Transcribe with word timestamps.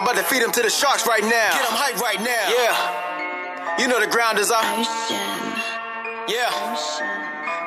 I'm 0.00 0.08
about 0.08 0.16
to 0.16 0.24
feed 0.24 0.40
them 0.40 0.50
to 0.52 0.62
the 0.62 0.70
sharks 0.70 1.06
right 1.06 1.20
now. 1.20 1.52
Get 1.52 1.60
them 1.60 1.76
hype 1.76 2.00
right 2.00 2.16
now. 2.24 2.48
Yeah. 2.48 3.76
You 3.76 3.84
know 3.84 4.00
the 4.00 4.08
ground 4.08 4.40
is 4.40 4.48
up. 4.48 4.64
Yeah. 6.24 6.48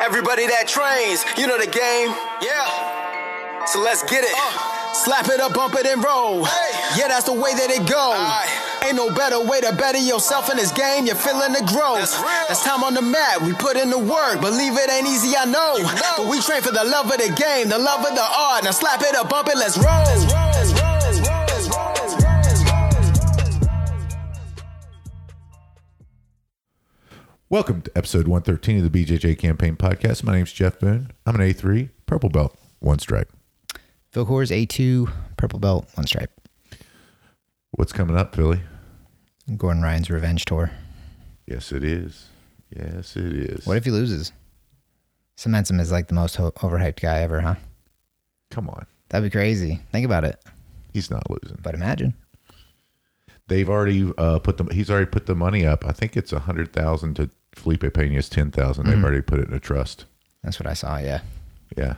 Everybody 0.01 0.49
that 0.49 0.65
trains, 0.65 1.21
you 1.37 1.45
know 1.45 1.61
the 1.61 1.69
game. 1.69 2.09
Yeah. 2.41 3.69
So 3.69 3.85
let's 3.85 4.01
get 4.09 4.25
it. 4.25 4.33
Uh. 4.33 4.95
Slap 4.97 5.29
it 5.29 5.39
up, 5.45 5.53
bump 5.53 5.77
it, 5.77 5.85
and 5.85 6.01
roll. 6.03 6.41
Yeah, 6.97 7.13
that's 7.13 7.29
the 7.29 7.37
way 7.37 7.53
that 7.53 7.69
it 7.69 7.85
go. 7.85 8.17
Ain't 8.81 8.97
no 8.97 9.13
better 9.13 9.37
way 9.37 9.61
to 9.61 9.69
better 9.77 10.01
yourself 10.01 10.49
in 10.49 10.57
this 10.57 10.71
game. 10.71 11.05
You're 11.05 11.13
feeling 11.13 11.53
the 11.53 11.61
growth. 11.69 12.01
That's 12.01 12.17
real. 12.17 12.45
That's 12.49 12.63
time 12.65 12.81
on 12.81 12.97
the 12.97 13.05
mat. 13.05 13.45
We 13.45 13.53
put 13.53 13.77
in 13.77 13.93
the 13.93 14.01
work. 14.01 14.41
Believe 14.41 14.73
it 14.73 14.89
ain't 14.89 15.05
easy, 15.05 15.37
I 15.37 15.45
know. 15.45 15.77
know. 15.77 16.13
But 16.17 16.33
we 16.33 16.41
train 16.41 16.65
for 16.65 16.73
the 16.73 16.83
love 16.83 17.13
of 17.13 17.17
the 17.21 17.29
game, 17.37 17.69
the 17.69 17.77
love 17.77 18.01
of 18.01 18.17
the 18.17 18.25
art. 18.25 18.63
Now 18.65 18.71
slap 18.73 19.05
it 19.05 19.13
up, 19.13 19.29
bump 19.29 19.49
it. 19.49 19.57
Let's 19.57 19.77
roll. 19.77 19.85
Let's 19.85 20.25
roll. 20.33 20.42
Welcome 27.53 27.83
to 27.83 27.91
episode 27.95 28.27
113 28.27 28.83
of 28.83 28.91
the 28.91 29.05
BJJ 29.05 29.37
Campaign 29.37 29.75
Podcast. 29.75 30.23
My 30.23 30.33
name's 30.33 30.51
Jeff 30.51 30.79
Boone. 30.79 31.11
I'm 31.27 31.35
an 31.35 31.41
A3 31.41 31.91
purple 32.07 32.29
belt, 32.31 32.57
one 32.79 32.97
stripe. 32.97 33.31
Phil 34.11 34.25
Coors 34.25 34.49
A2, 34.49 35.13
purple 35.37 35.59
belt, 35.59 35.87
one 35.93 36.07
stripe. 36.07 36.31
What's 37.69 37.93
coming 37.93 38.17
up, 38.17 38.35
Philly? 38.35 38.61
Gordon 39.55 39.83
Ryan's 39.83 40.09
revenge 40.09 40.45
tour. 40.45 40.71
Yes, 41.45 41.71
it 41.71 41.83
is. 41.83 42.25
Yes, 42.75 43.15
it 43.15 43.31
is. 43.31 43.67
What 43.67 43.77
if 43.77 43.85
he 43.85 43.91
loses? 43.91 44.31
Cements 45.37 45.69
him 45.69 45.79
as 45.79 45.91
like 45.91 46.07
the 46.07 46.15
most 46.15 46.37
ho- 46.37 46.53
overhyped 46.53 47.01
guy 47.01 47.19
ever, 47.19 47.39
huh? 47.39 47.55
Come 48.49 48.67
on. 48.67 48.87
That'd 49.09 49.31
be 49.31 49.37
crazy. 49.37 49.79
Think 49.91 50.07
about 50.07 50.23
it. 50.23 50.43
He's 50.91 51.11
not 51.11 51.29
losing. 51.29 51.59
But 51.61 51.75
imagine. 51.75 52.15
They've 53.47 53.69
already 53.69 54.11
uh, 54.17 54.39
put 54.39 54.57
the. 54.57 54.63
He's 54.73 54.89
already 54.89 55.05
put 55.05 55.27
the 55.27 55.35
money 55.35 55.67
up. 55.67 55.85
I 55.85 55.91
think 55.91 56.17
it's 56.17 56.33
a 56.33 56.39
hundred 56.39 56.73
thousand 56.73 57.13
to 57.17 57.29
Felipe 57.55 57.81
Pena's 57.93 58.29
ten 58.29 58.51
thousand. 58.51 58.85
They've 58.87 59.03
already 59.03 59.21
put 59.21 59.39
it 59.39 59.47
in 59.47 59.53
a 59.53 59.59
trust. 59.59 60.05
That's 60.43 60.59
what 60.59 60.67
I 60.67 60.73
saw. 60.73 60.97
Yeah. 60.97 61.21
Yeah. 61.77 61.95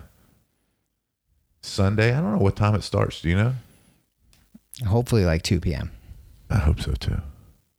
Sunday. 1.61 2.13
I 2.13 2.21
don't 2.21 2.33
know 2.33 2.37
what 2.43 2.55
time 2.55 2.75
it 2.75 2.83
starts. 2.83 3.21
Do 3.21 3.29
you 3.29 3.35
know? 3.35 3.53
Hopefully 4.87 5.25
like 5.25 5.41
2 5.41 5.59
p.m. 5.61 5.91
I 6.49 6.57
hope 6.57 6.79
so 6.81 6.91
too. 6.93 7.13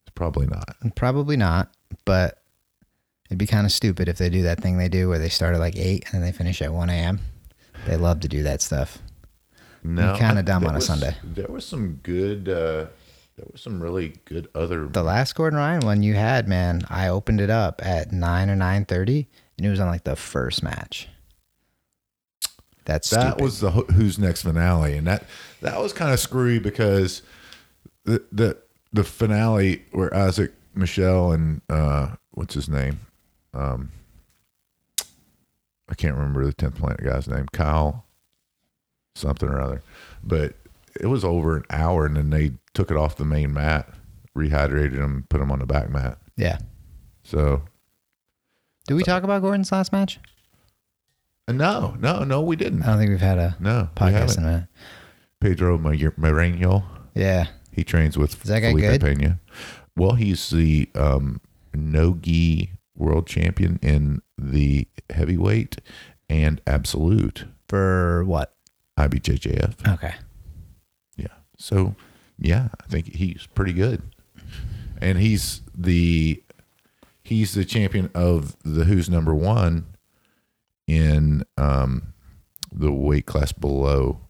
It's 0.05 0.12
probably 0.14 0.46
not. 0.46 0.64
Probably 0.96 1.36
not, 1.36 1.70
but 2.05 2.42
it'd 3.28 3.38
be 3.38 3.46
kind 3.46 3.66
of 3.66 3.72
stupid 3.72 4.08
if 4.08 4.18
they 4.18 4.28
do 4.30 4.42
that 4.42 4.61
thing 4.61 4.78
they 4.78 4.88
do 4.88 5.08
where 5.08 5.18
they 5.18 5.28
start 5.28 5.55
at 5.55 5.61
like 5.61 5.77
8 5.77 6.05
and 6.06 6.14
then 6.14 6.22
they 6.22 6.36
finish 6.36 6.61
at 6.62 6.72
1 6.72 6.90
a.m. 6.90 7.20
They 7.86 7.96
love 7.96 8.20
to 8.20 8.28
do 8.28 8.42
that 8.44 8.61
stuff. 8.62 8.98
No, 9.84 10.16
kinda 10.18 10.42
dumb 10.42 10.64
on 10.64 10.72
a 10.72 10.77
was- 10.77 10.86
Sunday. 10.86 11.14
There 11.22 11.46
was 11.48 11.64
some 11.64 12.00
good. 12.02 12.48
uh 12.48 12.86
There 13.37 13.47
was 13.53 13.61
some 13.61 13.83
really 13.83 14.15
good 14.25 14.48
other. 14.55 14.87
The 14.87 15.03
last 15.03 15.34
Gordon 15.34 15.59
Ryan 15.59 15.84
one 15.84 16.03
you 16.03 16.15
had, 16.15 16.48
man, 16.48 16.87
I 16.89 17.09
opened 17.09 17.41
it 17.41 17.51
up 17.51 17.84
at 17.84 18.11
9 18.11 18.48
or 18.51 18.56
9.30 18.56 19.27
and 19.56 19.67
it 19.67 19.70
was 19.70 19.79
on 19.81 19.89
like 19.89 20.05
the 20.05 20.17
first 20.17 20.62
match. 20.62 21.09
That's 22.87 23.11
that 23.11 23.33
stupid. 23.33 23.42
was 23.42 23.61
the 23.61 23.70
who's 23.70 24.19
next 24.19 24.42
finale, 24.42 24.97
and 24.97 25.07
that 25.09 25.25
that 25.61 25.81
was 25.81 25.92
kind 25.92 26.12
of 26.12 26.20
screwy 26.20 26.61
because 26.61 27.20
the 28.05 28.23
the 28.31 28.57
the 28.92 29.03
finale 29.03 29.83
where 29.91 30.14
Isaac 30.14 30.53
Michelle 30.73 31.33
and 31.33 31.62
uh 31.69 32.14
what's 32.31 32.55
his 32.55 32.69
name, 32.69 33.01
um, 33.53 33.91
I 35.89 35.95
can't 35.97 36.14
remember 36.14 36.45
the 36.45 36.53
tenth 36.53 36.79
planet 36.79 37.03
guy's 37.03 37.27
name, 37.27 37.47
Kyle, 37.53 38.05
something 39.17 39.48
or 39.48 39.61
other, 39.61 39.83
but 40.23 40.55
it 41.01 41.07
was 41.07 41.25
over 41.25 41.57
an 41.57 41.64
hour, 41.70 42.07
and 42.07 42.17
then 42.17 42.31
they 42.31 42.53
took 42.77 42.91
it 42.91 42.96
off 42.96 43.16
the 43.16 43.24
main 43.24 43.52
mat, 43.55 43.88
rehydrated 44.36 44.92
him, 44.94 45.24
put 45.30 45.41
him 45.41 45.50
on 45.50 45.58
the 45.60 45.66
back 45.66 45.88
mat. 45.91 46.19
Yeah. 46.36 46.58
So 47.24 47.62
Do 48.86 48.95
we 48.95 49.02
talk 49.02 49.23
about 49.24 49.40
Gordon's 49.42 49.73
last 49.73 49.92
match? 49.92 50.20
uh, 51.48 51.52
no, 51.52 51.96
no, 51.98 52.23
no, 52.24 52.42
we 52.42 52.55
didn't. 52.55 52.83
I 52.83 52.86
don't 52.86 52.98
think 52.98 53.11
we've 53.11 53.20
had 53.20 53.39
a 53.39 53.56
No, 53.58 53.89
podcast 53.96 54.36
in 54.36 54.45
a 54.45 54.46
minute. 54.46 54.68
Pedro 55.40 55.78
Marinho. 55.78 56.84
Yeah. 57.14 57.46
He 57.73 57.83
trains 57.83 58.17
with 58.18 58.34
Is 58.45 58.48
that 58.51 58.61
guy 58.61 58.70
Felipe 58.73 59.01
good? 59.01 59.18
Pena. 59.18 59.40
Well, 59.96 60.12
he's 60.12 60.51
the 60.51 60.89
um, 60.95 61.40
no-gi 61.74 62.70
world 62.95 63.27
champion 63.27 63.78
in 63.83 64.20
the 64.36 64.86
heavyweight 65.11 65.78
and 66.28 66.61
absolute 66.67 67.45
For 67.68 68.22
what? 68.24 68.55
IBJJF. 68.98 69.95
Okay. 69.95 70.14
Yeah. 71.17 71.27
So, 71.58 71.95
yeah, 72.39 72.69
I 72.83 72.86
think 72.86 73.14
he's 73.14 73.47
pretty 73.55 73.73
good. 73.73 74.02
And 75.01 75.19
he's 75.19 75.63
the 75.77 76.42
he's 77.23 77.55
the 77.55 77.64
champion 77.64 78.11
of 78.14 78.57
the 78.63 78.85
who's 78.85 79.11
number 79.11 79.35
one 79.35 79.86
in 80.86 81.45
um, 81.58 82.14
the 82.73 82.92
weight 82.92 83.27
class 83.27 83.52
below. 83.52 84.20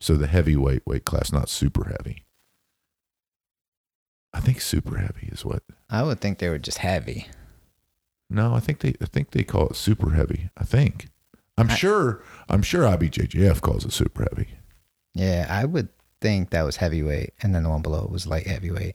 So 0.00 0.14
the 0.16 0.26
heavyweight 0.26 0.82
weight 0.86 1.04
class, 1.04 1.32
not 1.32 1.48
super 1.48 1.84
heavy. 1.84 2.24
I 4.34 4.40
think 4.40 4.60
super 4.60 4.96
heavy 4.98 5.28
is 5.30 5.44
what. 5.44 5.62
I 5.90 6.02
would 6.02 6.20
think 6.20 6.38
they 6.38 6.48
were 6.48 6.58
just 6.58 6.78
heavy. 6.78 7.26
No, 8.30 8.54
I 8.54 8.60
think 8.60 8.80
they 8.80 8.94
I 9.00 9.04
think 9.06 9.30
they 9.32 9.44
call 9.44 9.68
it 9.68 9.76
super 9.76 10.10
heavy. 10.10 10.50
I 10.56 10.64
think. 10.64 11.08
I'm 11.58 11.70
I- 11.70 11.74
sure 11.74 12.22
I'm 12.48 12.62
sure 12.62 12.82
IBJJF 12.84 13.60
calls 13.60 13.84
it 13.84 13.92
super 13.92 14.26
heavy. 14.30 14.48
Yeah, 15.14 15.46
I 15.50 15.66
would 15.66 15.90
think 16.22 16.50
that 16.50 16.62
was 16.62 16.76
heavyweight, 16.76 17.34
and 17.42 17.54
then 17.54 17.62
the 17.64 17.68
one 17.68 17.82
below 17.82 18.04
it 18.04 18.10
was 18.10 18.26
light 18.26 18.46
heavyweight. 18.46 18.94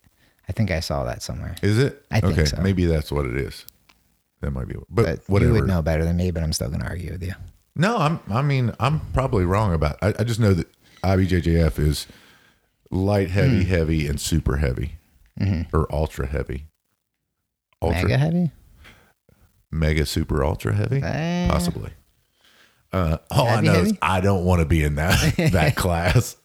I 0.50 0.54
think 0.54 0.72
I 0.72 0.80
saw 0.80 1.04
that 1.04 1.22
somewhere. 1.22 1.56
Is 1.62 1.78
it? 1.78 2.04
I 2.10 2.22
think 2.22 2.34
okay, 2.34 2.46
so. 2.46 2.62
maybe 2.62 2.86
that's 2.86 3.12
what 3.12 3.26
it 3.26 3.36
is. 3.38 3.66
That 4.42 4.52
might 4.52 4.68
be. 4.68 4.76
But, 4.90 5.06
But 5.06 5.20
whatever. 5.30 5.52
you 5.54 5.60
would 5.60 5.68
know 5.68 5.82
better 5.82 6.06
than 6.06 6.16
me, 6.18 6.32
but 6.32 6.42
I'm 6.42 6.54
still 6.54 6.70
going 6.70 6.80
to 6.82 6.88
argue 6.88 7.12
with 7.12 7.24
you. 7.24 7.34
No, 7.76 7.98
I'm. 7.98 8.20
I 8.30 8.42
mean, 8.42 8.74
I'm 8.80 9.02
probably 9.14 9.46
wrong 9.46 9.74
about. 9.74 9.98
I, 10.02 10.14
I 10.20 10.24
just 10.24 10.40
know 10.40 10.54
that 10.54 10.68
IBJJF 11.04 11.78
is 11.80 12.08
light, 12.90 13.30
heavy, 13.30 13.64
Hmm. 13.64 13.70
heavy, 13.70 14.08
and 14.08 14.20
super 14.20 14.58
heavy, 14.58 14.94
or 15.74 15.86
ultra 15.94 16.26
heavy. 16.28 16.68
Ultra, 17.82 18.04
Mega 18.04 18.18
heavy? 18.18 18.52
mega, 19.72 20.06
super, 20.06 20.44
ultra 20.44 20.74
heavy, 20.74 21.02
Eh. 21.04 21.48
possibly. 21.50 21.92
Uh, 22.94 23.18
all 23.30 23.48
I 23.48 23.56
Heavy, 23.56 23.68
know 23.68 23.74
is? 23.82 23.94
I 24.02 24.22
don't 24.22 24.46
want 24.46 24.60
to 24.62 24.66
be 24.66 24.84
in 24.84 24.96
that 24.96 25.36
that 25.52 25.76
class. 25.76 26.38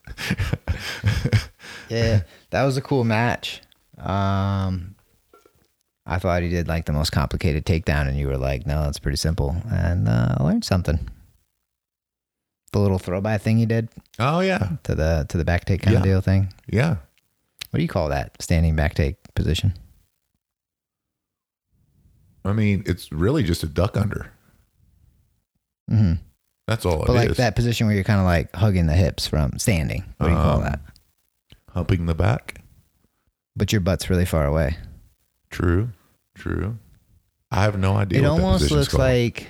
Yeah, 1.88 2.22
that 2.50 2.64
was 2.64 2.76
a 2.76 2.82
cool 2.82 3.04
match. 3.04 3.60
Um, 3.98 4.96
I 6.06 6.18
thought 6.18 6.42
he 6.42 6.48
did 6.48 6.66
like 6.66 6.86
the 6.86 6.92
most 6.92 7.10
complicated 7.10 7.64
takedown, 7.64 8.08
and 8.08 8.16
you 8.18 8.26
were 8.26 8.38
like, 8.38 8.66
"No, 8.66 8.88
it's 8.88 8.98
pretty 8.98 9.16
simple." 9.18 9.54
And 9.70 10.08
uh, 10.08 10.36
I 10.38 10.42
learned 10.42 10.64
something. 10.64 11.08
The 12.72 12.78
little 12.78 12.98
throw 12.98 13.20
by 13.20 13.36
thing 13.36 13.58
he 13.58 13.66
did 13.66 13.90
Oh 14.18 14.40
yeah, 14.40 14.70
to 14.84 14.94
the 14.94 15.26
to 15.28 15.36
the 15.36 15.44
back 15.44 15.66
take 15.66 15.82
kind 15.82 15.96
of 15.96 16.02
deal 16.02 16.20
thing. 16.22 16.52
yeah. 16.66 16.96
What 17.70 17.78
do 17.78 17.82
you 17.82 17.88
call 17.88 18.08
that? 18.08 18.40
Standing 18.42 18.74
back 18.76 18.94
take 18.94 19.16
position. 19.34 19.74
I 22.44 22.52
mean, 22.52 22.82
it's 22.86 23.12
really 23.12 23.42
just 23.42 23.62
a 23.62 23.66
duck 23.66 23.96
under. 23.96 24.32
hmm 25.88 26.14
That's 26.72 26.86
all 26.86 27.04
But 27.06 27.14
like 27.14 27.30
is. 27.30 27.36
that 27.36 27.54
position 27.54 27.86
where 27.86 27.94
you're 27.94 28.04
kind 28.04 28.18
of 28.20 28.24
like 28.26 28.54
hugging 28.54 28.86
the 28.86 28.94
hips 28.94 29.26
from 29.26 29.58
standing. 29.58 30.04
What 30.18 30.28
do 30.28 30.32
you 30.32 30.38
call 30.38 30.56
Um, 30.58 30.62
that? 30.62 30.80
Humping 31.70 32.06
the 32.06 32.14
back. 32.14 32.60
But 33.56 33.72
your 33.72 33.80
butt's 33.82 34.08
really 34.08 34.24
far 34.24 34.46
away. 34.46 34.76
True. 35.50 35.90
True. 36.34 36.78
I 37.50 37.62
have 37.64 37.78
no 37.78 37.94
idea. 37.96 38.20
it 38.20 38.24
almost 38.24 38.70
looks 38.70 38.88
called. 38.88 39.00
like 39.00 39.48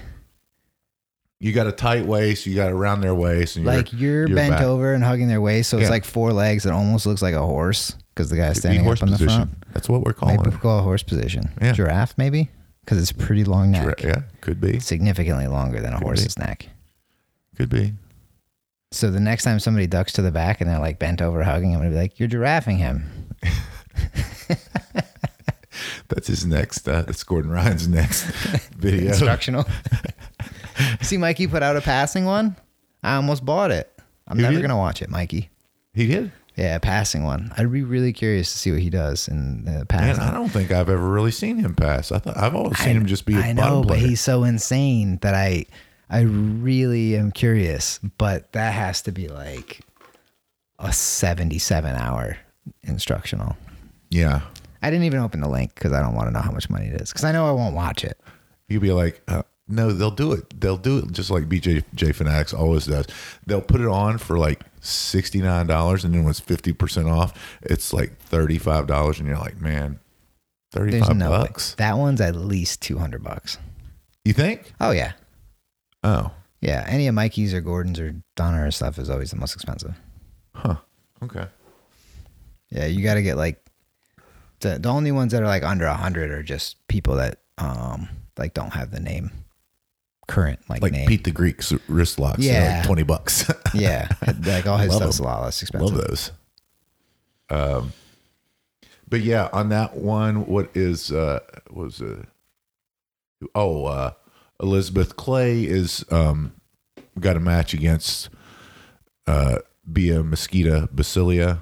you 1.38 1.52
got 1.52 1.66
a 1.68 1.72
tight 1.72 2.06
waist. 2.06 2.46
You 2.46 2.54
got 2.56 2.72
around 2.72 3.00
their 3.00 3.14
waist, 3.14 3.56
and 3.56 3.64
like 3.64 3.92
you're, 3.92 4.26
you're 4.26 4.36
bent 4.36 4.54
back. 4.54 4.62
over 4.62 4.92
and 4.94 5.02
hugging 5.04 5.28
their 5.28 5.40
waist, 5.40 5.70
so 5.70 5.76
Yeah. 5.76 5.82
it's 5.84 5.90
like 5.90 6.04
four 6.04 6.32
legs. 6.32 6.66
It 6.66 6.72
almost 6.72 7.06
looks 7.06 7.22
like 7.22 7.34
a 7.34 7.44
horse 7.46 7.96
because 8.14 8.28
the 8.30 8.36
guy's 8.36 8.58
standing 8.58 8.84
horse 8.84 9.02
up 9.02 9.08
on 9.08 9.12
the 9.12 9.18
front. 9.24 9.50
That's 9.72 9.88
what 9.88 10.02
we're 10.02 10.12
calling 10.12 10.36
Maybe 10.36 10.48
it. 10.50 10.54
we 10.54 10.58
call 10.60 10.78
a 10.80 10.82
horse 10.82 11.02
position. 11.02 11.50
Yeah. 11.60 11.72
Giraffe, 11.72 12.14
maybe 12.16 12.50
because 12.84 12.98
it's 12.98 13.12
pretty 13.12 13.44
long 13.44 13.70
neck. 13.70 14.02
Yeah, 14.02 14.22
could 14.40 14.60
be. 14.60 14.80
Significantly 14.80 15.46
longer 15.46 15.80
than 15.80 15.92
a 15.92 15.98
Could 15.98 16.04
horse's 16.04 16.38
neck. 16.38 16.68
Could 17.62 17.70
be. 17.70 17.92
So 18.90 19.10
the 19.10 19.20
next 19.20 19.44
time 19.44 19.60
somebody 19.60 19.86
ducks 19.86 20.12
to 20.14 20.22
the 20.22 20.32
back 20.32 20.60
and 20.60 20.68
they're 20.68 20.80
like 20.80 20.98
bent 20.98 21.22
over 21.22 21.42
hugging, 21.44 21.72
I'm 21.74 21.78
gonna 21.80 21.90
be 21.90 21.96
like, 21.96 22.18
"You're 22.18 22.28
giraffing 22.28 22.76
him." 22.78 23.04
That's 26.08 26.26
his 26.26 26.44
next. 26.44 26.86
Uh, 26.86 27.02
that's 27.02 27.22
Gordon 27.24 27.50
Ryan's 27.50 27.88
next 27.88 28.24
video. 28.76 29.08
Instructional. 29.08 29.64
See, 31.00 31.16
Mikey 31.16 31.46
put 31.46 31.62
out 31.62 31.76
a 31.76 31.80
passing 31.80 32.24
one. 32.26 32.54
I 33.02 33.14
almost 33.16 33.44
bought 33.46 33.70
it. 33.70 33.90
I'm 34.28 34.36
You 34.38 34.42
never 34.42 34.56
did? 34.56 34.62
gonna 34.62 34.76
watch 34.76 35.00
it, 35.00 35.08
Mikey. 35.08 35.48
He 35.94 36.06
did. 36.08 36.30
Yeah, 36.56 36.76
a 36.76 36.80
passing 36.80 37.24
one. 37.24 37.50
I'd 37.56 37.72
be 37.72 37.82
really 37.82 38.12
curious 38.12 38.52
to 38.52 38.58
see 38.58 38.70
what 38.72 38.80
he 38.80 38.90
does 38.90 39.26
in 39.28 39.64
the 39.64 39.70
Man, 39.70 39.86
passing. 39.86 40.22
I 40.22 40.32
don't 40.34 40.50
think 40.50 40.70
I've 40.70 40.90
ever 40.90 41.08
really 41.08 41.30
seen 41.30 41.56
him 41.58 41.74
pass. 41.74 42.12
I 42.12 42.18
thought 42.18 42.36
I've 42.36 42.54
always 42.54 42.76
seen 42.78 42.90
I- 42.90 43.00
him 43.00 43.06
just 43.06 43.24
be 43.24 43.34
a 43.34 43.38
I 43.38 43.54
bottom 43.54 43.56
know, 43.56 43.80
but 43.82 43.88
player. 43.96 44.08
he's 44.08 44.20
so 44.20 44.44
insane 44.44 45.18
that 45.22 45.34
I 45.34 45.64
I 46.12 46.20
really 46.20 47.16
am 47.16 47.32
curious. 47.32 47.98
But 48.18 48.52
that 48.52 48.72
has 48.74 49.02
to 49.02 49.12
be 49.12 49.28
like 49.28 49.80
a 50.78 50.92
77 50.92 51.94
hour 51.96 52.36
instructional. 52.82 53.56
Yeah. 54.10 54.42
I 54.82 54.90
didn't 54.90 55.04
even 55.06 55.20
open 55.20 55.40
the 55.40 55.48
link 55.48 55.74
because 55.74 55.92
I 55.92 56.00
don't 56.00 56.14
want 56.14 56.28
to 56.28 56.32
know 56.32 56.40
how 56.40 56.50
much 56.50 56.68
money 56.68 56.86
it 56.86 57.00
is 57.00 57.10
because 57.10 57.24
I 57.24 57.32
know 57.32 57.48
I 57.48 57.52
won't 57.52 57.74
watch 57.74 58.04
it. 58.04 58.20
You'd 58.68 58.82
be 58.82 58.92
like, 58.92 59.22
uh, 59.28 59.42
no, 59.68 59.92
they'll 59.92 60.10
do 60.10 60.32
it. 60.32 60.60
They'll 60.60 60.76
do 60.76 60.98
it 60.98 61.12
just 61.12 61.30
like 61.30 61.44
BJ 61.48 61.84
J 61.94 62.12
Fanatics 62.12 62.52
always 62.52 62.86
does. 62.86 63.06
They'll 63.46 63.62
put 63.62 63.80
it 63.80 63.86
on 63.86 64.18
for 64.18 64.36
like 64.36 64.60
sixty 64.80 65.40
nine 65.40 65.66
dollars, 65.66 66.04
and 66.04 66.12
then 66.12 66.24
when 66.24 66.30
it's 66.30 66.40
fifty 66.40 66.72
percent 66.72 67.08
off, 67.08 67.32
it's 67.62 67.92
like 67.92 68.18
thirty 68.18 68.58
five 68.58 68.86
dollars, 68.86 69.18
and 69.18 69.28
you're 69.28 69.38
like, 69.38 69.60
man, 69.60 70.00
thirty 70.72 71.00
five 71.00 71.16
no 71.16 71.30
way. 71.30 71.38
bucks. 71.38 71.74
That 71.76 71.96
one's 71.96 72.20
at 72.20 72.34
least 72.34 72.82
two 72.82 72.98
hundred 72.98 73.22
bucks. 73.22 73.58
You 74.24 74.32
think? 74.32 74.72
Oh 74.80 74.90
yeah, 74.90 75.12
Oh, 76.04 76.30
yeah. 76.60 76.84
Any 76.88 77.06
of 77.06 77.14
Mikey's 77.14 77.54
or 77.54 77.60
Gordon's 77.60 77.98
or 78.00 78.14
Danaher 78.36 78.72
stuff 78.72 78.98
is 78.98 79.08
always 79.10 79.30
the 79.30 79.36
most 79.36 79.54
expensive. 79.54 79.94
huh. 80.54 80.76
Okay. 81.22 81.46
Yeah, 82.70 82.86
you 82.86 83.02
got 83.04 83.14
to 83.14 83.22
get 83.22 83.36
like 83.36 83.64
the 84.60 84.78
the 84.78 84.88
only 84.88 85.12
ones 85.12 85.32
that 85.32 85.42
are 85.42 85.46
like 85.46 85.62
under 85.62 85.84
a 85.84 85.94
hundred 85.94 86.30
are 86.30 86.42
just 86.42 86.76
people 86.88 87.16
that 87.16 87.38
um 87.58 88.08
like 88.38 88.54
don't 88.54 88.72
have 88.72 88.90
the 88.90 88.98
name 89.00 89.30
current 90.26 90.58
like, 90.68 90.80
Like 90.82 90.92
name. 90.92 91.06
Pete 91.06 91.24
the 91.24 91.30
Greek's 91.30 91.72
wrist 91.88 92.18
locks. 92.18 92.38
Yeah. 92.40 92.76
like 92.78 92.86
twenty 92.86 93.02
bucks. 93.02 93.50
yeah, 93.74 94.08
like 94.44 94.66
all 94.66 94.78
his 94.78 94.94
stuff's 94.94 95.18
them. 95.18 95.26
a 95.26 95.28
lot 95.28 95.42
less 95.42 95.60
expensive. 95.62 95.94
Love 95.96 96.08
those. 96.08 96.32
Um, 97.50 97.92
but 99.08 99.20
yeah, 99.20 99.48
on 99.52 99.68
that 99.68 99.96
one, 99.96 100.46
what 100.46 100.70
is 100.74 101.12
uh 101.12 101.40
was 101.70 102.00
uh 102.00 102.24
oh 103.54 103.84
uh 103.84 104.12
Elizabeth 104.62 105.16
Clay 105.16 105.64
is 105.64 106.04
um 106.10 106.52
got 107.20 107.36
a 107.36 107.40
match 107.40 107.74
against 107.74 108.28
uh 109.26 109.58
Bia 109.92 110.22
Mesquita 110.22 110.88
Basilio, 110.92 111.58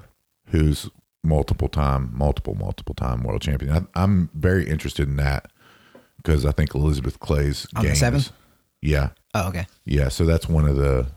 who's 0.47 0.89
multiple 1.23 1.67
time, 1.67 2.11
multiple, 2.13 2.55
multiple 2.55 2.95
time 2.95 3.23
world 3.23 3.41
champion. 3.41 3.71
I, 3.95 4.03
I'm 4.03 4.29
very 4.33 4.67
interested 4.69 5.07
in 5.07 5.15
that 5.17 5.51
because 6.17 6.45
I 6.45 6.51
think 6.51 6.73
Elizabeth 6.75 7.19
Clay's 7.19 7.67
On 7.75 7.85
the 7.85 7.95
seven? 7.95 8.19
is- 8.19 8.31
yeah, 8.83 9.09
Oh, 9.35 9.49
okay. 9.49 9.67
yeah, 9.85 10.07
so 10.09 10.25
that's 10.25 10.47
one 10.49 10.67
of 10.67 10.75
the 10.75 11.07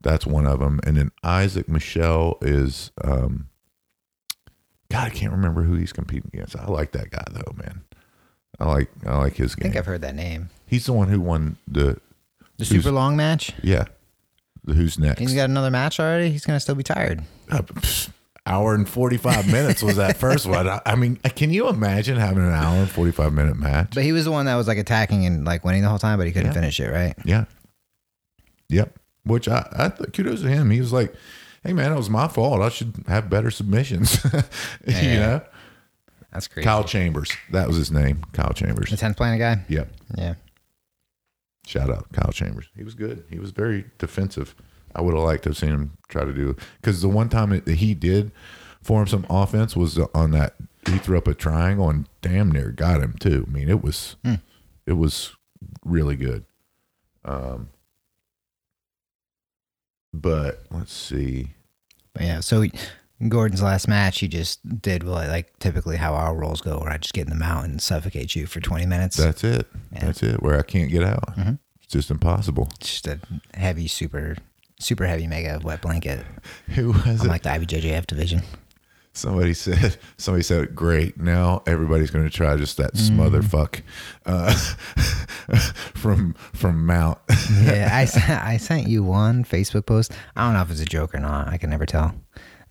that's 0.00 0.26
one 0.26 0.46
of 0.46 0.60
them. 0.60 0.80
And 0.84 0.96
then 0.96 1.10
Isaac 1.22 1.68
Michelle 1.68 2.36
is 2.42 2.90
um 3.02 3.48
God, 4.90 5.06
I 5.06 5.10
can't 5.10 5.32
remember 5.32 5.62
who 5.62 5.74
he's 5.74 5.92
competing 5.92 6.30
against. 6.32 6.56
I 6.56 6.66
like 6.66 6.92
that 6.92 7.10
guy 7.10 7.24
though, 7.32 7.52
man. 7.56 7.82
I 8.60 8.66
like 8.66 8.88
I 9.06 9.16
like 9.18 9.34
his 9.34 9.54
game. 9.54 9.66
I 9.66 9.68
think. 9.70 9.76
I've 9.78 9.86
heard 9.86 10.02
that 10.02 10.14
name. 10.14 10.50
He's 10.66 10.86
the 10.86 10.92
one 10.92 11.08
who 11.08 11.20
won 11.20 11.56
the 11.68 11.98
The 12.58 12.64
super 12.64 12.90
long 12.90 13.16
match. 13.16 13.52
yeah. 13.62 13.84
The 14.64 14.74
who's 14.74 14.98
next? 14.98 15.20
He's 15.20 15.34
got 15.34 15.50
another 15.50 15.70
match 15.70 16.00
already. 16.00 16.30
He's 16.30 16.44
gonna 16.46 16.60
still 16.60 16.74
be 16.74 16.82
tired. 16.84 17.22
Uh, 17.50 17.62
hour 18.46 18.74
and 18.74 18.88
45 18.88 19.50
minutes 19.50 19.82
was 19.82 19.96
that 19.96 20.16
first 20.16 20.46
one. 20.46 20.66
I, 20.68 20.80
I 20.86 20.94
mean, 20.96 21.16
can 21.16 21.50
you 21.52 21.68
imagine 21.68 22.16
having 22.16 22.44
an 22.44 22.52
hour 22.52 22.76
and 22.76 22.90
45 22.90 23.32
minute 23.32 23.56
match? 23.56 23.92
But 23.94 24.04
he 24.04 24.12
was 24.12 24.24
the 24.24 24.30
one 24.32 24.46
that 24.46 24.54
was 24.54 24.66
like 24.68 24.78
attacking 24.78 25.26
and 25.26 25.44
like 25.44 25.64
winning 25.64 25.82
the 25.82 25.88
whole 25.88 25.98
time, 25.98 26.16
but 26.18 26.26
he 26.26 26.32
couldn't 26.32 26.48
Yeah. 26.48 26.52
finish 26.54 26.80
it. 26.80 26.88
Right? 26.90 27.14
Yeah. 27.24 27.44
Yep. 28.68 28.98
Which 29.24 29.48
I, 29.48 29.66
I 29.76 29.88
th- 29.88 30.12
kudos 30.12 30.42
to 30.42 30.48
him. 30.48 30.70
He 30.70 30.80
was 30.80 30.92
like, 30.92 31.14
"Hey 31.62 31.72
man, 31.72 31.92
it 31.92 31.96
was 31.96 32.10
my 32.10 32.28
fault. 32.28 32.60
I 32.62 32.68
should 32.68 32.94
have 33.06 33.28
better 33.30 33.50
submissions." 33.50 34.22
you 34.34 34.40
Yeah. 34.86 35.18
know, 35.18 35.42
That's 36.34 36.48
crazy. 36.48 36.64
Kyle 36.64 36.84
Chambers. 36.84 37.32
That 37.52 37.68
was 37.68 37.76
his 37.76 37.90
name. 37.92 38.24
Kyle 38.32 38.52
Chambers. 38.52 38.90
the 38.90 38.96
tenth 38.96 39.16
planet 39.16 39.38
guy. 39.38 39.64
Yep. 39.68 39.88
Yeah. 40.18 40.34
Shout 41.66 41.88
out 41.88 42.12
Kyle 42.12 42.32
Chambers. 42.32 42.68
He 42.76 42.82
was 42.84 42.94
good. 42.94 43.24
He 43.30 43.38
was 43.38 43.52
very 43.52 43.86
defensive. 43.98 44.54
I 44.94 45.00
would 45.00 45.14
have 45.14 45.22
liked 45.22 45.44
to 45.44 45.50
have 45.50 45.56
seen 45.56 45.70
him 45.70 45.96
try 46.08 46.24
to 46.24 46.32
do 46.32 46.56
because 46.80 47.00
the 47.00 47.08
one 47.08 47.28
time 47.28 47.50
that 47.50 47.66
he 47.66 47.94
did 47.94 48.32
form 48.82 49.06
some 49.06 49.24
offense 49.30 49.74
was 49.76 49.98
on 50.14 50.32
that 50.32 50.54
he 50.88 50.98
threw 50.98 51.16
up 51.16 51.26
a 51.26 51.34
triangle 51.34 51.88
and 51.88 52.08
damn 52.20 52.50
near 52.50 52.70
got 52.70 53.00
him 53.00 53.14
too. 53.18 53.44
I 53.48 53.50
mean, 53.50 53.68
it 53.68 53.82
was 53.82 54.16
it 54.86 54.92
was 54.94 55.34
really 55.84 56.16
good. 56.16 56.44
Um, 57.24 57.70
but 60.12 60.64
let's 60.70 60.92
see. 60.92 61.54
Yeah. 62.20 62.40
So 62.40 62.64
Gordon's 63.28 63.62
last 63.62 63.88
match, 63.88 64.20
he 64.20 64.28
just 64.28 64.80
did 64.82 65.02
what 65.02 65.28
like 65.28 65.58
typically 65.58 65.96
how 65.96 66.14
our 66.14 66.34
rolls 66.34 66.60
go, 66.60 66.78
where 66.78 66.90
I 66.90 66.98
just 66.98 67.14
get 67.14 67.24
in 67.26 67.30
the 67.30 67.38
mount 67.38 67.66
and 67.66 67.80
suffocate 67.82 68.34
you 68.36 68.46
for 68.46 68.60
twenty 68.60 68.86
minutes. 68.86 69.16
That's 69.16 69.44
it. 69.44 69.66
Yeah. 69.92 70.06
That's 70.06 70.22
it. 70.22 70.42
Where 70.42 70.58
I 70.58 70.62
can't 70.62 70.90
get 70.90 71.02
out. 71.02 71.36
Mhm. 71.36 71.58
It's 71.82 71.92
just 71.92 72.10
impossible. 72.10 72.68
just 72.80 73.06
a 73.06 73.18
heavy, 73.54 73.86
super, 73.88 74.36
super 74.80 75.06
heavy 75.06 75.26
mega 75.26 75.60
wet 75.62 75.80
blanket. 75.82 76.24
Who 76.74 76.88
was 76.92 77.20
I'm 77.20 77.26
it? 77.26 77.30
like 77.30 77.42
the 77.42 77.50
IBJJF 77.50 78.06
division. 78.06 78.42
Somebody 79.16 79.54
said. 79.54 79.96
Somebody 80.16 80.42
said, 80.42 80.74
"Great! 80.74 81.20
Now 81.20 81.62
everybody's 81.68 82.10
going 82.10 82.24
to 82.24 82.30
try 82.36 82.56
just 82.56 82.76
that 82.78 82.96
smother 82.96 83.42
Mm. 83.42 83.48
fuck 83.50 83.82
uh, 84.26 84.52
from 85.94 86.34
from 86.52 86.84
Mount." 86.84 87.18
yeah, 87.62 87.88
I, 87.92 88.40
I 88.54 88.56
sent 88.56 88.88
you 88.88 89.04
one 89.04 89.44
Facebook 89.44 89.86
post. 89.86 90.12
I 90.34 90.44
don't 90.44 90.54
know 90.54 90.62
if 90.62 90.70
it's 90.70 90.80
a 90.80 90.84
joke 90.84 91.14
or 91.14 91.20
not. 91.20 91.46
I 91.48 91.58
can 91.58 91.70
never 91.70 91.86
tell. 91.86 92.14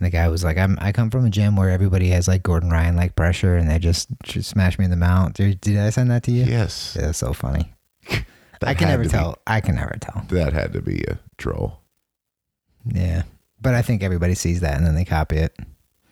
The 0.03 0.09
guy 0.09 0.27
was 0.29 0.43
like, 0.43 0.57
I'm, 0.57 0.77
I 0.81 0.91
come 0.91 1.09
from 1.09 1.25
a 1.25 1.29
gym 1.29 1.55
where 1.55 1.69
everybody 1.69 2.09
has 2.09 2.27
like 2.27 2.43
Gordon 2.43 2.69
Ryan 2.69 2.95
like 2.95 3.15
pressure 3.15 3.55
and 3.55 3.69
they 3.69 3.79
just, 3.79 4.07
just 4.23 4.49
smash 4.49 4.77
me 4.77 4.85
in 4.85 4.91
the 4.91 4.97
mount. 4.97 5.35
Did, 5.35 5.59
did 5.61 5.77
I 5.77 5.89
send 5.89 6.11
that 6.11 6.23
to 6.23 6.31
you? 6.31 6.43
yes, 6.43 6.95
Yeah, 6.97 7.07
that's 7.07 7.17
so 7.17 7.33
funny. 7.33 7.73
I 8.61 8.73
can 8.75 8.87
never 8.87 9.03
to 9.03 9.09
be- 9.09 9.11
tell. 9.13 9.37
I 9.45 9.59
can 9.61 9.75
never 9.75 9.97
tell. 9.99 10.25
that 10.29 10.53
had 10.53 10.71
to 10.73 10.81
be 10.81 11.03
a 11.07 11.19
troll. 11.37 11.79
Yeah. 12.85 13.23
But 13.61 13.73
I 13.73 13.81
think 13.81 14.03
everybody 14.03 14.35
sees 14.35 14.59
that 14.61 14.77
and 14.77 14.85
then 14.85 14.95
they 14.95 15.05
copy 15.05 15.37
it. 15.37 15.53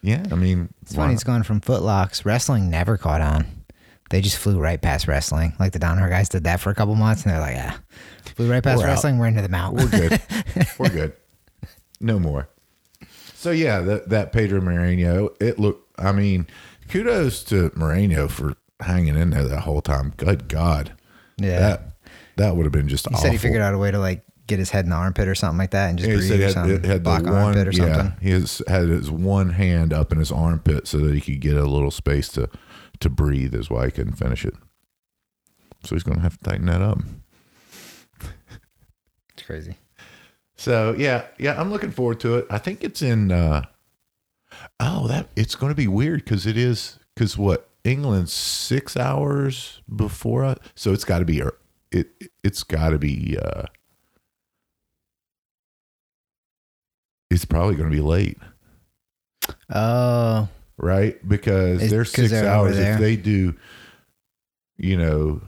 Yeah, 0.02 0.26
I 0.32 0.36
mean, 0.36 0.74
It's 0.82 0.96
funny. 0.96 1.14
It's 1.14 1.24
going 1.24 1.44
from 1.44 1.62
footlocks. 1.62 2.26
Wrestling 2.26 2.70
never 2.72 2.98
caught 2.98 3.22
on. 3.22 3.46
They 4.10 4.20
just 4.20 4.38
flew 4.38 4.60
right 4.60 4.82
past 4.82 5.08
wrestling. 5.08 5.54
Like 5.60 5.72
the 5.74 5.80
Downhill 5.80 6.10
guys 6.10 6.28
did 6.28 6.44
that 6.46 6.60
for 6.60 6.70
a 6.72 6.76
couple 6.76 6.96
months 6.96 7.24
and 7.24 7.32
they're 7.32 7.40
like, 7.40 7.56
yeah, 7.56 7.78
flew 8.36 8.50
right 8.50 8.64
past 8.64 8.80
We're 8.80 8.86
out. 8.86 8.88
wrestling. 8.88 9.18
We're 9.20 9.28
into 9.28 9.42
the 9.44 9.50
mount. 9.50 9.76
We're 9.78 9.88
good. 9.90 10.22
We're 10.80 10.90
good. 10.90 11.14
No 12.02 12.20
more. 12.20 12.50
So 13.42 13.50
yeah, 13.50 13.80
that 13.80 14.10
that 14.10 14.32
Pedro 14.32 14.62
Marinho, 14.62 15.36
it 15.42 15.58
looked. 15.58 16.00
I 16.00 16.12
mean, 16.12 16.46
kudos 16.90 17.44
to 17.46 17.72
Marinho 17.72 18.30
for 18.30 18.54
hanging 18.80 19.16
in 19.16 19.32
there 19.32 19.46
that 19.46 19.62
whole 19.62 19.82
time. 19.82 20.14
Good 20.16 20.48
God, 20.48 20.92
yeah. 21.38 21.60
that 21.60 21.84
that 22.36 22.56
would 22.56 22.68
have 22.68 22.72
been 22.72 22.88
just 22.88 23.08
He 23.10 23.16
awful. 23.16 23.24
said 23.24 23.32
he 23.32 23.40
figured 23.40 23.64
out 23.64 23.74
a 23.74 23.80
way 23.80 23.90
to 23.90 23.98
like 23.98 24.24
get 24.46 24.60
his 24.60 24.70
head 24.70 24.86
in 24.86 24.92
the 24.92 24.96
armpit 24.96 25.28
or 25.28 25.34
something 25.34 25.58
like 25.58 25.72
that 25.72 25.90
and 25.90 25.98
just 25.98 26.08
Yeah, 26.08 26.16
he 26.16 26.20
breathe 26.20 26.30
said 26.30 26.38
he 26.38 26.44
or 26.44 26.46
had, 26.46 26.54
something. 26.54 26.84
had 26.92 27.04
Block 27.04 27.24
one, 27.24 27.34
armpit 27.34 27.68
or 27.68 27.72
something. 27.72 27.96
yeah, 27.96 28.12
he 28.22 28.30
has, 28.30 28.62
had 28.68 28.88
his 28.90 29.10
one 29.10 29.50
hand 29.52 29.92
up 29.92 30.12
in 30.12 30.20
his 30.20 30.32
armpit 30.32 30.88
so 30.88 31.00
that 31.00 31.16
he 31.16 31.22
could 31.22 31.40
get 31.42 31.58
a 31.58 31.66
little 31.66 31.90
space 31.92 32.28
to 32.30 32.48
to 33.00 33.10
breathe. 33.10 33.56
Is 33.56 33.72
why 33.72 33.86
he 33.86 33.92
couldn't 33.92 34.18
finish 34.18 34.46
it. 34.46 34.54
So 35.84 35.96
he's 35.96 36.04
going 36.04 36.18
to 36.18 36.22
have 36.22 36.38
to 36.38 36.44
tighten 36.44 36.68
that 36.68 36.84
up. 36.84 37.00
It's 39.34 39.44
crazy. 39.44 39.78
So 40.62 40.94
yeah, 40.96 41.26
yeah, 41.40 41.60
I'm 41.60 41.72
looking 41.72 41.90
forward 41.90 42.20
to 42.20 42.36
it. 42.36 42.46
I 42.52 42.60
think 42.60 42.84
it's 42.84 43.02
in. 43.02 43.32
uh 43.32 43.64
Oh, 44.80 45.08
that 45.08 45.30
it's 45.36 45.56
going 45.56 45.72
to 45.72 45.76
be 45.76 45.88
weird 45.88 46.24
because 46.24 46.46
it 46.46 46.56
is 46.56 47.00
because 47.16 47.36
what 47.36 47.68
England's 47.84 48.32
six 48.32 48.96
hours 48.96 49.82
before 49.94 50.46
us, 50.46 50.58
so 50.76 50.94
it's 50.94 51.04
got 51.04 51.18
to 51.20 51.26
be. 51.26 51.42
It 51.92 52.12
it's 52.44 52.62
got 52.62 52.90
to 52.92 53.00
be. 53.00 53.40
uh 53.44 53.64
It's 57.32 57.46
probably 57.46 57.76
going 57.76 57.90
to 57.90 57.96
be 57.96 58.02
late, 58.04 58.38
Oh, 59.74 60.48
right? 60.78 61.28
Because 61.28 61.90
they're 61.90 62.06
six 62.06 62.30
they're 62.30 62.48
hours. 62.48 62.78
If 62.78 63.00
they 63.00 63.16
do, 63.16 63.56
you 64.78 64.96
know, 64.98 65.42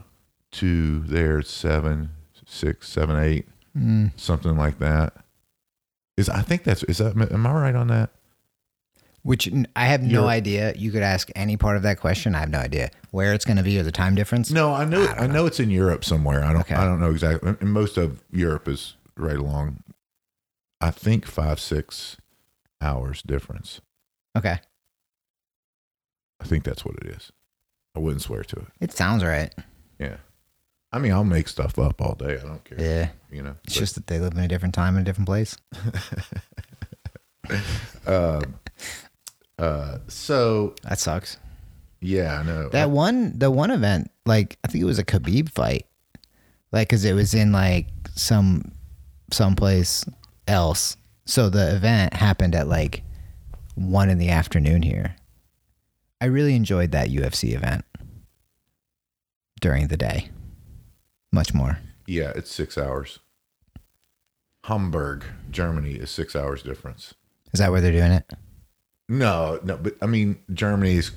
two 0.50 1.00
there, 1.00 1.40
seven, 1.42 2.10
six, 2.46 2.88
seven, 2.88 3.22
eight, 3.22 3.46
mm. 3.76 4.10
something 4.16 4.56
like 4.56 4.78
that. 4.78 5.14
Is 6.16 6.28
I 6.28 6.42
think 6.42 6.64
that's 6.64 6.82
is 6.84 6.98
that 6.98 7.16
am 7.16 7.46
I 7.46 7.52
right 7.52 7.74
on 7.74 7.88
that? 7.88 8.10
which 9.24 9.50
I 9.74 9.86
have 9.86 10.02
no 10.02 10.20
You're- 10.20 10.28
idea. 10.32 10.74
You 10.76 10.92
could 10.92 11.02
ask 11.02 11.30
any 11.34 11.56
part 11.56 11.78
of 11.78 11.82
that 11.84 11.98
question. 11.98 12.34
I 12.34 12.40
have 12.40 12.50
no 12.50 12.58
idea 12.58 12.90
where 13.10 13.32
it's 13.32 13.46
going 13.46 13.56
to 13.56 13.62
be 13.62 13.78
or 13.78 13.82
the 13.82 13.90
time 13.90 14.14
difference. 14.14 14.50
No, 14.50 14.74
I 14.74 14.84
know 14.84 15.02
I 15.02 15.24
I, 15.24 15.26
know 15.26 15.46
it's 15.46 15.58
in 15.58 15.70
Europe 15.70 16.04
somewhere. 16.04 16.44
I 16.44 16.52
don't 16.52 16.60
Okay. 16.60 16.74
I 16.74 16.84
don't 16.84 17.00
know 17.00 17.10
exactly. 17.10 17.54
And 17.58 17.72
most 17.72 17.96
of 17.96 18.22
Europe 18.30 18.68
is 18.68 18.96
right 19.16 19.36
along. 19.38 19.82
I 20.80 20.90
think 20.90 21.26
five 21.26 21.58
six 21.58 22.18
hours 22.82 23.22
difference. 23.22 23.80
Okay, 24.36 24.58
I 26.40 26.44
think 26.44 26.64
that's 26.64 26.84
what 26.84 26.96
it 26.96 27.06
is. 27.06 27.32
I 27.96 28.00
wouldn't 28.00 28.22
swear 28.22 28.42
to 28.44 28.56
it. 28.56 28.66
it 28.80 28.92
sounds 28.92 29.24
right. 29.24 29.54
Yeah. 29.98 30.16
I 30.94 31.00
mean, 31.00 31.10
I'll 31.12 31.24
make 31.24 31.48
stuff 31.48 31.76
up 31.76 32.00
all 32.00 32.14
day. 32.14 32.38
I 32.38 32.46
don't 32.46 32.62
care. 32.64 32.80
Yeah, 32.80 33.08
You 33.28 33.42
know. 33.42 33.56
it's 33.64 33.74
But, 33.74 33.80
just 33.80 33.94
that 33.96 34.06
they 34.06 34.20
live 34.20 34.32
in 34.34 34.38
a 34.38 34.46
different 34.48 34.74
time 34.74 34.94
in 34.94 35.02
a 35.02 35.04
different 35.04 35.26
place. 35.26 35.56
um, 38.06 38.54
uh, 39.58 39.98
so 40.06 40.74
That 40.84 41.00
sucks. 41.00 41.36
yeah, 42.00 42.38
I 42.38 42.42
know. 42.44 42.68
That 42.68 42.90
one, 42.90 43.36
the 43.36 43.50
one 43.50 43.72
event, 43.72 44.12
like 44.24 44.56
I 44.62 44.68
think 44.68 44.82
it 44.82 44.86
was 44.86 45.00
a 45.00 45.04
Khabib 45.04 45.50
fight, 45.50 45.86
like 46.70 46.88
because 46.88 47.04
it 47.04 47.14
was 47.14 47.34
in 47.34 47.50
like 47.50 47.88
some 48.14 48.70
someplace 49.32 50.04
else. 50.46 50.96
So 51.26 51.50
the 51.50 51.74
event 51.74 52.14
happened 52.14 52.54
at 52.54 52.68
like 52.68 53.02
one 53.74 54.10
in 54.10 54.18
the 54.18 54.28
afternoon 54.30 54.82
here. 54.82 55.16
I 56.20 56.26
really 56.26 56.54
enjoyed 56.54 56.92
that 56.92 57.08
UFC 57.08 57.52
event 57.54 57.84
during 59.60 59.88
the 59.88 59.96
day. 59.96 60.30
Much 61.34 61.52
more. 61.52 61.80
Yeah, 62.06 62.30
it's 62.36 62.52
six 62.52 62.78
hours. 62.78 63.18
Hamburg, 64.62 65.24
Germany 65.50 65.94
is 65.94 66.08
six 66.08 66.36
hours 66.36 66.62
difference. 66.62 67.14
Is 67.52 67.58
that 67.58 67.72
where 67.72 67.80
they're 67.80 67.90
doing 67.90 68.12
it? 68.12 68.32
No, 69.08 69.58
no, 69.64 69.76
but 69.76 69.96
I 70.00 70.06
mean 70.06 70.38
Germany's. 70.52 71.10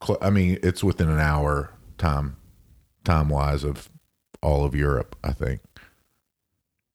Cl- 0.00 0.20
I 0.22 0.30
mean 0.30 0.60
it's 0.62 0.84
within 0.84 1.08
an 1.08 1.18
hour 1.18 1.72
time, 1.98 2.36
time 3.02 3.28
wise 3.28 3.64
of 3.64 3.88
all 4.42 4.64
of 4.64 4.76
Europe. 4.76 5.16
I 5.24 5.32
think. 5.32 5.60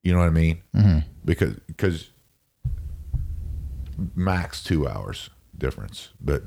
You 0.04 0.14
know 0.14 0.20
what 0.20 0.28
I 0.28 0.32
mean? 0.32 0.62
Mm-hmm. 0.74 1.00
Because 1.26 1.56
because 1.68 2.12
max 4.16 4.64
two 4.64 4.88
hours 4.88 5.30
difference, 5.58 6.12
but 6.22 6.44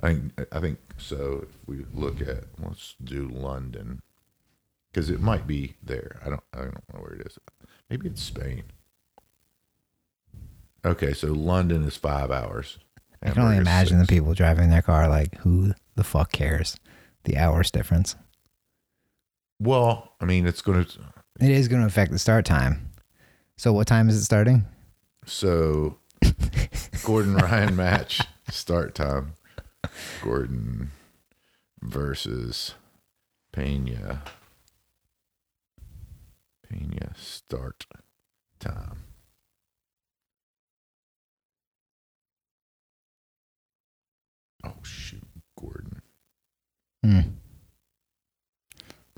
I 0.00 0.20
I 0.52 0.60
think 0.60 0.78
so. 0.96 1.44
If 1.48 1.58
we 1.66 1.84
look 1.92 2.20
at 2.20 2.44
let's 2.62 2.94
do 3.02 3.28
London, 3.28 4.00
because 4.94 5.10
it 5.10 5.20
might 5.20 5.46
be 5.46 5.74
there. 5.82 6.20
I 6.24 6.28
don't 6.28 6.42
I 6.54 6.58
don't 6.58 6.74
know 6.74 7.00
where 7.00 7.14
it 7.14 7.26
is. 7.26 7.38
Maybe 7.90 8.06
it's 8.06 8.22
Spain. 8.22 8.62
Okay, 10.84 11.12
so 11.12 11.28
London 11.28 11.82
is 11.82 11.96
five 11.96 12.30
hours. 12.30 12.78
I 13.22 13.30
can 13.30 13.42
only 13.42 13.56
imagine 13.56 13.98
the 13.98 14.06
people 14.06 14.34
driving 14.34 14.68
their 14.68 14.82
car 14.82 15.08
like, 15.08 15.38
who 15.38 15.72
the 15.96 16.04
fuck 16.04 16.30
cares? 16.30 16.76
The 17.24 17.38
hours 17.38 17.70
difference. 17.70 18.16
Well, 19.58 20.12
I 20.20 20.26
mean, 20.26 20.46
it's 20.46 20.60
going 20.60 20.84
to. 20.84 21.00
It 21.40 21.50
is 21.50 21.68
going 21.68 21.80
to 21.80 21.86
affect 21.86 22.12
the 22.12 22.18
start 22.18 22.44
time. 22.44 22.90
So 23.56 23.72
what 23.72 23.86
time 23.86 24.08
is 24.08 24.16
it 24.16 24.24
starting? 24.24 24.66
So, 25.24 25.96
Gordon 27.04 27.34
Ryan 27.36 27.74
match 27.74 28.20
start 28.50 28.94
time. 28.94 29.34
Gordon 30.22 30.90
versus 31.80 32.74
Pena. 33.52 34.22
Pena 36.74 37.12
start 37.16 37.86
time. 38.58 39.04
Oh 44.64 44.72
shoot, 44.82 45.22
Gordon. 45.60 46.02
Hmm. 47.04 47.20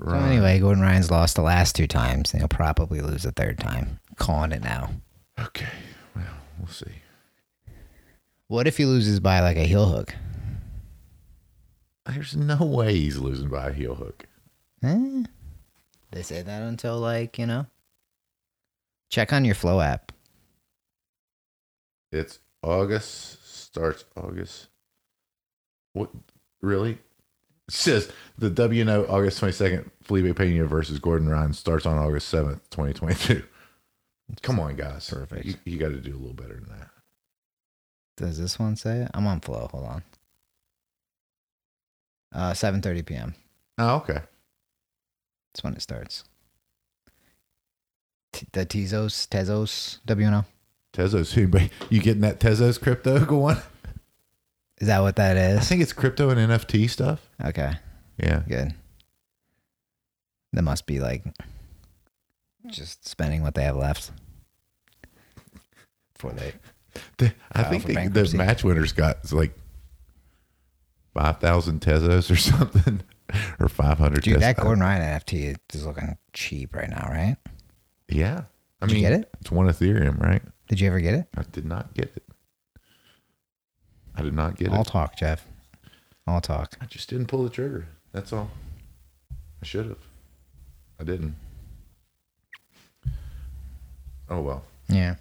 So 0.05 0.13
anyway, 0.13 0.59
Gordon 0.59 0.83
Ryan's 0.83 1.09
lost 1.09 1.35
the 1.35 1.41
last 1.41 1.75
two 1.75 1.87
times, 1.87 2.31
and 2.31 2.41
he'll 2.41 2.47
probably 2.47 3.01
lose 3.01 3.23
the 3.23 3.31
third 3.31 3.57
time. 3.57 3.99
Calling 4.17 4.51
it 4.51 4.61
now. 4.61 4.91
Okay, 5.39 5.65
well, 6.15 6.25
we'll 6.59 6.67
see. 6.67 7.01
What 8.47 8.67
if 8.67 8.77
he 8.77 8.85
loses 8.85 9.19
by 9.19 9.39
like 9.39 9.57
a 9.57 9.63
heel 9.63 9.87
hook? 9.87 10.13
There's 12.05 12.35
no 12.35 12.63
way 12.63 12.93
he's 12.93 13.17
losing 13.17 13.49
by 13.49 13.69
a 13.69 13.73
heel 13.73 13.95
hook. 13.95 14.25
Eh? 14.83 15.23
They 16.11 16.21
say 16.23 16.41
that 16.41 16.61
until 16.61 16.99
like, 16.99 17.37
you 17.37 17.45
know. 17.45 17.67
Check 19.09 19.31
on 19.31 19.45
your 19.45 19.55
flow 19.55 19.79
app. 19.81 20.11
It's 22.11 22.39
August 22.63 23.63
starts 23.63 24.05
August. 24.15 24.67
What 25.93 26.09
really? 26.61 26.91
It 26.91 27.73
says 27.73 28.11
the 28.37 28.49
WNO 28.49 29.09
August 29.09 29.39
twenty 29.39 29.53
second 29.53 29.91
Felipe 30.03 30.35
Pena 30.35 30.65
versus 30.65 30.99
Gordon 30.99 31.29
Ryan 31.29 31.53
starts 31.53 31.85
on 31.85 31.97
August 31.97 32.29
seventh, 32.29 32.69
twenty 32.69 32.93
twenty 32.93 33.15
two. 33.15 33.43
Come 34.41 34.59
on, 34.59 34.75
guys. 34.75 35.09
Perfect. 35.09 35.45
You, 35.45 35.53
you 35.65 35.77
got 35.77 35.89
to 35.89 36.01
do 36.01 36.11
a 36.11 36.17
little 36.19 36.33
better 36.33 36.55
than 36.55 36.67
that. 36.69 36.89
Does 38.17 38.37
this 38.37 38.59
one 38.59 38.75
say 38.75 39.01
it? 39.03 39.11
I'm 39.13 39.27
on 39.27 39.39
flow. 39.39 39.69
Hold 39.71 39.85
on. 39.85 40.03
Uh 42.33 42.51
7:30 42.51 43.05
p.m. 43.05 43.35
Oh, 43.77 43.97
okay. 43.97 44.19
That's 45.57 45.63
when 45.63 45.73
it 45.73 45.81
starts. 45.81 46.23
T- 48.31 48.45
the 48.51 48.63
Tezos, 48.63 49.27
Tezos, 49.27 49.97
WNO. 50.07 50.45
Tezos, 50.93 51.35
anybody- 51.37 51.71
you 51.89 51.99
getting 51.99 52.21
that 52.21 52.39
Tezos 52.39 52.79
crypto 52.79 53.25
going? 53.25 53.57
Is 54.79 54.85
that 54.87 54.99
what 54.99 55.15
that 55.15 55.35
is? 55.35 55.57
I 55.57 55.61
think 55.61 55.81
it's 55.81 55.93
crypto 55.93 56.29
and 56.29 56.39
NFT 56.39 56.87
stuff. 56.91 57.27
Okay, 57.43 57.73
Yeah. 58.19 58.43
good. 58.47 58.75
That 60.53 60.61
must 60.61 60.85
be 60.85 60.99
like 60.99 61.23
just 62.67 63.07
spending 63.07 63.41
what 63.41 63.55
they 63.55 63.63
have 63.63 63.75
left. 63.77 64.11
Before 66.13 66.33
they 66.33 66.53
The- 67.17 67.33
I 67.51 67.63
think 67.63 67.81
for 67.81 67.93
the, 67.93 68.09
the 68.23 68.37
match 68.37 68.63
winners 68.63 68.91
got 68.91 69.31
like 69.33 69.57
five 71.15 71.39
thousand 71.39 71.81
Tezos 71.81 72.29
or 72.29 72.35
something, 72.35 73.01
or 73.59 73.67
five 73.67 73.97
hundred. 73.97 74.23
Dude, 74.23 74.39
that 74.41 74.57
Gordon 74.57 74.81
Ryan 74.81 75.19
NFT 75.19 75.55
is 75.73 75.85
looking 75.85 76.17
cheap 76.33 76.75
right 76.75 76.89
now, 76.89 77.07
right? 77.09 77.37
Yeah, 78.09 78.43
I 78.81 78.85
Did 78.85 78.91
you 78.95 79.01
mean, 79.01 79.11
get 79.11 79.19
it? 79.21 79.29
It's 79.41 79.51
one 79.51 79.67
Ethereum, 79.67 80.19
right? 80.21 80.41
Did 80.67 80.79
you 80.79 80.87
ever 80.87 80.99
get 80.99 81.13
it? 81.13 81.27
I 81.35 81.43
did 81.51 81.65
not 81.65 81.93
get 81.93 82.11
it. 82.15 82.23
I 84.15 84.21
did 84.21 84.33
not 84.33 84.57
get 84.57 84.67
it. 84.67 84.73
I'll 84.73 84.83
talk, 84.83 85.15
Jeff. 85.17 85.45
I'll 86.25 86.41
talk. 86.41 86.75
I 86.81 86.85
just 86.85 87.09
didn't 87.09 87.27
pull 87.27 87.43
the 87.43 87.49
trigger. 87.49 87.87
That's 88.11 88.33
all. 88.33 88.49
I 89.61 89.65
should 89.65 89.85
have. 89.87 89.99
I 90.99 91.03
didn't. 91.03 91.35
Oh 94.29 94.41
well. 94.41 94.63
Yeah. 94.89 95.15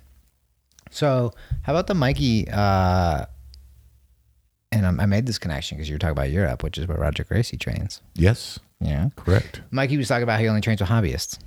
So, 0.91 1.33
how 1.63 1.73
about 1.73 1.87
the 1.87 1.95
Mikey? 1.95 2.49
Uh, 2.51 3.27
and 4.73 4.87
I 4.87 5.03
I 5.03 5.07
made 5.07 5.27
this 5.27 5.39
connection 5.39 5.77
because 5.77 5.89
you 5.89 5.95
were 5.95 5.99
talking 5.99 6.13
about 6.13 6.31
Europe, 6.31 6.63
which 6.63 6.79
is 6.79 6.87
where 6.87 6.99
Roger 6.99 7.25
Gracie 7.25 7.57
trains. 7.57 8.01
Yes, 8.15 8.59
Yeah. 8.81 9.09
correct. 9.17 9.61
Mikey 9.71 9.97
was 9.97 10.09
talking 10.09 10.23
about 10.25 10.41
he 10.41 10.49
only 10.49 10.61
trains 10.61 10.81
with 10.81 10.91
hobbyists. 10.91 11.39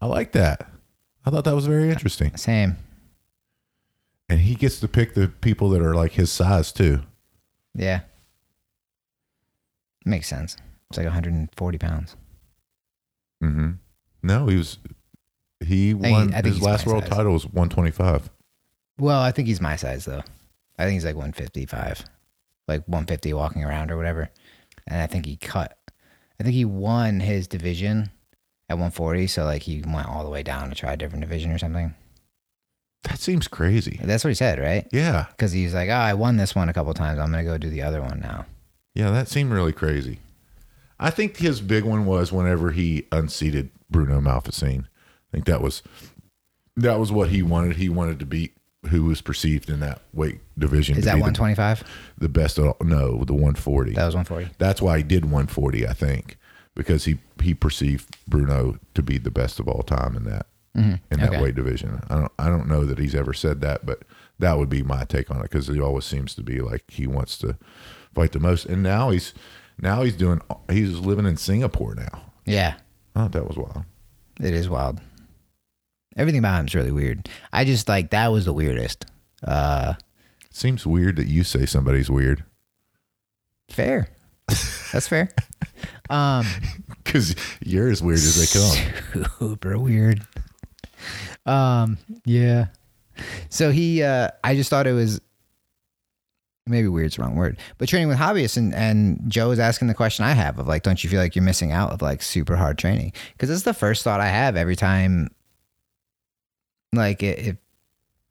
I 0.00 0.06
like 0.06 0.32
that. 0.32 0.68
I 1.24 1.30
thought 1.30 1.44
that 1.44 1.54
was 1.54 1.66
very 1.66 1.90
interesting. 1.90 2.36
Same. 2.36 2.76
And 4.28 4.40
he 4.40 4.54
gets 4.54 4.80
to 4.80 4.88
pick 4.88 5.14
the 5.14 5.28
people 5.28 5.68
that 5.70 5.80
are 5.82 5.94
like 5.94 6.12
his 6.12 6.30
size 6.30 6.72
too. 6.72 7.02
Yeah. 7.74 8.00
Makes 10.04 10.28
sense. 10.28 10.56
It's 10.90 10.98
like 10.98 11.06
140 11.06 11.78
pounds. 11.78 12.16
Mm-hmm. 13.42 13.70
No, 14.22 14.46
he 14.46 14.56
was. 14.56 14.78
He 15.60 15.94
won 15.94 16.30
his 16.32 16.60
last 16.60 16.86
world 16.86 17.04
size. 17.04 17.10
title 17.16 17.32
was 17.32 17.44
125. 17.46 18.28
Well, 18.98 19.20
I 19.20 19.30
think 19.32 19.48
he's 19.48 19.60
my 19.62 19.76
size 19.76 20.04
though. 20.04 20.22
I 20.78 20.84
think 20.84 20.94
he's 20.94 21.04
like 21.04 21.14
155, 21.16 22.04
like 22.68 22.86
150 22.86 23.32
walking 23.34 23.64
around 23.64 23.90
or 23.90 23.96
whatever. 23.96 24.30
And 24.86 25.00
I 25.00 25.06
think 25.06 25.26
he 25.26 25.36
cut. 25.36 25.76
I 26.40 26.42
think 26.42 26.54
he 26.54 26.64
won 26.64 27.20
his 27.20 27.46
division 27.46 28.10
at 28.68 28.74
140, 28.74 29.26
so 29.26 29.44
like 29.44 29.62
he 29.62 29.82
went 29.86 30.08
all 30.08 30.24
the 30.24 30.30
way 30.30 30.42
down 30.42 30.68
to 30.68 30.74
try 30.74 30.92
a 30.92 30.96
different 30.96 31.22
division 31.22 31.52
or 31.52 31.58
something. 31.58 31.94
That 33.04 33.18
seems 33.18 33.48
crazy. 33.48 34.00
That's 34.02 34.24
what 34.24 34.30
he 34.30 34.34
said, 34.34 34.58
right? 34.58 34.86
Yeah, 34.90 35.26
Because 35.30 35.52
he's 35.52 35.74
like, 35.74 35.90
"Oh, 35.90 35.92
I 35.92 36.14
won 36.14 36.38
this 36.38 36.54
one 36.54 36.68
a 36.70 36.72
couple 36.72 36.94
times. 36.94 37.18
I'm 37.18 37.30
gonna 37.30 37.44
go 37.44 37.58
do 37.58 37.68
the 37.70 37.82
other 37.82 38.00
one 38.00 38.20
now." 38.20 38.46
yeah, 38.94 39.10
that 39.10 39.28
seemed 39.28 39.50
really 39.52 39.72
crazy. 39.72 40.20
I 40.98 41.10
think 41.10 41.36
his 41.36 41.60
big 41.60 41.84
one 41.84 42.06
was 42.06 42.32
whenever 42.32 42.70
he 42.70 43.06
unseated 43.12 43.70
Bruno 43.90 44.20
Malfacine. 44.20 44.84
I 44.84 45.30
think 45.32 45.44
that 45.46 45.60
was 45.60 45.82
that 46.76 46.98
was 46.98 47.12
what 47.12 47.28
he 47.28 47.42
wanted. 47.42 47.76
He 47.76 47.88
wanted 47.88 48.18
to 48.20 48.26
beat 48.26 48.56
who 48.88 49.04
was 49.04 49.20
perceived 49.20 49.70
in 49.70 49.80
that 49.80 50.00
weight 50.12 50.40
division. 50.58 50.96
Is 50.98 51.04
that 51.04 51.12
be 51.14 51.20
the- 51.20 51.22
125? 51.22 51.84
The, 52.18 52.28
best 52.28 52.58
of 52.58 52.66
all, 52.66 52.76
no, 52.82 53.24
the 53.24 53.32
140. 53.34 53.92
That 53.92 54.04
was 54.06 54.14
140. 54.14 54.54
That's 54.58 54.80
why 54.82 54.98
he 54.98 55.02
did 55.02 55.24
140, 55.24 55.86
I 55.86 55.92
think, 55.92 56.36
because 56.74 57.04
he 57.04 57.18
he 57.42 57.54
perceived 57.54 58.16
Bruno 58.28 58.78
to 58.94 59.02
be 59.02 59.18
the 59.18 59.30
best 59.30 59.58
of 59.60 59.68
all 59.68 59.82
time 59.82 60.16
in 60.16 60.24
that 60.24 60.46
mm-hmm. 60.76 60.94
in 61.10 61.20
that 61.20 61.30
Okay. 61.30 61.42
weight 61.42 61.54
division. 61.54 62.00
I 62.08 62.14
don't 62.16 62.32
I 62.38 62.48
don't 62.48 62.68
know 62.68 62.84
that 62.84 62.98
he's 62.98 63.14
ever 63.14 63.32
said 63.32 63.60
that, 63.62 63.84
but 63.86 64.02
that 64.38 64.58
would 64.58 64.68
be 64.70 64.82
my 64.82 65.04
take 65.04 65.30
on 65.30 65.38
it 65.40 65.42
because 65.50 65.66
he 65.68 65.80
always 65.80 66.04
seems 66.04 66.34
to 66.34 66.42
be 66.42 66.60
like 66.60 66.84
he 66.90 67.06
wants 67.06 67.38
to 67.38 67.56
fight 68.14 68.32
the 68.32 68.40
most. 68.40 68.66
And 68.66 68.82
now 68.82 69.10
he's 69.10 69.34
now 69.80 70.02
he's 70.02 70.16
doing 70.16 70.40
he's 70.70 70.98
living 70.98 71.26
in 71.26 71.36
Singapore 71.36 71.94
now. 71.94 72.22
Yeah, 72.44 72.74
Oh, 73.16 73.28
that 73.28 73.46
was 73.46 73.56
wild. 73.56 73.84
it 74.40 74.52
is 74.54 74.68
wild. 74.68 75.00
Everything 76.16 76.38
about 76.38 76.60
him 76.60 76.66
is 76.66 76.74
really 76.74 76.92
weird. 76.92 77.28
I 77.52 77.64
just 77.64 77.88
like 77.88 78.10
that 78.10 78.28
was 78.28 78.44
the 78.44 78.52
weirdest. 78.52 79.06
Uh, 79.42 79.94
Seems 80.50 80.86
weird 80.86 81.16
that 81.16 81.26
you 81.26 81.42
say 81.44 81.66
somebody's 81.66 82.10
weird 82.10 82.44
fair. 83.68 84.08
That's 84.92 85.08
fair. 85.08 85.28
Um, 86.10 86.46
because 87.04 87.34
you're 87.60 87.88
as 87.88 88.02
weird 88.02 88.18
as 88.18 88.36
they 88.38 88.58
come. 89.24 89.26
super 89.38 89.78
weird. 89.78 90.26
Um, 91.46 91.98
yeah. 92.24 92.66
So 93.48 93.70
he, 93.70 94.02
uh, 94.02 94.30
I 94.42 94.54
just 94.54 94.70
thought 94.70 94.86
it 94.86 94.92
was 94.92 95.20
maybe 96.66 96.88
weird's 96.88 97.16
the 97.16 97.22
wrong 97.22 97.36
word, 97.36 97.58
but 97.78 97.88
training 97.88 98.08
with 98.08 98.18
hobbyists 98.18 98.56
and, 98.56 98.74
and 98.74 99.20
Joe 99.28 99.50
was 99.50 99.58
asking 99.58 99.88
the 99.88 99.94
question 99.94 100.24
I 100.24 100.32
have 100.32 100.58
of 100.58 100.66
like, 100.66 100.82
don't 100.82 101.02
you 101.04 101.10
feel 101.10 101.20
like 101.20 101.36
you're 101.36 101.44
missing 101.44 101.72
out 101.72 101.90
of 101.90 102.00
like 102.00 102.22
super 102.22 102.56
hard 102.56 102.78
training? 102.78 103.12
Cause 103.38 103.50
it's 103.50 103.62
the 103.62 103.74
first 103.74 104.02
thought 104.02 104.20
I 104.20 104.28
have 104.28 104.56
every 104.56 104.76
time. 104.76 105.28
Like 106.94 107.22
if, 107.22 107.56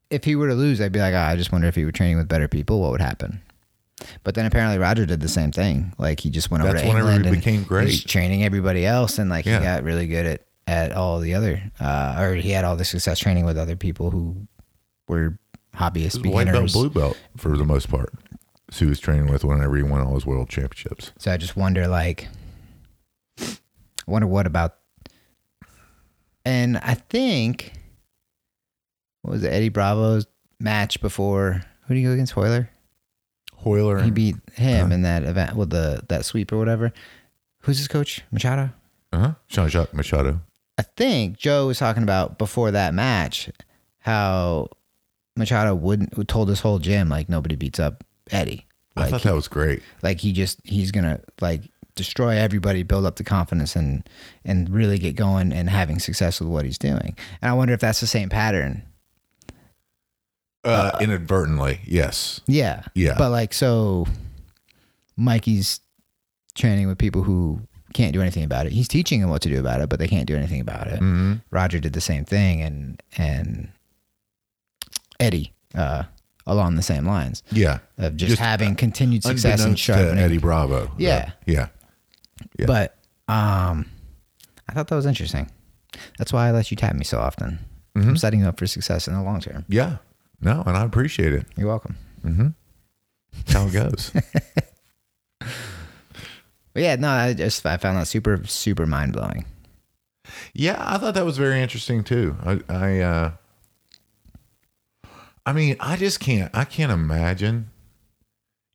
if 0.09 0.23
he 0.23 0.35
were 0.35 0.47
to 0.47 0.55
lose, 0.55 0.79
I'd 0.81 0.91
be 0.91 0.99
like, 0.99 1.13
oh, 1.13 1.17
I 1.19 1.35
just 1.35 1.51
wonder 1.51 1.67
if 1.67 1.75
he 1.75 1.85
were 1.85 1.91
training 1.91 2.17
with 2.17 2.27
better 2.27 2.47
people, 2.47 2.81
what 2.81 2.91
would 2.91 3.01
happen? 3.01 3.41
But 4.23 4.35
then 4.35 4.45
apparently 4.45 4.77
Roger 4.77 5.05
did 5.05 5.21
the 5.21 5.29
same 5.29 5.51
thing. 5.51 5.93
Like 5.97 6.19
he 6.19 6.29
just 6.29 6.51
went 6.51 6.63
over 6.63 6.73
to 6.77 6.85
England 6.85 7.25
and 7.25 7.35
became 7.35 7.63
great. 7.63 7.87
he's 7.89 8.03
training 8.03 8.43
everybody 8.43 8.85
else, 8.85 9.17
and 9.19 9.29
like 9.29 9.45
Yeah. 9.45 9.59
he 9.59 9.65
got 9.65 9.83
really 9.83 10.07
good 10.07 10.25
at 10.25 10.41
at 10.65 10.93
all 10.93 11.19
the 11.19 11.33
other, 11.33 11.61
uh, 11.81 12.15
or 12.19 12.35
he 12.35 12.51
had 12.51 12.63
all 12.63 12.77
the 12.77 12.85
success 12.85 13.19
training 13.19 13.43
with 13.45 13.57
other 13.57 13.75
people 13.75 14.11
who 14.11 14.47
were 15.09 15.37
hobbyist 15.75 16.23
He 16.23 16.29
was 16.29 16.45
white 16.45 16.47
belt, 16.47 16.71
blue 16.71 16.89
belt 16.89 17.17
for 17.35 17.57
the 17.57 17.65
most 17.65 17.89
part. 17.89 18.13
So 18.71 18.85
he 18.85 18.89
was 18.89 18.99
training 19.01 19.27
with 19.29 19.43
whenever 19.43 19.75
he 19.75 19.83
won 19.83 20.01
all 20.01 20.13
his 20.15 20.25
world 20.25 20.47
championships. 20.49 21.11
So 21.19 21.31
I 21.31 21.37
just 21.37 21.57
wonder, 21.57 21.87
like, 21.87 22.29
I 23.39 23.45
wonder 24.07 24.25
what 24.27 24.47
about. 24.47 24.75
And 26.45 26.77
I 26.77 26.93
think, 26.95 27.73
what 29.23 29.31
was 29.31 29.43
it, 29.43 29.51
Eddie 29.51 29.69
Bravo's 29.69 30.27
match 30.59 31.01
before? 31.01 31.63
Who 31.87 31.93
did 31.95 31.99
he 32.01 32.05
go 32.05 32.11
against? 32.11 32.35
Royler. 32.35 32.69
Royler, 33.65 34.03
He 34.03 34.11
beat 34.11 34.35
him 34.53 34.91
in 34.91 35.01
that 35.03 35.23
event 35.23 35.55
with 35.55 35.69
the 35.71 36.03
that 36.09 36.25
sweep 36.25 36.51
or 36.51 36.57
whatever. 36.57 36.91
Who's 37.61 37.77
his 37.79 37.87
coach? 37.87 38.21
Machado. 38.31 38.69
uh-huh, 39.13 39.33
Jean-Jacques 39.47 39.93
Machado. 39.93 40.41
I 40.77 40.81
think 40.83 41.37
Joe 41.37 41.67
was 41.67 41.79
talking 41.79 42.03
about 42.03 42.37
before 42.37 42.71
that 42.71 42.93
match 42.93 43.49
how 43.99 44.67
Machado 45.37 45.73
wouldn't 45.75 46.27
told 46.27 46.49
his 46.49 46.59
whole 46.59 46.79
gym 46.79 47.09
like 47.09 47.29
nobody 47.29 47.55
beats 47.55 47.79
up 47.79 48.03
Eddie. 48.31 48.65
I 48.95 49.09
thought 49.09 49.23
that 49.23 49.33
was 49.33 49.47
great. 49.47 49.81
like 50.03 50.19
he 50.19 50.33
just 50.33 50.59
he's 50.63 50.91
gonna 50.91 51.19
like 51.41 51.63
destroy 51.95 52.35
everybody 52.37 52.83
build 52.83 53.05
up 53.05 53.15
the 53.15 53.23
confidence 53.23 53.75
and 53.75 54.07
and 54.43 54.69
really 54.69 54.97
get 54.99 55.15
going 55.15 55.53
and 55.53 55.69
having 55.69 55.99
success 55.99 56.39
with 56.39 56.49
what 56.49 56.65
he's 56.65 56.79
doing 56.79 57.15
and 57.41 57.51
i 57.51 57.53
wonder 57.53 57.71
if 57.71 57.79
that's 57.79 57.99
the 57.99 58.07
same 58.07 58.29
pattern 58.29 58.81
Uh, 60.63 60.97
inadvertently, 61.01 61.79
yes. 61.85 62.39
yeah 62.47 62.83
Yeah. 62.95 63.15
but 63.17 63.29
like 63.31 63.53
so 63.53 64.07
mikey's 65.17 65.79
training 66.55 66.87
with 66.87 66.97
people 66.97 67.23
who 67.23 67.59
can't 67.93 68.13
do 68.13 68.21
anything 68.21 68.43
about 68.43 68.65
it 68.65 68.71
he's 68.71 68.87
teaching 68.87 69.21
them 69.21 69.29
what 69.29 69.41
to 69.41 69.49
do 69.49 69.59
about 69.59 69.81
it 69.81 69.89
but 69.89 69.99
they 69.99 70.07
can't 70.07 70.25
do 70.25 70.35
anything 70.35 70.61
about 70.61 70.87
it 70.87 70.99
hmm 70.99 71.33
roger 71.51 71.79
did 71.79 71.93
the 71.93 72.01
same 72.01 72.25
thing 72.25 72.61
and 72.61 73.03
and 73.17 73.69
eddie 75.19 75.53
uh 75.75 76.03
along 76.45 76.75
the 76.75 76.81
same 76.81 77.05
lines 77.05 77.41
Yeah. 77.51 77.79
of 77.97 78.17
just, 78.17 78.31
Just 78.31 78.41
having 78.41 78.75
continued 78.75 79.23
success 79.23 79.63
and 79.63 79.79
sharpening 79.79 80.17
Eddie 80.19 80.39
Bravo. 80.39 80.91
Yeah. 80.97 81.31
Yeah. 81.45 81.67
Yeah. 82.59 82.65
But 82.65 82.97
um, 83.29 83.85
I 84.67 84.73
thought 84.73 84.87
that 84.89 84.95
was 84.95 85.05
interesting. 85.05 85.49
That's 86.17 86.33
why 86.33 86.49
I 86.49 86.51
let 86.51 86.69
you 86.69 86.75
tap 86.75 86.95
me 86.95 87.05
so 87.05 87.17
often. 87.19 87.59
Mm-hmm. 87.95 88.09
I'm 88.09 88.17
setting 88.17 88.41
you 88.41 88.47
up 88.47 88.59
for 88.59 88.67
success 88.67 89.07
in 89.07 89.13
the 89.13 89.21
long 89.21 89.39
term. 89.39 89.63
Yeah. 89.69 89.99
No, 90.43 90.63
and 90.65 90.75
I 90.77 90.83
appreciate 90.83 91.33
it. 91.33 91.45
You're 91.55 91.67
welcome. 91.67 91.95
That's 92.23 93.53
how 93.53 93.67
it 93.67 93.73
goes. 93.73 94.11
Yeah, 96.75 96.95
no, 96.95 97.09
I 97.09 97.33
just 97.33 97.63
I 97.67 97.77
found 97.77 97.97
that 97.99 98.07
super 98.07 98.41
super 98.47 98.87
mind 98.87 99.13
blowing. 99.13 99.45
yeah, 100.55 100.75
I 100.79 100.97
thought 100.97 101.13
that 101.13 101.23
was 101.25 101.37
very 101.37 101.61
interesting 101.61 102.03
too. 102.03 102.35
I, 102.43 102.61
I, 102.67 102.99
uh, 102.99 103.31
I 105.45 105.53
mean, 105.53 105.75
I 105.79 105.97
just 105.97 106.19
can't. 106.19 106.49
I 106.55 106.63
can't 106.65 106.91
imagine. 106.91 107.69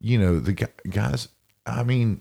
You 0.01 0.19
know, 0.19 0.39
the 0.39 0.53
guys. 0.53 1.27
I 1.67 1.83
mean, 1.83 2.21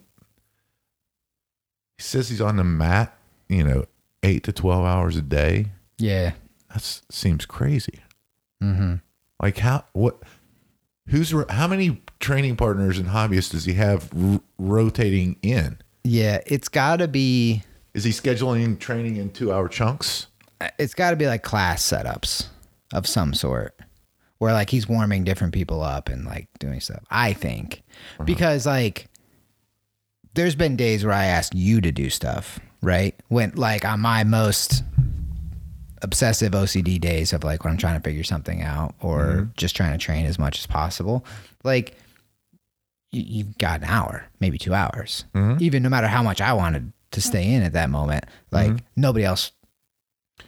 he 1.97 2.03
says 2.03 2.29
he's 2.29 2.41
on 2.41 2.55
the 2.55 2.63
mat. 2.63 3.15
You 3.47 3.63
know, 3.63 3.85
eight 4.23 4.43
to 4.45 4.51
twelve 4.51 4.83
hours 4.83 5.15
a 5.15 5.21
day. 5.21 5.67
Yeah. 5.99 6.31
That 6.73 6.81
seems 7.11 7.45
crazy. 7.45 7.99
Mm-hmm. 8.63 8.95
Like 9.41 9.57
how 9.57 9.85
what 9.93 10.21
who's 11.07 11.33
how 11.49 11.67
many 11.67 12.01
training 12.19 12.55
partners 12.55 12.97
and 12.97 13.09
hobbyists 13.09 13.51
does 13.51 13.65
he 13.65 13.73
have 13.73 14.09
r- 14.17 14.41
rotating 14.57 15.37
in? 15.41 15.79
Yeah, 16.03 16.41
it's 16.47 16.69
got 16.69 16.97
to 16.97 17.07
be 17.07 17.63
Is 17.93 18.03
he 18.03 18.11
scheduling 18.11 18.79
training 18.79 19.17
in 19.17 19.29
2-hour 19.29 19.67
chunks? 19.69 20.27
Uh, 20.59 20.69
it's 20.79 20.93
got 20.93 21.11
to 21.11 21.15
be 21.15 21.27
like 21.27 21.43
class 21.43 21.83
setups 21.83 22.47
of 22.93 23.05
some 23.05 23.33
sort 23.33 23.79
where 24.39 24.53
like 24.53 24.69
he's 24.69 24.87
warming 24.87 25.23
different 25.23 25.53
people 25.53 25.81
up 25.81 26.09
and 26.09 26.25
like 26.25 26.47
doing 26.59 26.79
stuff. 26.79 27.03
I 27.09 27.33
think 27.33 27.83
uh-huh. 28.15 28.23
because 28.25 28.65
like 28.65 29.07
there's 30.33 30.55
been 30.55 30.75
days 30.75 31.03
where 31.03 31.13
I 31.13 31.25
ask 31.25 31.53
you 31.55 31.81
to 31.81 31.91
do 31.91 32.09
stuff, 32.09 32.59
right? 32.81 33.15
When 33.27 33.51
like 33.55 33.85
on 33.85 33.99
my 33.99 34.23
most 34.23 34.83
obsessive 36.01 36.53
OCD 36.53 36.99
days 36.99 37.33
of 37.33 37.43
like 37.43 37.63
when 37.63 37.71
I'm 37.71 37.77
trying 37.77 37.99
to 37.99 38.03
figure 38.03 38.23
something 38.23 38.61
out 38.61 38.95
or 39.01 39.25
mm-hmm. 39.25 39.51
just 39.55 39.75
trying 39.75 39.91
to 39.91 39.97
train 39.97 40.25
as 40.25 40.37
much 40.37 40.59
as 40.59 40.65
possible, 40.65 41.25
like 41.63 41.97
you, 43.11 43.23
you've 43.25 43.57
got 43.57 43.81
an 43.81 43.85
hour, 43.85 44.25
maybe 44.39 44.57
two 44.57 44.73
hours. 44.73 45.25
Mm-hmm. 45.33 45.63
Even 45.63 45.83
no 45.83 45.89
matter 45.89 46.07
how 46.07 46.23
much 46.23 46.41
I 46.41 46.53
wanted 46.53 46.91
to 47.11 47.21
stay 47.21 47.53
in 47.53 47.63
at 47.63 47.73
that 47.73 47.89
moment, 47.89 48.25
like 48.51 48.71
mm-hmm. 48.71 48.85
nobody 48.95 49.25
else 49.25 49.51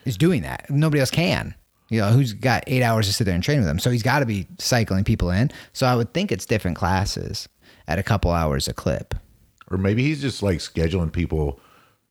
is 0.04 0.16
doing 0.16 0.42
that. 0.42 0.70
Nobody 0.70 1.00
else 1.00 1.10
can. 1.10 1.54
You 1.88 2.00
know, 2.00 2.10
who's 2.10 2.34
got 2.34 2.62
eight 2.68 2.82
hours 2.82 3.08
to 3.08 3.12
sit 3.12 3.24
there 3.24 3.34
and 3.34 3.42
train 3.42 3.58
with 3.58 3.66
them? 3.66 3.80
So 3.80 3.90
he's 3.90 4.04
got 4.04 4.20
to 4.20 4.26
be 4.26 4.46
cycling 4.58 5.02
people 5.02 5.30
in. 5.30 5.50
So 5.72 5.86
I 5.86 5.96
would 5.96 6.14
think 6.14 6.30
it's 6.30 6.46
different 6.46 6.76
classes 6.76 7.48
at 7.88 7.98
a 7.98 8.04
couple 8.04 8.30
hours 8.30 8.68
a 8.68 8.72
clip. 8.72 9.14
Or 9.70 9.76
maybe 9.76 10.04
he's 10.04 10.20
just 10.20 10.42
like 10.42 10.58
scheduling 10.58 11.12
people 11.12 11.58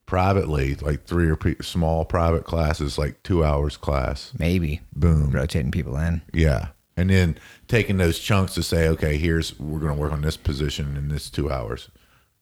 privately, 0.09 0.73
like 0.73 1.05
three 1.05 1.29
or 1.29 1.35
pe- 1.35 1.57
small 1.61 2.03
private 2.03 2.43
classes, 2.43 2.97
like 2.97 3.21
2 3.21 3.43
hours 3.45 3.77
class. 3.77 4.33
Maybe 4.39 4.81
Boom. 4.95 5.29
rotating 5.29 5.69
people 5.69 5.95
in. 5.97 6.23
Yeah. 6.33 6.69
And 6.97 7.11
then 7.11 7.37
taking 7.67 7.97
those 7.97 8.17
chunks 8.17 8.55
to 8.55 8.63
say, 8.63 8.87
okay, 8.87 9.17
here's 9.17 9.57
we're 9.59 9.79
going 9.79 9.93
to 9.93 10.01
work 10.01 10.11
on 10.11 10.23
this 10.23 10.35
position 10.35 10.97
in 10.97 11.09
this 11.09 11.29
2 11.29 11.51
hours. 11.51 11.89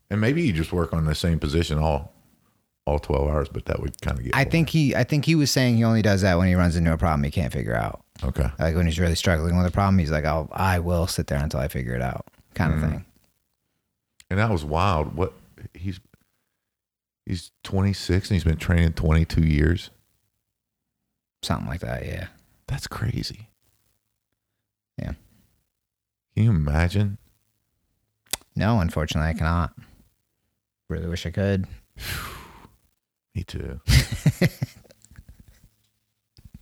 And 0.10 0.22
maybe 0.22 0.44
you 0.44 0.54
just 0.54 0.72
work 0.72 0.94
on 0.94 1.04
the 1.04 1.14
same 1.14 1.40
position 1.40 1.78
all 1.78 2.14
all 2.86 3.00
12 3.00 3.28
hours, 3.28 3.50
but 3.50 3.66
that 3.66 3.82
would 3.82 4.02
kind 4.02 4.18
of 4.18 4.24
get 4.24 4.34
I 4.34 4.46
think 4.46 4.70
he, 4.70 4.96
I 4.96 5.04
think 5.04 5.26
he 5.26 5.36
was 5.36 5.52
saying 5.52 5.76
he 5.76 5.84
only 5.84 6.02
does 6.02 6.22
that 6.22 6.38
when 6.38 6.48
he 6.48 6.56
runs 6.56 6.78
into 6.78 6.94
a 6.94 6.98
problem 6.98 7.22
he 7.26 7.32
can't 7.32 7.52
figure 7.52 7.76
out. 7.76 8.02
okay. 8.24 8.50
Like 8.58 8.78
when 8.78 8.86
he's 8.86 8.98
really 8.98 9.16
struggling 9.16 9.58
with 9.58 9.66
a 9.66 9.72
problem, 9.72 10.00
he's 10.00 10.10
like, 10.10 10.24
"I'll, 10.24 10.48
I 10.54 10.80
will 10.80 11.06
sit 11.06 11.28
there 11.28 11.44
until 11.44 11.60
I 11.60 11.68
figure 11.68 11.96
it 11.96 12.02
out," 12.02 12.28
kind 12.54 12.74
of 12.74 12.80
mm-hmm. 12.80 12.92
thing. 12.92 13.06
And 14.30 14.40
that 14.40 14.50
was 14.50 14.64
wild. 14.64 15.18
What 15.18 15.34
he's 15.74 16.00
he's 17.28 17.52
26 17.64 18.30
and 18.30 18.36
he's 18.36 18.44
been 18.44 18.58
training 18.58 18.94
22 18.94 19.42
years. 19.42 19.90
Something 21.44 21.68
like 21.68 21.82
that. 21.82 22.06
Yeah. 22.06 22.28
That's 22.68 22.88
crazy. 22.88 23.50
Yeah. 24.98 25.14
Can 26.34 26.44
you 26.44 26.50
imagine? 26.52 27.18
No, 28.56 28.80
unfortunately, 28.80 29.30
I 29.30 29.34
cannot. 29.34 29.74
Really 30.90 31.08
wish 31.08 31.26
I 31.26 31.32
could. 31.32 31.68
Me 33.36 33.44
too. 33.44 33.80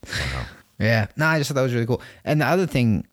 wow. 0.08 0.46
Yeah. 0.80 1.08
No, 1.16 1.28
I 1.28 1.38
just 1.38 1.48
thought 1.48 1.56
that 1.56 1.62
was 1.62 1.74
really 1.74 1.86
cool. 1.86 2.02
And 2.26 2.42
the 2.42 2.46
other 2.46 2.68
thing, 2.68 3.08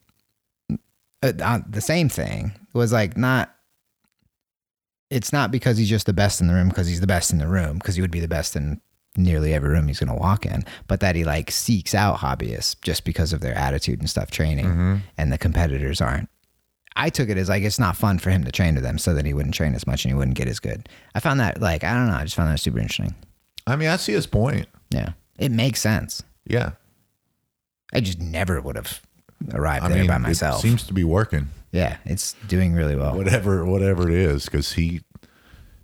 uh, 1.22 1.32
uh, 1.40 1.60
the 1.68 1.80
same 1.80 2.08
thing 2.08 2.52
was 2.72 2.92
like 2.92 3.16
not. 3.16 3.54
It's 5.12 5.32
not 5.32 5.50
because 5.50 5.76
he's 5.76 5.88
just 5.88 6.06
the 6.06 6.12
best 6.12 6.40
in 6.40 6.46
the 6.46 6.54
room 6.54 6.68
because 6.68 6.88
he's 6.88 7.00
the 7.00 7.06
best 7.06 7.32
in 7.32 7.38
the 7.38 7.48
room 7.48 7.78
because 7.78 7.96
he 7.96 8.00
would 8.00 8.10
be 8.10 8.20
the 8.20 8.28
best 8.28 8.56
in 8.56 8.80
nearly 9.16 9.52
every 9.52 9.68
room 9.68 9.86
he's 9.86 10.00
going 10.00 10.08
to 10.08 10.18
walk 10.18 10.46
in, 10.46 10.64
but 10.88 11.00
that 11.00 11.14
he 11.14 11.24
like 11.24 11.50
seeks 11.50 11.94
out 11.94 12.18
hobbyists 12.18 12.80
just 12.80 13.04
because 13.04 13.32
of 13.32 13.40
their 13.40 13.54
attitude 13.54 14.00
and 14.00 14.08
stuff 14.08 14.30
training, 14.30 14.66
mm-hmm. 14.66 14.96
and 15.18 15.32
the 15.32 15.38
competitors 15.38 16.00
aren't. 16.00 16.28
I 16.96 17.10
took 17.10 17.28
it 17.28 17.38
as 17.38 17.48
like 17.48 17.62
it's 17.62 17.78
not 17.78 17.96
fun 17.96 18.18
for 18.18 18.30
him 18.30 18.44
to 18.44 18.52
train 18.52 18.74
to 18.74 18.80
them, 18.80 18.98
so 18.98 19.14
that 19.14 19.26
he 19.26 19.34
wouldn't 19.34 19.54
train 19.54 19.74
as 19.74 19.86
much 19.86 20.04
and 20.04 20.12
he 20.12 20.16
wouldn't 20.16 20.36
get 20.36 20.48
as 20.48 20.60
good. 20.60 20.88
I 21.14 21.20
found 21.20 21.40
that 21.40 21.60
like 21.60 21.84
I 21.84 21.92
don't 21.94 22.08
know, 22.08 22.14
I 22.14 22.24
just 22.24 22.36
found 22.36 22.50
that 22.50 22.58
super 22.58 22.78
interesting. 22.78 23.14
I 23.66 23.76
mean, 23.76 23.88
I 23.88 23.96
see 23.96 24.12
his 24.12 24.26
point. 24.26 24.66
Yeah, 24.90 25.12
it 25.38 25.52
makes 25.52 25.80
sense. 25.80 26.22
Yeah. 26.46 26.72
I 27.92 28.00
just 28.00 28.20
never 28.20 28.60
would 28.60 28.76
have 28.76 29.02
arrived 29.52 29.84
I 29.84 29.88
there 29.88 29.98
mean, 29.98 30.06
by 30.06 30.16
it 30.16 30.20
myself. 30.20 30.60
seems 30.60 30.84
to 30.86 30.92
be 30.94 31.04
working. 31.04 31.48
yeah, 31.72 31.96
it's 32.04 32.34
doing 32.48 32.74
really 32.74 32.96
well. 32.96 33.16
Whatever, 33.16 33.64
whatever 33.64 34.08
it 34.08 34.14
is, 34.14 34.44
because 34.46 34.72
he 34.72 35.02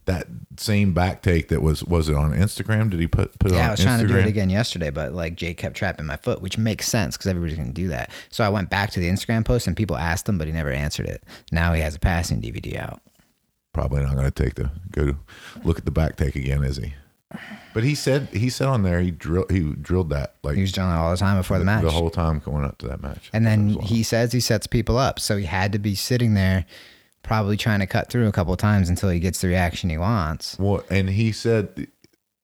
that 0.07 0.27
same 0.57 0.95
back 0.95 1.21
take 1.23 1.49
that 1.49 1.61
was 1.61 1.85
was 1.85 2.09
it 2.09 2.15
on 2.15 2.33
Instagram? 2.33 2.89
Did 2.91 2.99
he 3.01 3.07
put 3.07 3.39
put 3.39 3.51
it 3.53 3.55
Yeah, 3.55 3.65
on 3.65 3.69
I 3.69 3.71
was 3.73 3.81
trying 3.83 4.01
to 4.01 4.07
do 4.07 4.17
it 4.17 4.27
again 4.27 4.49
yesterday, 4.49 4.89
but 4.91 5.13
like 5.13 5.35
Jake 5.37 5.59
kept 5.59 5.77
trapping 5.77 6.07
my 6.07 6.17
foot, 6.17 6.41
which 6.41 6.57
makes 6.57 6.89
sense 6.89 7.17
because 7.17 7.27
everybody's 7.27 7.57
going 7.59 7.69
to 7.69 7.75
do 7.75 7.89
that. 7.89 8.11
So 8.31 8.43
I 8.43 8.49
went 8.49 8.71
back 8.71 8.91
to 8.93 9.01
the 9.01 9.09
Instagram 9.09 9.45
post 9.45 9.67
and 9.67 9.77
people 9.77 9.97
asked 9.99 10.27
him, 10.29 10.39
but 10.39 10.47
he 10.47 10.53
never 10.55 10.71
answered 10.71 11.07
it. 11.07 11.23
Now 11.53 11.75
he 11.75 11.83
has 11.83 11.95
a 11.95 11.99
passing 11.99 12.41
DVD 12.41 12.79
out. 12.79 13.01
Probably 13.75 14.03
not 14.03 14.15
going 14.15 14.25
to 14.25 14.31
take 14.45 14.55
the 14.55 14.71
go 14.91 15.05
to 15.05 15.17
look 15.63 15.77
at 15.79 15.85
the 15.85 15.91
back 15.91 16.17
take 16.17 16.35
again, 16.37 16.65
is 16.65 16.79
he? 16.79 16.95
But 17.79 17.85
he 17.85 17.95
said 17.95 18.27
he 18.33 18.51
said 18.51 18.67
on 18.67 18.83
there 18.83 19.01
he 19.01 19.13
drilled 19.13 19.53
he 19.53 19.61
drilled 19.61 20.11
that 20.11 20.35
like 20.43 20.57
He 20.57 20.63
was 20.63 20.73
drilling 20.73 20.95
it 20.95 20.97
all 20.97 21.13
the 21.13 21.17
time 21.17 21.37
before 21.37 21.61
the 21.61 21.65
match. 21.65 21.85
the 21.85 21.93
whole 21.93 22.11
time 22.11 22.41
going 22.41 22.65
up 22.65 22.77
to 22.79 22.89
that 22.89 23.01
match. 23.01 23.31
And 23.33 23.47
then 23.47 23.69
he 23.69 24.03
says 24.03 24.33
he 24.33 24.41
sets 24.41 24.67
people 24.67 24.99
up. 24.99 25.21
So 25.21 25.37
he 25.37 25.45
had 25.45 25.71
to 25.75 25.79
be 25.79 25.95
sitting 25.95 26.35
there, 26.35 26.67
probably 27.23 27.57
trying 27.57 27.79
to 27.79 27.87
cut 27.87 28.11
through 28.11 28.27
a 28.27 28.33
couple 28.33 28.53
of 28.53 28.59
times 28.59 28.89
until 28.89 29.11
he 29.11 29.21
gets 29.21 29.43
the 29.43 29.47
reaction 29.47 29.91
he 29.91 29.97
wants. 29.97 30.59
Well, 30.59 30.83
and 30.91 31.11
he 31.11 31.31
said, 31.31 31.87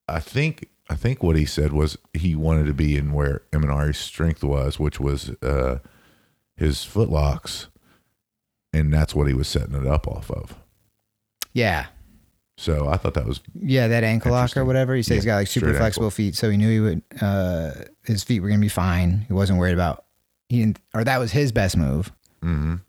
I 0.06 0.20
think, 0.20 0.68
I 0.88 0.94
think 0.94 1.20
what 1.20 1.34
he 1.34 1.46
said 1.46 1.72
was 1.72 1.98
he 2.12 2.36
wanted 2.36 2.66
to 2.66 2.72
be 2.72 2.96
in 2.96 3.12
where 3.12 3.42
Imanari's 3.50 3.98
strength 3.98 4.44
was, 4.44 4.78
which 4.78 5.00
was 5.00 5.30
uh, 5.42 5.80
his 6.56 6.76
footlocks, 6.76 7.66
and 8.72 8.94
that's 8.94 9.16
what 9.16 9.26
he 9.26 9.34
was 9.34 9.48
setting 9.48 9.74
it 9.74 9.84
up 9.84 10.06
off 10.06 10.30
of. 10.30 10.54
Yeah. 11.52 11.86
So 12.56 12.88
I 12.88 12.96
thought 12.96 13.14
that 13.14 13.26
was 13.26 13.40
Yeah, 13.60 13.88
that 13.88 14.04
ankle 14.04 14.30
lock 14.32 14.56
or 14.56 14.64
whatever. 14.64 14.94
He 14.94 15.02
said 15.02 15.14
he's 15.14 15.24
got 15.24 15.36
like 15.36 15.48
super 15.48 15.74
flexible 15.74 16.10
feet, 16.10 16.36
so 16.36 16.50
he 16.50 16.56
knew 16.56 16.70
he 16.70 16.80
would. 16.80 17.02
Uh, 17.20 17.70
his 18.04 18.22
feet 18.22 18.40
were 18.40 18.48
gonna 18.48 18.60
be 18.60 18.68
fine. 18.68 19.24
He 19.26 19.32
wasn't 19.32 19.58
worried 19.58 19.72
about. 19.74 20.04
He 20.48 20.60
didn't, 20.60 20.78
or 20.94 21.02
that 21.04 21.18
was 21.18 21.32
his 21.32 21.50
best 21.52 21.76
move. 21.76 22.12
mhm. 22.42 22.80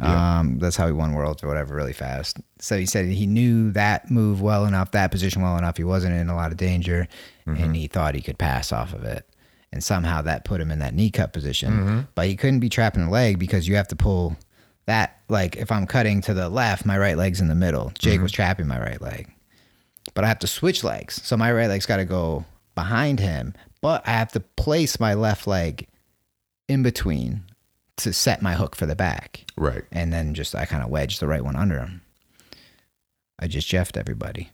Yeah. 0.00 0.38
Um, 0.40 0.58
that's 0.58 0.74
how 0.74 0.86
he 0.86 0.92
won 0.92 1.12
worlds 1.12 1.44
or 1.44 1.46
whatever 1.48 1.76
really 1.76 1.92
fast. 1.92 2.40
So 2.58 2.76
he 2.76 2.86
said 2.86 3.06
he 3.06 3.26
knew 3.26 3.70
that 3.72 4.10
move 4.10 4.40
well 4.40 4.64
enough, 4.66 4.90
that 4.92 5.12
position 5.12 5.42
well 5.42 5.56
enough. 5.56 5.76
He 5.76 5.84
wasn't 5.84 6.14
in 6.14 6.28
a 6.28 6.34
lot 6.34 6.50
of 6.50 6.56
danger, 6.56 7.06
Mm-hmm. 7.46 7.62
and 7.62 7.76
he 7.76 7.86
thought 7.88 8.14
he 8.16 8.20
could 8.22 8.38
pass 8.38 8.72
off 8.72 8.92
of 8.94 9.04
it. 9.04 9.28
And 9.72 9.82
somehow 9.84 10.22
that 10.22 10.44
put 10.44 10.60
him 10.60 10.70
in 10.70 10.78
that 10.80 10.94
knee 10.94 11.10
cut 11.10 11.32
position. 11.32 11.72
Mm-hmm. 11.72 12.00
But 12.14 12.26
he 12.26 12.36
couldn't 12.36 12.60
be 12.60 12.68
trapping 12.68 13.04
the 13.04 13.10
leg 13.10 13.38
because 13.38 13.66
you 13.68 13.76
have 13.76 13.88
to 13.88 13.96
pull 13.96 14.36
that. 14.86 15.20
Like 15.28 15.56
if 15.56 15.70
I'm 15.72 15.86
cutting 15.86 16.20
to 16.22 16.34
the 16.34 16.48
left, 16.48 16.84
my 16.86 16.98
right 16.98 17.16
leg's 17.16 17.40
in 17.40 17.48
the 17.48 17.54
middle. 17.54 17.92
Jake 17.98 18.14
Mm-hmm. 18.14 18.22
was 18.24 18.32
trapping 18.32 18.66
my 18.66 18.80
right 18.80 19.00
leg, 19.00 19.30
but 20.14 20.24
I 20.24 20.28
have 20.28 20.38
to 20.40 20.46
switch 20.46 20.82
legs. 20.84 21.20
So 21.22 21.36
my 21.36 21.52
right 21.52 21.68
leg's 21.68 21.86
got 21.86 21.96
to 21.98 22.04
go 22.04 22.44
behind 22.74 23.20
him, 23.20 23.54
but 23.80 24.06
I 24.06 24.10
have 24.12 24.32
to 24.32 24.40
place 24.40 24.98
my 25.00 25.14
left 25.14 25.46
leg 25.46 25.86
in 26.68 26.82
between 26.82 27.44
to 27.98 28.12
set 28.12 28.40
my 28.42 28.54
hook 28.54 28.74
for 28.74 28.86
the 28.86 28.96
back 28.96 29.44
right. 29.56 29.82
and 29.92 30.12
then 30.12 30.32
just 30.34 30.54
I 30.54 30.64
kind 30.64 30.82
of 30.82 30.88
wedged 30.88 31.20
the 31.20 31.26
right 31.26 31.44
one 31.44 31.56
under 31.56 31.78
him. 31.78 32.00
I 33.38 33.46
just 33.48 33.68
jeffed 33.68 33.96
everybody, 33.96 34.50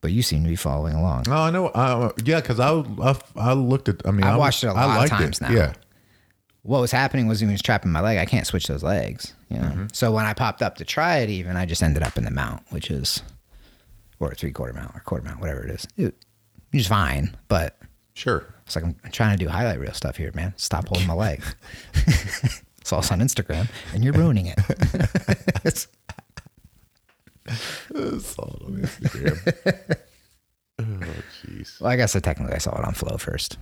but 0.00 0.12
you 0.12 0.22
seem 0.22 0.42
to 0.44 0.48
be 0.48 0.56
following 0.56 0.94
along. 0.94 1.24
Oh, 1.28 1.32
I 1.42 1.50
know. 1.50 1.66
Uh, 1.68 2.12
yeah, 2.24 2.40
because 2.40 2.60
I, 2.60 2.70
I 3.02 3.16
I 3.36 3.52
looked 3.52 3.88
at. 3.88 4.06
I 4.06 4.10
mean, 4.12 4.22
I've 4.24 4.34
I 4.34 4.38
watched 4.38 4.62
it 4.64 4.68
a 4.68 4.72
lot 4.74 4.90
of 4.90 4.96
liked 4.96 5.10
times 5.10 5.40
now. 5.40 5.50
Yeah, 5.50 5.72
What 6.66 6.80
was 6.80 6.90
happening 6.90 7.26
was 7.26 7.40
he 7.40 7.46
was 7.46 7.62
trapping 7.62 7.92
my 7.92 8.00
leg. 8.00 8.18
I 8.18 8.26
can't 8.26 8.46
switch 8.46 8.66
those 8.66 8.82
legs, 8.82 9.34
you 9.50 9.58
know. 9.58 9.68
Mm-hmm. 9.68 9.86
So 9.92 10.10
when 10.12 10.26
I 10.26 10.34
popped 10.34 10.62
up 10.62 10.76
to 10.76 10.84
try 10.84 11.18
it, 11.18 11.30
even 11.30 11.56
I 11.56 11.64
just 11.64 11.82
ended 11.82 12.02
up 12.02 12.18
in 12.18 12.24
the 12.24 12.30
mount, 12.30 12.62
which 12.70 12.90
is 12.90 13.22
or 14.18 14.32
a 14.32 14.34
three 14.34 14.52
quarter 14.52 14.72
mount 14.72 14.94
or 14.94 15.00
quarter 15.00 15.24
mount, 15.24 15.40
whatever 15.40 15.64
it 15.64 15.70
is. 15.70 15.86
It, 15.96 16.14
it's 16.72 16.88
fine, 16.88 17.36
but 17.48 17.78
sure. 18.14 18.54
it's 18.64 18.76
like 18.76 18.84
I'm 18.84 18.96
trying 19.12 19.38
to 19.38 19.44
do 19.44 19.48
highlight 19.48 19.78
reel 19.78 19.92
stuff 19.92 20.16
here, 20.16 20.32
man. 20.34 20.54
Stop 20.56 20.88
holding 20.88 21.06
my 21.06 21.14
leg. 21.14 21.42
it's 21.94 22.92
us 22.92 23.10
on 23.12 23.20
Instagram, 23.20 23.68
and 23.94 24.04
you're 24.04 24.12
ruining 24.12 24.46
it. 24.46 24.58
It's- 25.64 25.88
Saw 27.48 28.42
it 28.44 28.62
on 28.62 28.82
Instagram. 28.82 29.96
oh, 30.80 30.82
jeez. 31.44 31.80
well, 31.80 31.90
I 31.90 31.96
guess 31.96 32.16
I 32.16 32.20
technically 32.20 32.54
I 32.54 32.58
saw 32.58 32.76
it 32.76 32.84
on 32.84 32.92
Flow 32.94 33.16
first. 33.18 33.56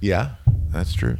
Yeah, 0.00 0.36
that's 0.70 0.94
true. 0.94 1.18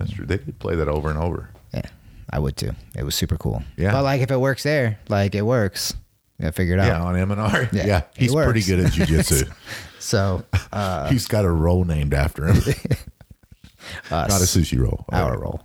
That's 0.00 0.12
true. 0.12 0.24
They 0.26 0.38
did 0.38 0.58
play 0.58 0.74
that 0.76 0.88
over 0.88 1.10
and 1.10 1.18
over. 1.18 1.50
Yeah, 1.74 1.82
I 2.30 2.38
would 2.38 2.56
too. 2.56 2.72
It 2.96 3.04
was 3.04 3.14
super 3.14 3.36
cool. 3.36 3.62
Yeah. 3.76 3.92
But 3.92 4.02
like 4.02 4.22
if 4.22 4.30
it 4.30 4.38
works 4.40 4.62
there, 4.62 4.98
like 5.10 5.34
it 5.34 5.42
works. 5.42 5.94
Yeah, 6.38 6.50
figure 6.52 6.72
it 6.74 6.80
out. 6.80 6.86
Yeah, 6.86 7.02
on 7.02 7.16
M 7.16 7.30
and 7.30 7.40
R. 7.40 7.68
Yeah, 7.72 7.86
Yeah, 7.86 8.02
he's 8.16 8.34
pretty 8.34 8.62
good 8.62 8.80
at 8.80 8.92
jujitsu. 8.92 9.52
So 9.98 10.42
uh 10.72 11.10
he's 11.10 11.26
got 11.28 11.44
a 11.44 11.50
roll 11.50 11.84
named 11.84 12.14
after 12.14 12.46
him. 12.46 12.56
Not 14.10 14.30
a 14.30 14.44
sushi 14.44 14.78
roll. 14.78 15.04
our 15.12 15.38
roll. 15.38 15.60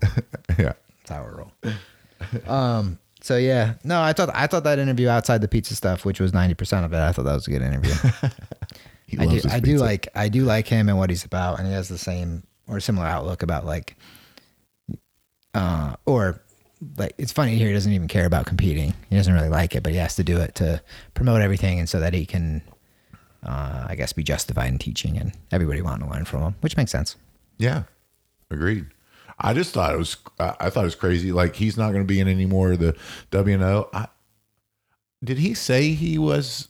yeah. 0.60 0.74
It's 1.02 1.12
our 1.12 1.50
roll. 1.64 2.54
um 2.54 3.00
so 3.22 3.38
yeah. 3.38 3.76
No, 3.86 4.02
I 4.02 4.12
thought 4.12 4.30
I 4.34 4.48
thought 4.48 4.66
that 4.66 4.78
interview 4.78 5.08
outside 5.08 5.40
the 5.40 5.48
pizza 5.48 5.76
stuff, 5.76 6.04
which 6.04 6.20
was 6.20 6.34
ninety 6.34 6.56
percent 6.56 6.86
of 6.86 6.92
it, 6.94 6.98
I 7.00 7.14
thought 7.14 7.24
that 7.24 7.34
was 7.36 7.48
a 7.48 7.52
good 7.52 7.62
interview. 7.62 7.94
He 9.08 9.18
I 9.18 9.24
loves 9.26 9.44
do 9.44 9.50
I 9.50 9.60
do 9.62 9.78
like 9.78 10.10
I 10.14 10.28
do 10.28 10.44
like 10.44 10.68
him 10.68 10.90
and 10.90 10.98
what 10.98 11.10
he's 11.10 11.24
about 11.24 11.60
and 11.60 11.68
he 11.68 11.74
has 11.74 11.88
the 11.88 11.98
same 11.98 12.44
or 12.68 12.80
similar 12.82 13.06
outlook 13.08 13.44
about 13.44 13.66
like 13.66 13.96
uh 15.56 15.96
or 16.06 16.42
like 16.98 17.16
it's 17.18 17.32
funny 17.32 17.56
hear 17.56 17.68
he 17.68 17.74
doesn't 17.74 17.94
even 17.94 18.08
care 18.08 18.26
about 18.26 18.46
competing. 18.46 18.94
He 19.10 19.16
doesn't 19.16 19.34
really 19.34 19.50
like 19.50 19.76
it, 19.76 19.82
but 19.82 19.94
he 19.94 19.98
has 19.98 20.16
to 20.18 20.24
do 20.24 20.38
it 20.38 20.56
to 20.56 20.82
promote 21.14 21.42
everything 21.42 21.80
and 21.80 21.90
so 21.90 22.00
that 22.00 22.14
he 22.14 22.26
can 22.26 22.62
uh 23.44 23.88
I 23.88 23.96
guess 23.96 24.14
be 24.14 24.24
justified 24.24 24.68
in 24.68 24.78
teaching 24.78 25.18
and 25.18 25.34
everybody 25.52 25.82
wanting 25.82 26.08
to 26.08 26.14
learn 26.14 26.26
from 26.26 26.42
him, 26.42 26.56
which 26.62 26.78
makes 26.78 26.92
sense. 26.92 27.16
Yeah, 27.58 27.84
agreed. 28.52 28.88
I 29.40 29.54
just 29.54 29.74
thought 29.74 29.94
it 29.94 29.98
was. 29.98 30.18
I 30.40 30.56
I 30.60 30.70
thought 30.70 30.82
it 30.82 30.86
was 30.86 30.96
crazy. 30.96 31.32
Like 31.32 31.56
he's 31.56 31.78
not 31.78 31.92
going 31.92 32.04
to 32.04 32.08
be 32.08 32.20
in 32.20 32.28
any 32.28 32.46
more 32.46 32.74
of 32.74 32.80
the 32.80 32.96
WNO. 33.32 33.90
I, 33.94 34.08
did 35.24 35.40
he 35.40 35.54
say 35.54 35.90
he 35.90 36.18
was 36.18 36.68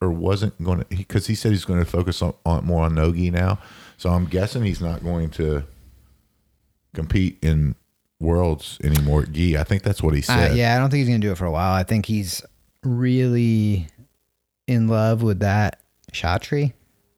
or 0.00 0.10
wasn't 0.10 0.62
going 0.62 0.80
to? 0.80 0.86
Because 0.88 1.26
he 1.26 1.34
said 1.34 1.52
he's 1.52 1.64
going 1.64 1.78
to 1.78 1.90
focus 1.90 2.20
on, 2.22 2.34
on 2.44 2.64
more 2.64 2.84
on 2.84 2.94
nogi 2.94 3.30
now. 3.30 3.58
So 3.96 4.10
I'm 4.10 4.26
guessing 4.26 4.64
he's 4.64 4.80
not 4.80 5.02
going 5.02 5.30
to 5.30 5.64
compete 6.94 7.38
in 7.42 7.74
worlds 8.22 8.78
anymore. 8.82 9.26
Gee, 9.26 9.56
I 9.58 9.64
think 9.64 9.82
that's 9.82 10.02
what 10.02 10.14
he 10.14 10.20
Uh, 10.20 10.24
said. 10.24 10.56
yeah, 10.56 10.74
I 10.74 10.78
don't 10.78 10.88
think 10.90 11.00
he's 11.00 11.08
gonna 11.08 11.18
do 11.18 11.32
it 11.32 11.36
for 11.38 11.44
a 11.46 11.50
while. 11.52 11.72
I 11.74 11.82
think 11.82 12.06
he's 12.06 12.42
really 12.84 13.86
in 14.66 14.88
love 14.88 15.22
with 15.22 15.40
that 15.40 15.80
Chatri. 16.12 16.72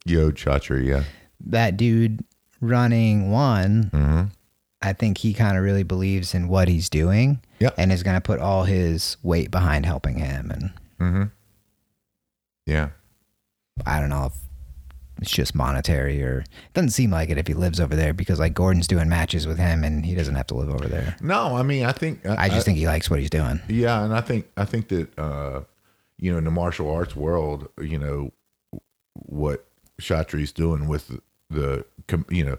Yo, 0.06 0.30
Chatri. 0.32 0.86
Yeah. 0.86 1.04
That 1.46 1.76
dude 1.76 2.24
running 2.60 3.30
one. 3.30 3.90
Mm-hmm. 3.92 4.22
I 4.82 4.92
think 4.92 5.18
he 5.18 5.32
kind 5.34 5.56
of 5.56 5.62
really 5.64 5.82
believes 5.82 6.34
in 6.34 6.48
what 6.48 6.68
he's 6.68 6.88
doing. 6.90 7.40
Yep. 7.60 7.74
And 7.78 7.92
is 7.92 8.02
gonna 8.02 8.20
put 8.20 8.40
all 8.40 8.64
his 8.64 9.16
weight 9.22 9.50
behind 9.50 9.86
helping 9.86 10.18
him. 10.18 10.50
And 10.50 10.70
Mm-hmm. 11.00 11.22
Yeah. 12.66 12.88
I 13.84 14.00
don't 14.00 14.08
know 14.08 14.26
if 14.26 14.32
it's 15.20 15.30
just 15.30 15.54
monetary 15.54 16.22
or 16.22 16.40
it 16.40 16.74
doesn't 16.74 16.90
seem 16.90 17.10
like 17.10 17.30
it 17.30 17.38
if 17.38 17.46
he 17.46 17.54
lives 17.54 17.80
over 17.80 17.94
there 17.94 18.12
because 18.12 18.38
like 18.38 18.54
Gordon's 18.54 18.86
doing 18.86 19.08
matches 19.08 19.46
with 19.46 19.58
him 19.58 19.84
and 19.84 20.04
he 20.04 20.14
doesn't 20.14 20.34
have 20.34 20.46
to 20.48 20.54
live 20.54 20.68
over 20.68 20.88
there. 20.88 21.16
No, 21.20 21.56
I 21.56 21.62
mean, 21.62 21.84
I 21.84 21.92
think 21.92 22.26
I 22.26 22.48
just 22.48 22.66
think 22.66 22.78
he 22.78 22.86
likes 22.86 23.08
what 23.08 23.20
he's 23.20 23.30
doing. 23.30 23.60
Yeah, 23.68 24.04
and 24.04 24.14
I 24.14 24.20
think 24.20 24.48
I 24.56 24.64
think 24.64 24.88
that 24.88 25.18
uh, 25.18 25.60
you 26.18 26.32
know 26.32 26.38
in 26.38 26.44
the 26.44 26.50
martial 26.50 26.90
arts 26.90 27.14
world, 27.14 27.68
you 27.80 27.98
know 27.98 28.32
what 29.14 29.66
Chatri's 30.00 30.52
doing 30.52 30.88
with 30.88 31.08
the, 31.08 31.22
the 31.50 31.84
com- 32.08 32.26
you 32.28 32.44
know 32.44 32.56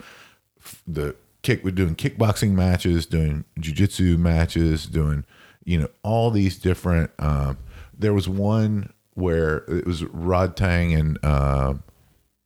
the 0.88 1.16
kick 1.42 1.64
we're 1.64 1.72
doing 1.72 1.96
kickboxing 1.96 2.52
matches, 2.52 3.06
doing 3.06 3.46
jujitsu 3.60 4.18
matches, 4.18 4.88
doing 4.88 5.26
you 5.64 5.80
know 5.80 5.90
all 6.04 6.32
these 6.32 6.58
different. 6.58 7.12
Um, 7.20 7.58
there 7.98 8.14
was 8.14 8.28
one 8.28 8.92
where 9.14 9.58
it 9.70 9.86
was 9.86 10.02
Rodtang 10.04 10.98
and 10.98 11.18
uh, 11.24 11.76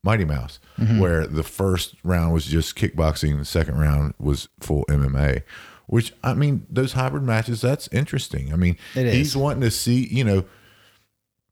Mighty 0.09 0.25
Mouse, 0.25 0.59
mm-hmm. 0.79 0.97
where 0.99 1.27
the 1.27 1.43
first 1.43 1.93
round 2.03 2.33
was 2.33 2.45
just 2.45 2.75
kickboxing, 2.75 3.37
the 3.37 3.45
second 3.45 3.77
round 3.77 4.15
was 4.17 4.49
full 4.59 4.83
MMA. 4.85 5.43
Which 5.85 6.13
I 6.23 6.33
mean, 6.33 6.65
those 6.67 6.93
hybrid 6.93 7.21
matches, 7.23 7.61
that's 7.61 7.87
interesting. 7.91 8.51
I 8.51 8.55
mean, 8.55 8.75
It 8.95 9.05
is. 9.05 9.13
he's 9.13 9.37
wanting 9.37 9.61
to 9.61 9.69
see, 9.69 10.07
you 10.07 10.23
know, 10.23 10.45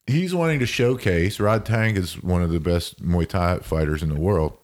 he's 0.08 0.34
wanting 0.34 0.58
to 0.60 0.66
showcase. 0.66 1.38
Rodtang 1.38 1.98
is 1.98 2.22
one 2.24 2.42
of 2.42 2.50
the 2.50 2.60
best 2.60 3.00
Muay 3.04 3.28
Thai 3.28 3.60
fighters 3.60 4.02
in 4.02 4.10
the 4.10 4.20
world, 4.20 4.58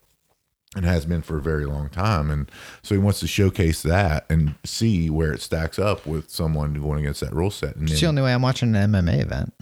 and 0.75 0.85
has 0.85 1.05
been 1.05 1.21
for 1.21 1.37
a 1.37 1.41
very 1.41 1.65
long 1.67 1.89
time. 1.89 2.31
And 2.31 2.49
so 2.81 2.95
he 2.95 2.99
wants 2.99 3.19
to 3.19 3.27
showcase 3.27 3.83
that 3.83 4.25
and 4.27 4.55
see 4.65 5.11
where 5.11 5.31
it 5.33 5.41
stacks 5.41 5.77
up 5.77 6.07
with 6.07 6.31
someone 6.31 6.73
going 6.73 7.01
against 7.01 7.21
that 7.21 7.33
rule 7.33 7.51
set. 7.51 7.75
And 7.75 7.87
It's 7.89 8.01
the 8.01 8.07
only 8.07 8.23
way 8.23 8.33
I'm 8.33 8.41
watching 8.41 8.75
an 8.75 8.91
MMA 8.91 9.21
event. 9.21 9.53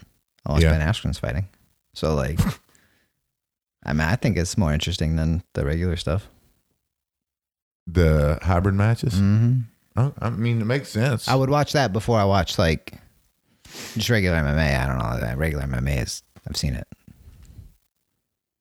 Watch 0.46 0.62
Yeah. 0.63 0.72
Ben 0.72 0.88
Askren's 0.88 1.20
fighting. 1.20 1.50
So 1.94 2.15
like, 2.15 2.39
I 3.84 3.94
mean, 3.94 4.02
I 4.08 4.15
think 4.15 4.38
it's 4.38 4.58
more 4.58 4.74
interesting 4.74 5.15
than 5.15 5.44
the 5.54 5.65
regular 5.65 5.96
stuff. 5.98 6.28
the 7.88 8.38
hybrid 8.41 8.76
matches. 8.76 9.15
Mm-hmm. 9.15 9.60
I, 9.96 10.12
I 10.20 10.30
mean, 10.30 10.62
it 10.62 10.65
makes 10.65 10.89
sense. 10.89 11.28
I 11.28 11.36
would 11.36 11.50
watch 11.50 11.74
that 11.74 11.91
before 11.91 12.20
I 12.20 12.24
watch 12.24 12.58
like 12.60 12.94
just 13.96 14.10
regular 14.10 14.38
MMA. 14.38 14.80
I 14.80 14.86
don't 14.88 14.98
know 15.00 15.20
that 15.20 15.38
regular 15.38 15.65
MMA 15.65 16.04
is. 16.04 16.24
I've 16.48 16.56
seen 16.58 16.74
it. 16.76 16.88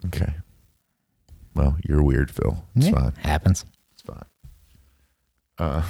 okay. 0.07 0.33
Well, 1.55 1.77
you're 1.89 2.03
weird, 2.03 2.31
Phil. 2.31 2.65
It's 2.77 2.87
Yeah, 2.87 2.93
fine. 2.93 3.13
Happens. 3.23 3.65
It's 3.93 4.03
fine. 4.03 4.25
Uh, 5.59 5.83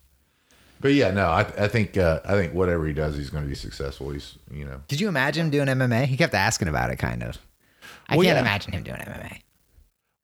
but 0.80 0.92
yeah, 0.94 1.10
no, 1.10 1.26
I, 1.28 1.40
I 1.40 1.68
think 1.68 1.96
uh, 1.96 2.20
I 2.24 2.32
think 2.32 2.52
whatever 2.54 2.86
he 2.86 2.92
does, 2.92 3.16
he's 3.16 3.30
going 3.30 3.44
to 3.44 3.48
be 3.48 3.54
successful. 3.54 4.10
He's 4.10 4.36
you 4.50 4.64
know 4.64 4.80
Did 4.88 5.00
you 5.00 5.08
imagine 5.08 5.46
him 5.46 5.50
doing 5.50 5.68
MMA? 5.68 6.06
He 6.06 6.16
kept 6.16 6.34
asking 6.34 6.68
about 6.68 6.90
it, 6.90 6.96
kind 6.96 7.22
of. 7.22 7.38
I 8.08 8.16
Well, 8.16 8.24
can't 8.24 8.36
yeah. 8.36 8.40
imagine 8.40 8.72
him 8.72 8.82
doing 8.82 8.98
MMA. 8.98 9.40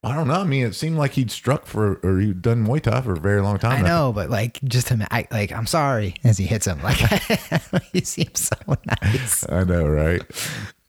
I 0.03 0.15
don't 0.15 0.29
know. 0.29 0.35
I 0.35 0.45
mean, 0.45 0.67
it 0.67 0.75
seemed 0.75 0.99
like 0.99 1.13
he'd 1.13 1.31
struck 1.31 1.65
for 1.65 1.95
or 2.03 2.19
he'd 2.19 2.43
done 2.43 2.67
Muay 2.67 2.83
Thai 2.83 3.01
for 3.01 3.15
a 3.15 3.19
very 3.19 3.41
long 3.41 3.59
time. 3.59 3.83
I 3.85 3.89
know, 3.89 4.13
but 4.13 4.29
like, 4.29 4.61
just 4.63 4.91
him, 4.91 5.03
I, 5.11 5.27
like, 5.31 5.51
I'm 5.51 5.67
sorry 5.67 6.15
as 6.25 6.37
he 6.37 6.45
hits 6.45 6.67
him. 6.67 6.83
Like, 6.83 6.97
he 7.93 8.03
seems 8.03 8.49
so 8.49 8.77
nice. 9.03 9.49
I 9.49 9.65
know, 9.65 9.87
right? 9.89 10.21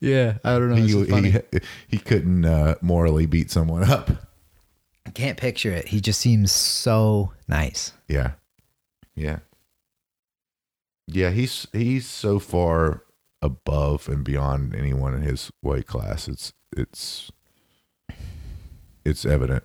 Yeah, 0.00 0.36
I 0.44 0.58
don't 0.58 0.68
know. 0.68 0.76
he, 0.76 1.30
he 1.30 1.60
he 1.88 1.98
couldn't 1.98 2.44
uh, 2.44 2.74
morally 2.82 3.24
beat 3.24 3.50
someone 3.50 3.84
up. 3.90 4.10
I 5.06 5.10
can't 5.12 5.38
picture 5.38 5.70
it. 5.72 5.88
He 5.88 6.02
just 6.02 6.20
seems 6.20 6.52
so 6.52 7.32
nice. 7.48 7.92
Yeah, 8.08 8.32
yeah, 9.14 9.38
yeah. 11.06 11.30
He's 11.30 11.66
he's 11.72 12.06
so 12.06 12.38
far 12.38 13.02
above 13.42 14.08
and 14.08 14.24
beyond 14.24 14.74
anyone 14.74 15.14
in 15.14 15.22
his 15.22 15.50
weight 15.62 15.86
class. 15.86 16.28
It's 16.28 16.52
it's 16.76 17.30
it's 19.04 19.24
evident. 19.24 19.64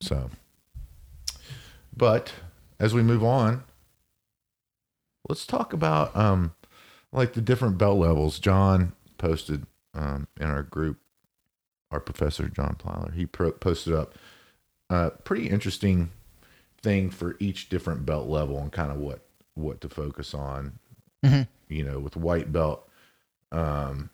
So, 0.00 0.30
but 1.96 2.32
as 2.78 2.92
we 2.92 3.02
move 3.02 3.24
on, 3.24 3.64
let's 5.28 5.46
talk 5.46 5.72
about 5.72 6.14
um, 6.16 6.54
like 7.12 7.32
the 7.32 7.40
different 7.40 7.78
belt 7.78 7.98
levels. 7.98 8.38
John 8.38 8.92
posted 9.18 9.66
um, 9.94 10.28
in 10.38 10.46
our 10.46 10.62
group, 10.62 10.98
our 11.90 12.00
professor 12.00 12.48
John 12.48 12.76
Plyler, 12.78 13.14
he 13.14 13.26
pro- 13.26 13.52
posted 13.52 13.94
up 13.94 14.14
a 14.90 15.10
pretty 15.10 15.48
interesting 15.48 16.10
thing 16.82 17.10
for 17.10 17.36
each 17.40 17.68
different 17.68 18.06
belt 18.06 18.28
level 18.28 18.58
and 18.58 18.70
kind 18.70 18.92
of 18.92 18.98
what 18.98 19.20
what 19.54 19.80
to 19.80 19.88
focus 19.88 20.34
on. 20.34 20.78
Mhm. 21.26 21.48
You 21.68 21.84
know, 21.84 21.98
with 21.98 22.16
white 22.16 22.52
belt, 22.52 22.88
um, 23.52 24.10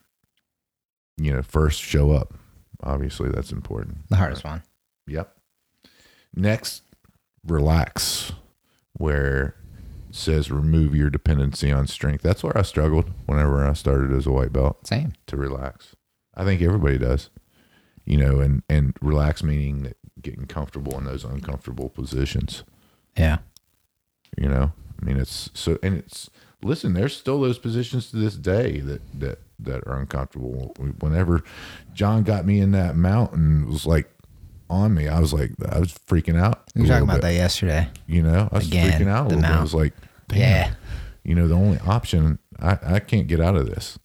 you 1.16 1.32
know, 1.32 1.42
first 1.42 1.80
show 1.80 2.12
up. 2.12 2.34
Obviously, 2.82 3.28
that's 3.28 3.52
important. 3.52 4.08
The 4.08 4.16
hardest 4.16 4.44
one. 4.44 4.62
Yep. 5.06 5.36
Next, 6.34 6.82
relax, 7.46 8.32
where 8.94 9.54
it 10.08 10.14
says 10.16 10.50
remove 10.50 10.94
your 10.94 11.10
dependency 11.10 11.70
on 11.70 11.86
strength. 11.86 12.22
That's 12.22 12.42
where 12.42 12.56
I 12.56 12.62
struggled 12.62 13.10
whenever 13.26 13.64
I 13.64 13.72
started 13.74 14.12
as 14.12 14.26
a 14.26 14.30
white 14.32 14.52
belt 14.52 14.86
Same. 14.86 15.12
to 15.26 15.36
relax. 15.36 15.94
I 16.34 16.44
think 16.44 16.62
everybody 16.62 16.98
does, 16.98 17.28
you 18.06 18.16
know, 18.16 18.40
and 18.40 18.62
and 18.68 18.96
relax 19.02 19.42
meaning 19.42 19.82
that 19.82 19.96
getting 20.20 20.46
comfortable 20.46 20.96
in 20.98 21.04
those 21.04 21.24
uncomfortable 21.24 21.88
positions. 21.90 22.64
Yeah. 23.16 23.38
You 24.38 24.48
know, 24.48 24.72
I 25.00 25.04
mean, 25.04 25.18
it's 25.18 25.50
so, 25.52 25.78
and 25.82 25.94
it's 25.96 26.30
listen. 26.62 26.92
There's 26.94 27.16
still 27.16 27.40
those 27.40 27.58
positions 27.58 28.10
to 28.10 28.16
this 28.16 28.34
day 28.36 28.80
that 28.80 29.00
that 29.20 29.38
that 29.60 29.86
are 29.86 29.98
uncomfortable. 29.98 30.74
Whenever 31.00 31.42
John 31.94 32.22
got 32.22 32.44
me 32.46 32.60
in 32.60 32.72
that 32.72 32.96
mountain, 32.96 33.62
it 33.64 33.68
was 33.68 33.86
like 33.86 34.10
on 34.70 34.94
me. 34.94 35.06
I 35.08 35.20
was 35.20 35.32
like, 35.32 35.52
I 35.70 35.78
was 35.78 35.92
freaking 35.92 36.40
out. 36.40 36.62
We 36.74 36.82
were 36.82 36.88
talking 36.88 37.04
about 37.04 37.16
bit. 37.16 37.22
that 37.22 37.34
yesterday. 37.34 37.88
You 38.06 38.22
know, 38.22 38.48
I 38.50 38.56
was 38.56 38.66
Again, 38.68 38.90
freaking 39.00 39.08
out 39.08 39.26
a 39.26 39.28
little 39.28 39.42
bit. 39.42 39.50
I 39.50 39.60
was 39.62 39.74
like, 39.74 39.92
damn, 40.28 40.38
Yeah. 40.38 40.74
you 41.24 41.34
know, 41.34 41.46
the 41.46 41.54
only 41.54 41.78
option 41.80 42.38
I, 42.58 42.78
I 42.82 42.98
can't 43.00 43.26
get 43.28 43.40
out 43.40 43.54
of 43.56 43.66
this. 43.66 43.98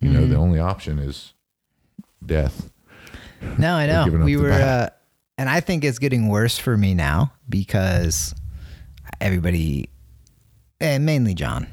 You 0.00 0.10
know, 0.10 0.20
the 0.20 0.34
Mm-hmm. 0.34 0.36
only 0.42 0.60
option 0.60 0.98
is 0.98 1.32
death. 2.24 2.70
No, 3.56 3.74
I 3.74 3.86
know. 3.86 4.06
We 4.24 4.36
were, 4.36 4.52
uh, 4.52 4.90
and 5.38 5.48
I 5.48 5.60
think 5.60 5.84
it's 5.84 5.98
getting 5.98 6.28
worse 6.28 6.58
for 6.58 6.76
me 6.76 6.94
now 6.94 7.32
because 7.48 8.34
everybody, 9.20 9.88
and 10.80 11.04
mainly 11.06 11.34
John, 11.34 11.66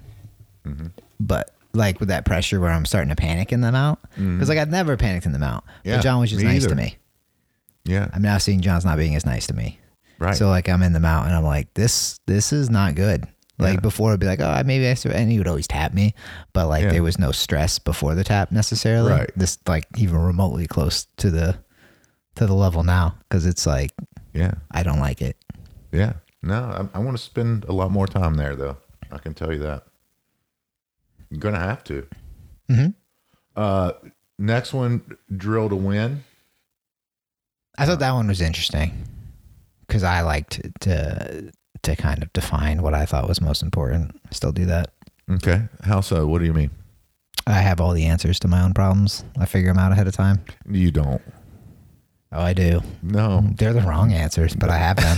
Mm-hmm. 0.66 0.88
but 1.20 1.52
like 1.74 2.00
with 2.00 2.10
that 2.10 2.26
pressure 2.26 2.60
where 2.60 2.72
I'm 2.72 2.86
starting 2.86 3.10
to 3.10 3.16
panic 3.16 3.52
in 3.52 3.62
the 3.62 3.72
mount. 3.72 4.00
Because 4.16 4.50
like 4.50 4.58
I'd 4.58 4.72
never 4.72 4.98
panicked 4.98 5.26
in 5.26 5.32
the 5.32 5.40
mount, 5.40 5.64
Mm-hmm. 5.66 5.90
Yeah, 5.90 5.96
but 5.98 6.04
John 6.04 6.20
was 6.22 6.32
just 6.32 6.44
nice 6.44 6.64
either. 6.64 6.70
to 6.70 6.76
me. 6.76 6.98
Yeah. 7.84 8.10
I'm 8.14 8.22
now 8.24 8.38
seeing 8.40 8.62
John's 8.62 8.86
not 8.86 8.98
being 8.98 9.16
as 9.16 9.26
nice 9.26 9.46
to 9.48 9.54
me. 9.54 9.80
Right. 10.18 10.36
So 10.36 10.48
like 10.50 10.68
I'm 10.70 10.82
in 10.82 10.94
the 10.94 11.00
mount 11.00 11.28
and 11.28 11.36
I'm 11.36 11.44
like, 11.44 11.72
this 11.76 12.20
this 12.26 12.52
is 12.54 12.70
not 12.70 12.96
good. 12.96 13.28
Like 13.60 13.76
Yeah. 13.76 13.80
before, 13.82 14.10
it'd 14.12 14.20
be 14.20 14.26
like, 14.26 14.40
oh, 14.42 14.64
maybe 14.66 14.88
I 14.88 14.96
should, 14.96 15.12
and 15.12 15.30
he 15.32 15.38
would 15.38 15.48
always 15.48 15.68
tap 15.68 15.94
me, 15.94 16.14
but 16.54 16.68
like 16.68 16.84
Yeah. 16.84 16.92
there 16.94 17.04
was 17.04 17.20
no 17.20 17.32
stress 17.32 17.78
before 17.80 18.16
the 18.16 18.24
tap 18.24 18.52
necessarily. 18.52 19.12
Right. 19.12 19.30
This 19.36 19.60
like 19.68 19.86
even 19.98 20.18
remotely 20.18 20.66
close 20.68 21.06
to 21.18 21.30
the 21.30 21.58
to 22.36 22.46
the 22.48 22.56
level 22.56 22.84
now 22.84 23.16
because 23.30 23.46
it's 23.46 23.66
like 23.68 23.92
yeah. 24.34 24.56
I 24.72 24.82
don't 24.84 25.00
like 25.00 25.22
it. 25.22 25.38
Yeah. 25.92 26.14
No, 26.42 26.90
I, 26.94 26.98
I 26.98 27.00
want 27.02 27.18
to 27.18 27.24
spend 27.24 27.64
a 27.66 27.72
lot 27.72 27.92
more 27.92 28.06
time 28.08 28.36
there, 28.36 28.56
though. 28.56 28.78
I 29.12 29.18
can 29.18 29.34
tell 29.34 29.52
you 29.54 29.60
that. 29.60 29.84
I'm 31.32 31.40
gonna 31.40 31.60
have 31.60 31.84
to. 31.86 32.08
Mhm. 32.70 32.94
Uh, 33.56 33.94
next 34.38 34.74
one, 34.74 35.18
drill 35.36 35.70
to 35.70 35.76
win. 35.76 36.24
I 37.78 37.86
thought 37.86 38.00
that 38.00 38.12
one 38.14 38.28
was 38.28 38.42
interesting 38.42 39.06
because 39.88 40.04
I 40.04 40.22
liked 40.22 40.62
to 40.82 41.52
to 41.84 41.96
kind 41.96 42.24
of 42.24 42.32
define 42.34 42.82
what 42.82 42.94
I 42.96 43.06
thought 43.06 43.28
was 43.28 43.42
most 43.42 43.62
important. 43.62 44.20
I 44.26 44.34
still 44.34 44.52
do 44.52 44.66
that. 44.66 44.92
Okay. 45.30 45.68
How 45.84 46.02
so? 46.02 46.26
What 46.28 46.40
do 46.40 46.46
you 46.46 46.54
mean? 46.54 46.72
I 47.48 47.54
have 47.60 47.80
all 47.80 47.94
the 47.94 48.06
answers 48.06 48.40
to 48.40 48.48
my 48.48 48.62
own 48.62 48.74
problems. 48.74 49.24
I 49.38 49.46
figure 49.46 49.70
them 49.72 49.78
out 49.78 49.92
ahead 49.92 50.08
of 50.08 50.16
time. 50.16 50.44
You 50.68 50.90
don't. 50.92 51.22
Oh, 52.38 52.42
I 52.42 52.52
do. 52.54 52.82
No, 53.02 53.46
They're 53.56 53.72
the 53.72 53.80
wrong 53.82 54.12
answers, 54.12 54.54
but 54.56 54.70
I 54.70 54.78
have 54.78 54.98
them. 54.98 55.18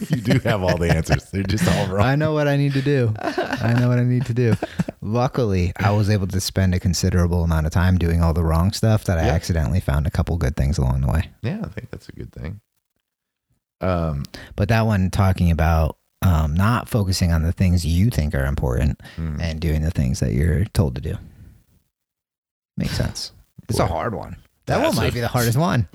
you 0.10 0.20
do 0.20 0.38
have 0.48 0.62
all 0.62 0.78
the 0.78 0.94
answers. 0.94 1.28
They're 1.32 1.42
just 1.42 1.66
all 1.68 1.88
wrong. 1.88 2.06
I 2.06 2.14
know 2.14 2.32
what 2.34 2.46
I 2.46 2.56
need 2.56 2.74
to 2.74 2.82
do. 2.82 3.12
I 3.18 3.74
know 3.80 3.88
what 3.88 3.98
I 3.98 4.04
need 4.04 4.26
to 4.26 4.34
do. 4.34 4.54
Luckily, 5.00 5.72
I 5.76 5.90
was 5.90 6.08
able 6.08 6.28
to 6.28 6.40
spend 6.40 6.72
a 6.72 6.78
considerable 6.78 7.42
amount 7.42 7.66
of 7.66 7.72
time 7.72 7.98
doing 7.98 8.22
all 8.22 8.32
the 8.32 8.44
wrong 8.44 8.70
stuff 8.72 9.02
that 9.04 9.18
I 9.18 9.26
Yeah. 9.26 9.32
accidentally 9.32 9.80
found 9.80 10.06
a 10.06 10.10
couple 10.10 10.36
good 10.36 10.54
things 10.56 10.78
along 10.78 11.00
the 11.00 11.08
way. 11.08 11.30
Yeah, 11.42 11.62
I 11.64 11.68
think 11.68 11.90
that's 11.90 12.08
a 12.08 12.12
good 12.12 12.32
thing. 12.32 12.60
Um, 13.80 14.22
But 14.54 14.68
that 14.68 14.86
one 14.86 15.10
talking 15.10 15.50
about 15.50 15.96
um, 16.24 16.54
not 16.54 16.88
focusing 16.88 17.32
on 17.32 17.42
the 17.42 17.50
things 17.50 17.84
you 17.84 18.08
think 18.10 18.32
are 18.36 18.46
important 18.46 19.00
mm, 19.16 19.40
and 19.40 19.58
doing 19.60 19.82
the 19.82 19.90
things 19.90 20.20
that 20.20 20.32
you're 20.32 20.64
told 20.66 20.94
to 20.94 21.00
do. 21.00 21.16
Makes 22.76 22.96
sense. 22.96 23.32
It's 23.68 23.80
a 23.80 23.86
hard 23.88 24.14
one. 24.14 24.36
That 24.66 24.78
That's 24.78 24.94
one 24.96 25.04
might 25.04 25.10
a- 25.10 25.14
be 25.14 25.20
the 25.20 25.26
hardest 25.26 25.58
one. 25.58 25.88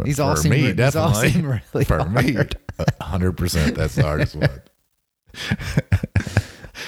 For, 0.00 0.04
These 0.06 0.20
all 0.20 0.34
for 0.36 0.42
seem 0.42 0.50
me, 0.52 0.66
re- 0.66 0.72
these 0.72 0.96
all 0.96 1.08
definitely. 1.12 1.30
seem 1.30 1.60
really 1.72 1.84
for 1.84 2.04
me, 2.08 2.36
hundred 3.00 3.32
percent. 3.36 3.76
That's 3.76 3.94
the 3.94 4.02
hardest 4.02 4.36
one. 4.36 4.62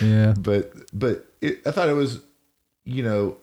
Yeah. 0.00 0.34
but 0.38 0.72
but 0.92 1.26
it, 1.40 1.66
I 1.66 1.70
thought 1.70 1.88
it 1.88 1.94
was, 1.94 2.20
you 2.84 3.02
know, 3.02 3.36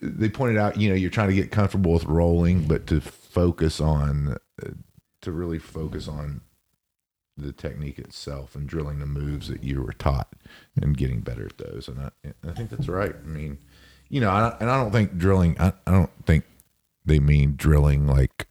they 0.00 0.28
pointed 0.28 0.56
out, 0.58 0.78
you 0.80 0.88
know, 0.88 0.94
you're 0.94 1.10
trying 1.10 1.28
to 1.28 1.34
get 1.34 1.50
comfortable 1.50 1.92
with 1.92 2.04
rolling, 2.04 2.66
but 2.66 2.86
to 2.88 3.00
focus 3.00 3.80
on, 3.80 4.36
uh, 4.64 4.70
to 5.22 5.32
really 5.32 5.58
focus 5.58 6.08
on 6.08 6.40
the 7.36 7.52
technique 7.52 7.98
itself 7.98 8.56
and 8.56 8.68
drilling 8.68 8.98
the 9.00 9.06
moves 9.06 9.48
that 9.48 9.62
you 9.62 9.82
were 9.82 9.92
taught 9.92 10.32
and 10.80 10.96
getting 10.96 11.20
better 11.20 11.44
at 11.46 11.58
those. 11.58 11.88
And 11.88 12.00
I, 12.00 12.10
I 12.48 12.52
think 12.52 12.70
that's 12.70 12.88
right. 12.88 13.14
I 13.14 13.26
mean, 13.26 13.58
you 14.08 14.20
know, 14.20 14.30
I, 14.30 14.56
and 14.60 14.70
I 14.70 14.82
don't 14.82 14.90
think 14.92 15.18
drilling. 15.18 15.56
I, 15.60 15.72
I 15.86 15.90
don't 15.90 16.10
think 16.26 16.44
they 17.08 17.18
mean 17.18 17.54
drilling 17.56 18.06
like, 18.06 18.46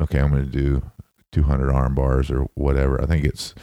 okay, 0.00 0.18
I'm 0.18 0.30
going 0.30 0.44
to 0.44 0.50
do 0.50 0.90
200 1.32 1.70
arm 1.70 1.94
bars 1.94 2.30
or 2.30 2.48
whatever. 2.54 3.00
I 3.00 3.06
think 3.06 3.24
it's 3.24 3.54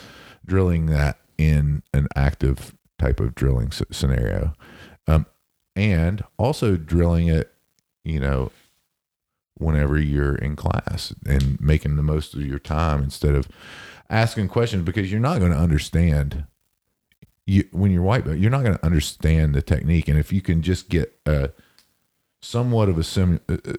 drilling 0.45 0.87
that 0.87 1.17
in 1.37 1.83
an 1.93 2.07
active 2.15 2.75
type 2.99 3.19
of 3.19 3.35
drilling 3.35 3.71
scenario, 3.71 4.53
um, 5.07 5.25
and 5.75 6.23
also 6.37 6.75
drilling 6.75 7.27
it, 7.27 7.53
you 8.03 8.19
know, 8.19 8.51
whenever 9.55 9.99
you're 9.99 10.35
in 10.35 10.55
class 10.55 11.13
and 11.25 11.59
making 11.59 11.95
the 11.95 12.03
most 12.03 12.33
of 12.33 12.41
your 12.41 12.59
time 12.59 13.03
instead 13.03 13.35
of 13.35 13.47
asking 14.09 14.47
questions 14.47 14.83
because 14.83 15.11
you're 15.11 15.21
not 15.21 15.39
going 15.39 15.51
to 15.51 15.57
understand. 15.57 16.45
You 17.45 17.67
when 17.71 17.91
you're 17.91 18.03
white 18.03 18.23
belt, 18.23 18.37
you're 18.37 18.51
not 18.51 18.63
going 18.63 18.77
to 18.77 18.85
understand 18.85 19.53
the 19.53 19.61
technique, 19.61 20.07
and 20.07 20.17
if 20.17 20.31
you 20.31 20.41
can 20.41 20.61
just 20.61 20.87
get 20.87 21.19
a 21.25 21.49
somewhat 22.41 22.89
of 22.89 22.97
a 22.97 23.03
sim, 23.03 23.39
uh, 23.49 23.57
uh, 23.65 23.73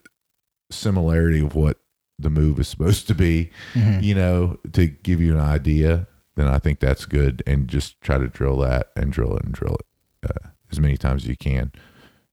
similarity 0.74 1.40
of 1.40 1.54
what 1.54 1.78
the 2.18 2.30
move 2.30 2.60
is 2.60 2.68
supposed 2.68 3.06
to 3.08 3.14
be, 3.14 3.50
you 3.74 4.14
know, 4.14 4.58
to 4.72 4.86
give 4.86 5.20
you 5.20 5.34
an 5.34 5.40
idea, 5.40 6.06
then 6.36 6.46
I 6.46 6.58
think 6.58 6.80
that's 6.80 7.06
good. 7.06 7.42
And 7.46 7.68
just 7.68 8.00
try 8.00 8.18
to 8.18 8.28
drill 8.28 8.58
that 8.58 8.90
and 8.96 9.12
drill 9.12 9.36
it 9.36 9.44
and 9.44 9.52
drill 9.52 9.76
it 9.76 10.30
uh, 10.30 10.48
as 10.70 10.78
many 10.80 10.96
times 10.96 11.24
as 11.24 11.28
you 11.28 11.36
can, 11.36 11.72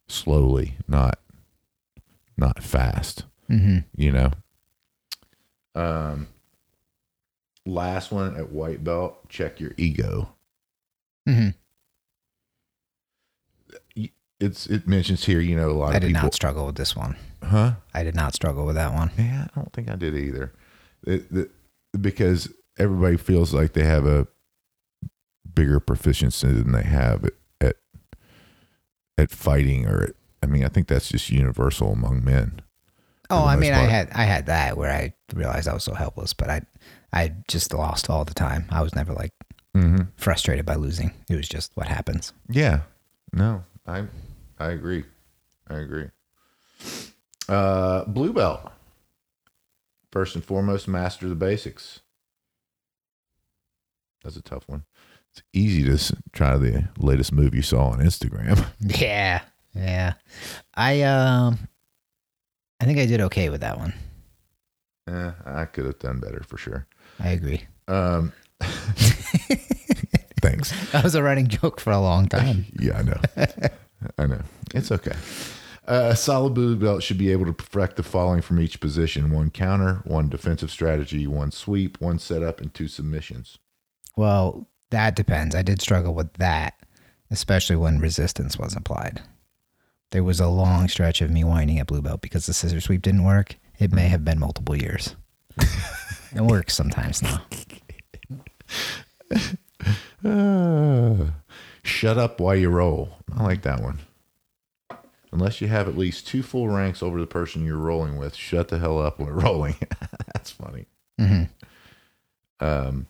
slowly, 0.07 0.77
not 0.87 1.19
not 2.37 2.61
fast. 2.63 3.25
Mm-hmm. 3.49 3.79
You 3.95 4.11
know. 4.11 4.31
Um. 5.75 6.27
Last 7.63 8.11
one 8.11 8.35
at 8.37 8.51
white 8.51 8.83
belt. 8.83 9.29
Check 9.29 9.59
your 9.59 9.73
ego. 9.77 10.33
Mm-hmm. 11.29 11.49
It's 14.39 14.65
it 14.65 14.87
mentions 14.87 15.25
here. 15.25 15.39
You 15.39 15.55
know, 15.55 15.69
a 15.69 15.73
lot 15.73 15.89
of 15.89 15.91
people 15.91 15.93
I 15.93 15.95
of 15.97 16.01
did 16.01 16.07
people. 16.07 16.21
not 16.23 16.33
struggle 16.33 16.65
with 16.65 16.75
this 16.75 16.95
one. 16.95 17.15
Huh? 17.43 17.73
I 17.93 18.03
did 18.03 18.15
not 18.15 18.35
struggle 18.35 18.65
with 18.65 18.75
that 18.75 18.93
one. 18.93 19.11
Yeah, 19.17 19.47
I 19.55 19.59
don't 19.59 19.73
think 19.73 19.89
I 19.89 19.95
did 19.95 20.15
either. 20.15 20.53
It, 21.05 21.51
because 21.99 22.51
everybody 22.77 23.17
feels 23.17 23.53
like 23.53 23.73
they 23.73 23.83
have 23.83 24.05
a 24.05 24.27
bigger 25.53 25.79
proficiency 25.79 26.47
than 26.47 26.71
they 26.71 26.83
have 26.83 27.25
at 27.25 27.33
at, 27.59 27.75
at 29.17 29.31
fighting 29.31 29.85
or 29.87 30.03
at, 30.03 30.09
I 30.43 30.45
mean, 30.45 30.63
I 30.63 30.67
think 30.69 30.87
that's 30.87 31.09
just 31.09 31.29
universal 31.29 31.91
among 31.91 32.23
men. 32.23 32.61
Oh, 33.29 33.45
I 33.45 33.55
mean, 33.55 33.73
I 33.73 33.83
had 33.83 34.09
I 34.11 34.23
had 34.23 34.45
that 34.47 34.77
where 34.77 34.91
I 34.91 35.13
realized 35.33 35.67
I 35.67 35.73
was 35.73 35.83
so 35.83 35.93
helpless, 35.93 36.33
but 36.33 36.49
I 36.49 36.61
I 37.13 37.33
just 37.47 37.73
lost 37.73 38.09
all 38.09 38.23
the 38.25 38.33
time. 38.33 38.65
I 38.69 38.81
was 38.81 38.95
never 38.95 39.13
like 39.13 39.31
Mm-hmm. 39.73 40.03
frustrated 40.17 40.65
by 40.65 40.75
losing. 40.75 41.13
It 41.29 41.37
was 41.37 41.47
just 41.47 41.71
what 41.75 41.87
happens. 41.87 42.33
Yeah. 42.49 42.81
No, 43.31 43.63
I 43.87 44.03
I 44.59 44.71
agree. 44.71 45.05
I 45.69 45.75
agree. 45.75 46.09
Uh, 47.49 48.05
blue 48.05 48.33
belt. 48.33 48.71
First 50.11 50.35
and 50.35 50.43
foremost, 50.43 50.87
master 50.87 51.27
the 51.29 51.35
basics. 51.35 52.01
That's 54.23 54.35
a 54.35 54.41
tough 54.41 54.63
one. 54.67 54.83
It's 55.31 55.41
easy 55.53 55.83
to 55.85 56.15
try 56.33 56.57
the 56.57 56.89
latest 56.97 57.31
move 57.31 57.55
you 57.55 57.61
saw 57.61 57.89
on 57.89 57.99
Instagram. 57.99 58.65
Yeah, 58.81 59.41
yeah. 59.73 60.13
I 60.75 61.01
um, 61.03 61.59
I 62.81 62.85
think 62.85 62.99
I 62.99 63.05
did 63.05 63.21
okay 63.21 63.49
with 63.49 63.61
that 63.61 63.77
one. 63.77 63.93
Eh, 65.07 65.31
I 65.45 65.65
could 65.65 65.85
have 65.85 65.99
done 65.99 66.19
better 66.19 66.43
for 66.45 66.57
sure. 66.57 66.85
I 67.19 67.29
agree. 67.29 67.65
Um, 67.87 68.33
thanks. 70.41 70.71
That 70.91 71.03
was 71.03 71.15
a 71.15 71.23
running 71.23 71.47
joke 71.47 71.79
for 71.79 71.91
a 71.91 71.99
long 72.01 72.27
time. 72.27 72.65
Yeah, 72.79 72.97
I 72.97 73.01
know. 73.03 73.21
I 74.17 74.25
know. 74.25 74.41
It's 74.75 74.91
okay. 74.91 75.15
Uh, 75.91 76.07
a 76.11 76.15
solid 76.15 76.53
blue 76.53 76.77
belt 76.77 77.03
should 77.03 77.17
be 77.17 77.33
able 77.33 77.45
to 77.45 77.51
perfect 77.51 77.97
the 77.97 78.03
following 78.03 78.41
from 78.41 78.61
each 78.61 78.79
position 78.79 79.29
one 79.29 79.49
counter, 79.49 79.95
one 80.05 80.29
defensive 80.29 80.71
strategy, 80.71 81.27
one 81.27 81.51
sweep, 81.51 81.99
one 81.99 82.17
setup, 82.17 82.61
and 82.61 82.73
two 82.73 82.87
submissions. 82.87 83.57
Well, 84.15 84.69
that 84.91 85.17
depends. 85.17 85.53
I 85.53 85.63
did 85.63 85.81
struggle 85.81 86.13
with 86.13 86.31
that, 86.35 86.79
especially 87.29 87.75
when 87.75 87.99
resistance 87.99 88.57
was 88.57 88.73
applied. 88.73 89.21
There 90.11 90.23
was 90.23 90.39
a 90.39 90.47
long 90.47 90.87
stretch 90.87 91.19
of 91.19 91.29
me 91.29 91.43
whining 91.43 91.77
at 91.77 91.87
blue 91.87 92.01
belt 92.01 92.21
because 92.21 92.45
the 92.45 92.53
scissor 92.53 92.79
sweep 92.79 93.01
didn't 93.01 93.25
work. 93.25 93.57
It 93.77 93.91
may 93.91 94.07
have 94.07 94.23
been 94.23 94.39
multiple 94.39 94.77
years. 94.77 95.17
it 96.33 96.41
works 96.41 96.73
sometimes 96.73 97.21
now. 97.21 97.41
Uh, 100.23 101.31
shut 101.83 102.17
up 102.17 102.39
while 102.39 102.55
you 102.55 102.69
roll. 102.69 103.09
I 103.35 103.43
like 103.43 103.63
that 103.63 103.81
one. 103.81 103.99
Unless 105.33 105.61
you 105.61 105.67
have 105.69 105.87
at 105.87 105.97
least 105.97 106.27
two 106.27 106.43
full 106.43 106.67
ranks 106.67 107.01
over 107.01 107.19
the 107.19 107.27
person 107.27 107.65
you're 107.65 107.77
rolling 107.77 108.17
with, 108.17 108.35
shut 108.35 108.67
the 108.67 108.79
hell 108.79 108.99
up 108.99 109.19
when 109.19 109.29
rolling. 109.33 109.75
That's 110.33 110.51
funny. 110.51 110.87
hmm 111.17 111.43
Um, 112.59 113.07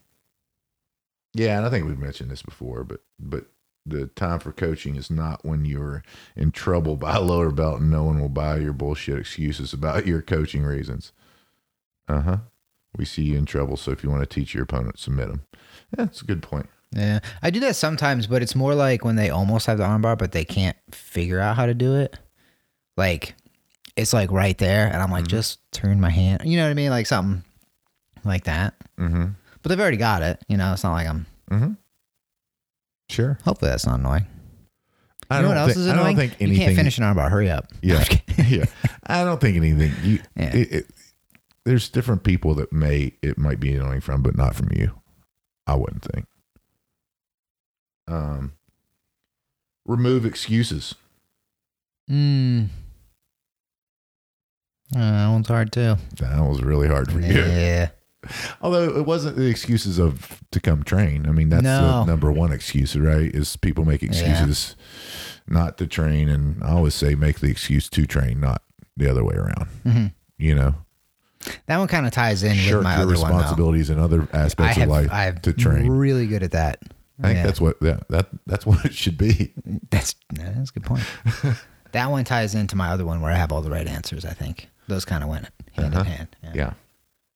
yeah, 1.33 1.57
and 1.57 1.65
I 1.65 1.69
think 1.69 1.85
we've 1.87 1.97
mentioned 1.97 2.29
this 2.29 2.41
before, 2.41 2.83
but 2.83 3.01
but 3.19 3.45
the 3.85 4.07
time 4.07 4.39
for 4.39 4.51
coaching 4.51 4.95
is 4.95 5.09
not 5.09 5.43
when 5.43 5.65
you're 5.65 6.03
in 6.35 6.51
trouble 6.51 6.95
by 6.95 7.15
a 7.15 7.21
lower 7.21 7.49
belt 7.49 7.79
and 7.81 7.89
no 7.89 8.03
one 8.03 8.19
will 8.21 8.29
buy 8.29 8.57
your 8.57 8.73
bullshit 8.73 9.17
excuses 9.17 9.73
about 9.73 10.05
your 10.05 10.21
coaching 10.21 10.63
reasons. 10.63 11.13
Uh 12.07 12.21
huh. 12.21 12.37
We 12.95 13.05
see 13.05 13.23
you 13.23 13.37
in 13.37 13.45
trouble, 13.45 13.77
so 13.77 13.91
if 13.91 14.03
you 14.03 14.09
want 14.11 14.21
to 14.21 14.27
teach 14.31 14.53
your 14.53 14.63
opponent, 14.63 14.99
submit 14.99 15.29
them. 15.29 15.45
That's 15.95 16.21
a 16.21 16.25
good 16.25 16.43
point. 16.43 16.69
Yeah, 16.93 17.19
I 17.41 17.49
do 17.51 17.59
that 17.61 17.75
sometimes, 17.77 18.27
but 18.27 18.41
it's 18.41 18.55
more 18.55 18.75
like 18.75 19.05
when 19.05 19.15
they 19.15 19.29
almost 19.29 19.65
have 19.67 19.77
the 19.77 19.85
armbar, 19.85 20.17
but 20.17 20.33
they 20.33 20.43
can't 20.43 20.75
figure 20.91 21.39
out 21.39 21.55
how 21.55 21.65
to 21.65 21.73
do 21.73 21.95
it. 21.95 22.17
Like, 22.97 23.35
it's 23.95 24.11
like 24.13 24.29
right 24.31 24.57
there, 24.57 24.87
and 24.87 24.97
I'm 25.01 25.09
like, 25.11 25.27
just 25.27 25.59
turn 25.71 26.01
my 26.01 26.09
hand. 26.09 26.41
You 26.45 26.57
know 26.57 26.65
what 26.65 26.71
I 26.71 26.73
mean? 26.73 26.89
Like 26.89 27.07
something 27.07 27.43
like 28.25 28.43
that. 28.43 28.73
Mm-hmm. 28.99 29.25
But 29.61 29.69
they've 29.69 29.79
already 29.79 29.97
got 29.97 30.21
it. 30.21 30.41
You 30.49 30.57
know, 30.57 30.73
it's 30.73 30.83
not 30.83 30.91
like 30.93 31.07
I'm. 31.07 31.25
Mm-hmm. 31.49 31.71
Sure. 33.09 33.37
Hopefully, 33.45 33.71
that's 33.71 33.85
not 33.85 33.99
annoying. 33.99 34.25
I 35.29 35.37
you 35.37 35.41
know 35.43 35.47
don't 35.49 35.57
what 35.57 35.61
else 35.69 35.73
thi- 35.75 35.79
is 35.81 35.87
I 35.87 35.95
don't 35.95 36.15
think 36.15 36.35
anything. 36.41 36.59
you 36.59 36.65
can't 36.65 36.75
finish 36.75 36.97
an 36.97 37.03
armbar. 37.05 37.29
Hurry 37.29 37.49
up. 37.49 37.67
Yeah, 37.81 38.03
yeah. 38.47 38.65
I 39.07 39.23
don't 39.23 39.39
think 39.39 39.55
anything. 39.55 39.93
You, 40.03 40.19
Yeah. 40.35 40.55
it, 40.55 40.71
it, 40.73 40.85
there's 41.63 41.87
different 41.89 42.23
people 42.23 42.53
that 42.55 42.73
may 42.73 43.13
it 43.21 43.37
might 43.37 43.59
be 43.61 43.73
annoying 43.73 44.01
from, 44.01 44.21
but 44.23 44.35
not 44.35 44.55
from 44.55 44.69
you. 44.73 44.91
I 45.67 45.75
wouldn't 45.75 46.03
think. 46.03 46.25
Um, 48.11 48.53
remove 49.85 50.25
excuses. 50.25 50.95
Hmm. 52.07 52.65
Uh, 54.95 54.99
that 54.99 55.27
one's 55.29 55.47
hard 55.47 55.71
too. 55.71 55.95
That 56.17 56.39
was 56.41 56.61
really 56.61 56.87
hard 56.87 57.11
for 57.11 57.19
you. 57.19 57.33
Yeah. 57.33 57.89
Although 58.61 58.97
it 58.97 59.05
wasn't 59.05 59.37
the 59.37 59.47
excuses 59.47 59.97
of 59.97 60.41
to 60.51 60.59
come 60.59 60.83
train. 60.83 61.25
I 61.27 61.31
mean, 61.31 61.49
that's 61.49 61.63
No. 61.63 62.01
the 62.01 62.05
number 62.05 62.31
one 62.31 62.51
excuse, 62.51 62.95
right? 62.95 63.33
Is 63.33 63.55
people 63.55 63.85
make 63.85 64.03
excuses 64.03 64.75
not 65.47 65.77
to 65.79 65.87
train, 65.87 66.29
and 66.29 66.61
I 66.63 66.71
always 66.71 66.93
say 66.93 67.15
make 67.15 67.39
the 67.39 67.49
excuse 67.49 67.89
to 67.89 68.05
train, 68.05 68.39
not 68.39 68.61
the 68.97 69.09
other 69.09 69.23
way 69.23 69.35
around. 69.35 69.67
hmm 69.83 70.05
You 70.37 70.53
know, 70.55 70.75
That 71.67 71.77
one 71.77 71.87
kind 71.87 72.05
of 72.05 72.11
ties 72.11 72.43
in 72.43 72.51
with 72.57 72.83
my 72.83 72.95
your 72.95 73.03
other 73.03 73.05
one. 73.05 73.09
Responsibilities 73.31 73.89
and 73.89 73.99
other 73.99 74.27
aspects 74.33 74.75
have, 74.75 74.83
of 74.83 74.89
life 74.89 75.09
I 75.11 75.23
have 75.23 75.41
to 75.43 75.53
train. 75.53 75.87
really 75.89 76.27
good 76.27 76.43
at 76.43 76.51
that. 76.51 76.79
I 77.21 77.27
think 77.27 77.37
Yeah. 77.37 77.43
that's 77.45 77.61
what 77.61 77.79
that, 77.81 78.07
that 78.09 78.27
that's 78.47 78.65
what 78.69 78.83
it 78.85 78.93
should 78.93 79.17
be. 79.17 79.53
That's 79.89 80.15
that's 80.33 80.69
a 80.69 80.73
good 80.73 80.83
point. 80.83 81.03
that 81.91 82.09
one 82.11 82.23
ties 82.23 82.55
into 82.55 82.75
my 82.75 82.89
other 82.89 83.05
one 83.05 83.21
where 83.21 83.31
I 83.31 83.35
have 83.35 83.51
all 83.51 83.61
the 83.61 83.69
right 83.71 83.87
answers. 83.87 84.25
I 84.25 84.33
think 84.33 84.69
those 84.87 85.05
kind 85.05 85.23
of 85.23 85.29
went 85.29 85.47
hand 85.73 85.93
Uh-huh. 85.95 85.99
in 86.01 86.05
hand. 86.05 86.35
Yeah. 86.43 86.51
Yeah, 86.55 86.73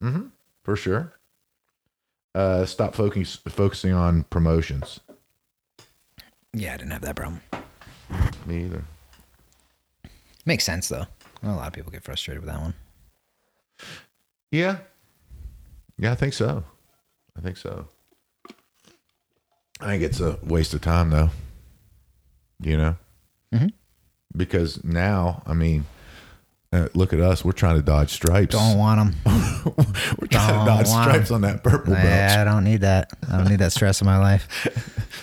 mm-hmm. 0.04 0.28
for 0.64 0.76
sure. 0.76 1.14
Uh, 2.34 2.66
stop 2.66 2.96
focus, 2.96 3.38
focusing 3.48 3.94
on 3.94 4.24
promotions. 4.24 5.00
Yeah, 6.54 6.74
I 6.74 6.78
didn't 6.78 6.92
have 6.92 7.02
that 7.02 7.16
problem. 7.16 7.42
Me 8.46 8.66
either. 8.66 8.84
Makes 10.46 10.64
sense 10.66 10.90
though. 10.90 11.06
A 11.44 11.48
lot 11.50 11.68
of 11.68 11.74
people 11.74 11.92
get 11.92 12.04
frustrated 12.04 12.44
with 12.44 12.52
that 12.52 12.60
one. 12.62 12.74
Yeah, 14.52 14.78
yeah, 15.98 16.12
I 16.12 16.16
think 16.16 16.34
so. 16.34 16.64
I 17.38 17.42
think 17.42 17.58
so. 17.58 17.88
I 19.82 19.86
think 19.88 20.04
it's 20.04 20.20
a 20.20 20.38
waste 20.44 20.74
of 20.74 20.82
time, 20.82 21.10
though. 21.10 21.30
You 22.62 22.78
know, 22.78 22.96
Mhm. 23.54 23.72
because 24.36 24.82
now, 24.84 25.44
I 25.46 25.54
mean, 25.54 25.86
uh, 26.72 26.88
look 26.94 27.12
at 27.14 27.20
us. 27.20 27.44
We're 27.44 27.52
trying 27.52 27.76
to 27.76 27.82
dodge 27.82 28.12
stripes. 28.12 28.56
Don't 28.56 28.78
want 28.78 29.00
them. 29.00 29.16
We're 30.20 30.28
trying 30.28 30.66
don't 30.66 30.66
to 30.66 30.66
dodge 30.66 30.88
stripes 30.88 31.32
on 31.32 31.42
that 31.42 31.64
purple 31.64 31.94
belt. 31.94 32.06
Yeah, 32.06 32.38
I 32.40 32.44
don't 32.46 32.64
need 32.64 32.82
that. 32.82 33.10
I 33.30 33.38
don't 33.38 33.50
need 33.50 33.60
that 33.60 33.74
stress 33.74 34.02
in 34.02 34.06
my 34.06 34.18
life. 34.18 34.48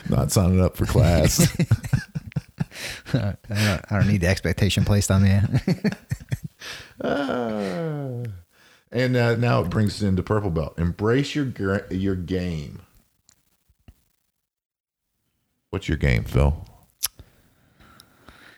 Not 0.10 0.30
signing 0.30 0.60
up 0.60 0.76
for 0.76 0.84
class. 0.86 1.40
I 3.14 3.14
don't, 3.14 3.38
I 3.90 3.98
don't 3.98 4.08
need 4.08 4.20
the 4.20 4.28
expectation 4.28 4.84
placed 4.84 5.10
on 5.10 5.22
me. 5.22 5.38
Ah. 7.02 8.22
and 8.92 9.16
uh, 9.16 9.36
now 9.36 9.60
it 9.62 9.70
brings 9.70 9.94
us 9.96 10.02
into 10.02 10.22
purple 10.22 10.50
belt. 10.50 10.74
Embrace 10.78 11.34
your 11.34 11.52
your 11.90 12.14
game. 12.14 12.80
What's 15.72 15.88
your 15.88 15.96
game, 15.96 16.24
Phil? 16.24 16.54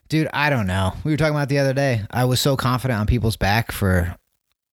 Dude, 0.08 0.28
I 0.32 0.50
don't 0.50 0.66
know. 0.66 0.94
We 1.04 1.12
were 1.12 1.16
talking 1.16 1.36
about 1.36 1.48
the 1.48 1.60
other 1.60 1.72
day. 1.72 2.02
I 2.10 2.24
was 2.24 2.40
so 2.40 2.56
confident 2.56 2.98
on 2.98 3.06
people's 3.06 3.36
back 3.36 3.70
for 3.70 4.16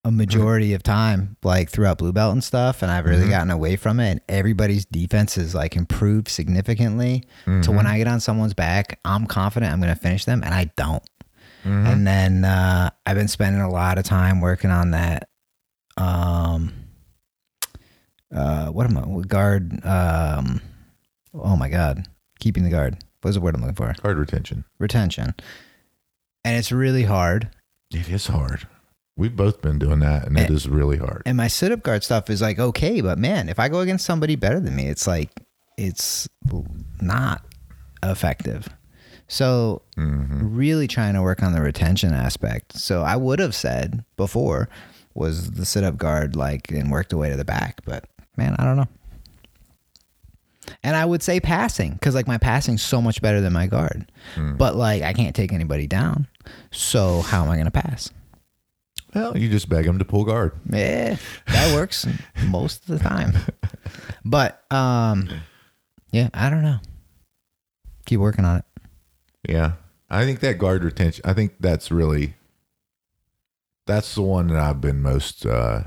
a 0.05 0.11
majority 0.11 0.75
of 0.75 0.83
time, 0.83 1.39
like 1.43 1.71
throughout 1.71 1.97
blue 1.97 2.13
belt 2.13 2.33
and 2.35 2.45
stuff, 2.45 2.83
and 2.83 2.91
I've 2.93 3.07
really 3.07 3.31
gotten 3.31 3.51
away 3.51 3.77
from 3.77 4.01
it. 4.01 4.11
And 4.11 4.21
everybody's 4.29 4.85
defense 4.85 5.37
has 5.37 5.55
like 5.55 5.77
improved 5.77 6.29
significantly. 6.29 7.25
To 7.63 7.73
when 7.73 7.87
I 7.87 7.97
get 7.97 8.07
on 8.07 8.21
someone's 8.21 8.53
back, 8.55 9.01
I'm 9.07 9.27
confident 9.27 9.73
I'm 9.73 9.81
going 9.81 9.95
to 9.95 9.99
finish 10.01 10.27
them, 10.27 10.43
and 10.45 10.53
I 10.55 10.71
don't. 10.77 11.03
And 11.65 12.07
then 12.07 12.45
uh, 12.45 12.91
I've 13.07 13.17
been 13.17 13.29
spending 13.29 13.63
a 13.63 13.71
lot 13.71 13.97
of 13.97 14.05
time 14.05 14.43
working 14.43 14.71
on 14.71 14.91
that. 14.91 15.31
Um, 15.97 16.75
uh, 18.31 18.67
what 18.67 18.87
am 18.91 18.99
I? 18.99 19.23
Guard. 19.23 19.85
Um, 19.87 20.61
oh 21.35 21.57
my 21.57 21.71
god, 21.71 22.07
keeping 22.39 22.65
the 22.65 22.71
guard. 22.71 22.99
What's 23.23 23.37
the 23.37 23.41
word 23.41 23.55
I'm 23.55 23.61
looking 23.61 23.75
for? 23.75 23.93
Guard 24.03 24.19
retention. 24.19 24.65
retention. 24.79 25.35
And 26.45 26.57
it's 26.57 26.71
really 26.71 27.05
hard. 27.05 27.51
It 27.91 28.09
is 28.09 28.29
hard. 28.29 28.69
We've 29.17 29.35
both 29.35 29.63
been 29.63 29.79
doing 29.79 30.01
that, 30.01 30.27
and 30.27 30.37
it 30.39 30.47
And- 30.47 30.55
is 30.55 30.69
really 30.69 30.99
hard. 30.99 31.23
And 31.25 31.37
my 31.37 31.49
sit 31.49 31.73
up 31.73 31.83
guard 31.83 32.05
stuff 32.05 32.29
is 32.29 32.43
like 32.43 32.59
okay, 32.59 33.01
but 33.01 33.19
man, 33.19 33.49
if 33.49 33.59
I 33.59 33.69
go 33.69 33.81
against 33.81 34.05
somebody 34.05 34.37
better 34.37 34.61
than 34.61 34.77
me, 34.77 34.87
it's 34.87 35.07
like 35.07 35.31
it's 35.77 36.29
not 37.01 37.45
effective. 38.03 38.69
So 39.29 39.83
mm-hmm. 39.97 40.55
really 40.55 40.87
trying 40.87 41.15
to 41.15 41.23
work 41.23 41.43
on 41.43 41.53
the 41.53 41.61
retention 41.61 42.13
aspect. 42.13 42.77
So 42.77 43.03
I 43.03 43.17
would 43.17 43.39
have 43.39 43.55
said 43.55 44.05
before 44.17 44.69
was 45.15 45.53
the 45.53 45.65
sit 45.65 45.83
up 45.83 45.97
guard 45.97 46.37
like 46.37 46.71
and 46.71 46.91
worked 46.91 47.11
the 47.11 47.17
way 47.17 47.31
to 47.31 47.37
the 47.37 47.45
back, 47.45 47.81
but 47.85 48.05
man, 48.37 48.55
I 48.59 48.65
don't 48.65 48.77
know. 48.77 48.89
And 50.83 50.97
I 50.97 51.05
would 51.05 51.23
say 51.23 51.41
passing 51.41 51.93
because 51.93 52.15
like 52.15 52.27
my 52.27 52.39
passing's 52.39 52.83
so 52.83 53.01
much 53.01 53.23
better 53.23 53.41
than 53.41 53.53
my 53.53 53.67
guard, 53.67 54.11
but 54.57 54.77
like 54.77 55.03
I 55.03 55.13
can't 55.13 55.35
take 55.35 55.53
anybody 55.53 55.87
down. 55.87 56.27
So 56.71 57.21
how 57.23 57.45
am 57.45 57.51
I 57.51 57.55
going 57.55 57.67
to 57.67 57.71
pass? 57.71 58.11
Well, 59.15 59.37
you 59.37 59.49
just 59.49 59.69
beg 59.69 59.87
them 59.87 59.99
to 59.99 60.05
pull 60.05 60.25
guard. 60.25 60.53
Yeah, 60.71 61.17
that 61.47 61.75
works 61.75 62.07
most 62.47 62.89
of 62.89 62.99
the 62.99 63.09
time. 63.09 63.33
But 64.25 64.63
um, 64.73 65.29
yeah, 66.11 66.29
I 66.35 66.51
don't 66.51 66.63
know. 66.63 66.79
Keep 68.05 68.21
working 68.21 68.45
on 68.45 68.59
it. 68.59 68.65
Yeah, 69.49 69.73
I 70.11 70.25
think 70.25 70.41
that 70.41 70.59
guard 70.59 70.85
retention. 70.85 71.23
I 71.25 71.33
think 71.33 71.55
that's 71.61 71.91
really 71.91 72.35
that's 73.87 74.15
the 74.15 74.23
one 74.23 74.49
that 74.49 74.57
I've 74.57 74.81
been 74.81 75.01
most 75.01 75.47
uh, 75.47 75.85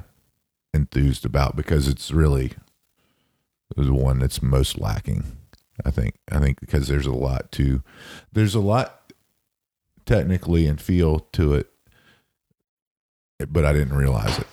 enthused 0.74 1.26
about 1.26 1.56
because 1.56 1.88
it's 1.88 2.12
really 2.12 2.54
the 3.76 3.94
one 3.94 4.20
that's 4.20 4.42
most 4.42 4.80
lacking. 4.80 5.38
I 5.86 5.92
think. 5.92 6.16
I 6.32 6.40
think 6.40 6.60
because 6.60 6.88
there's 6.88 7.06
a 7.06 7.14
lot 7.14 7.52
to 7.54 7.82
there's 8.34 8.56
a 8.56 8.60
lot 8.60 9.14
technically 10.06 10.66
and 10.66 10.82
feel 10.82 11.20
to 11.20 11.54
it, 11.54 11.70
but 13.48 13.64
I 13.66 13.74
didn't 13.74 13.96
realize 13.96 14.40
it. 14.40 14.48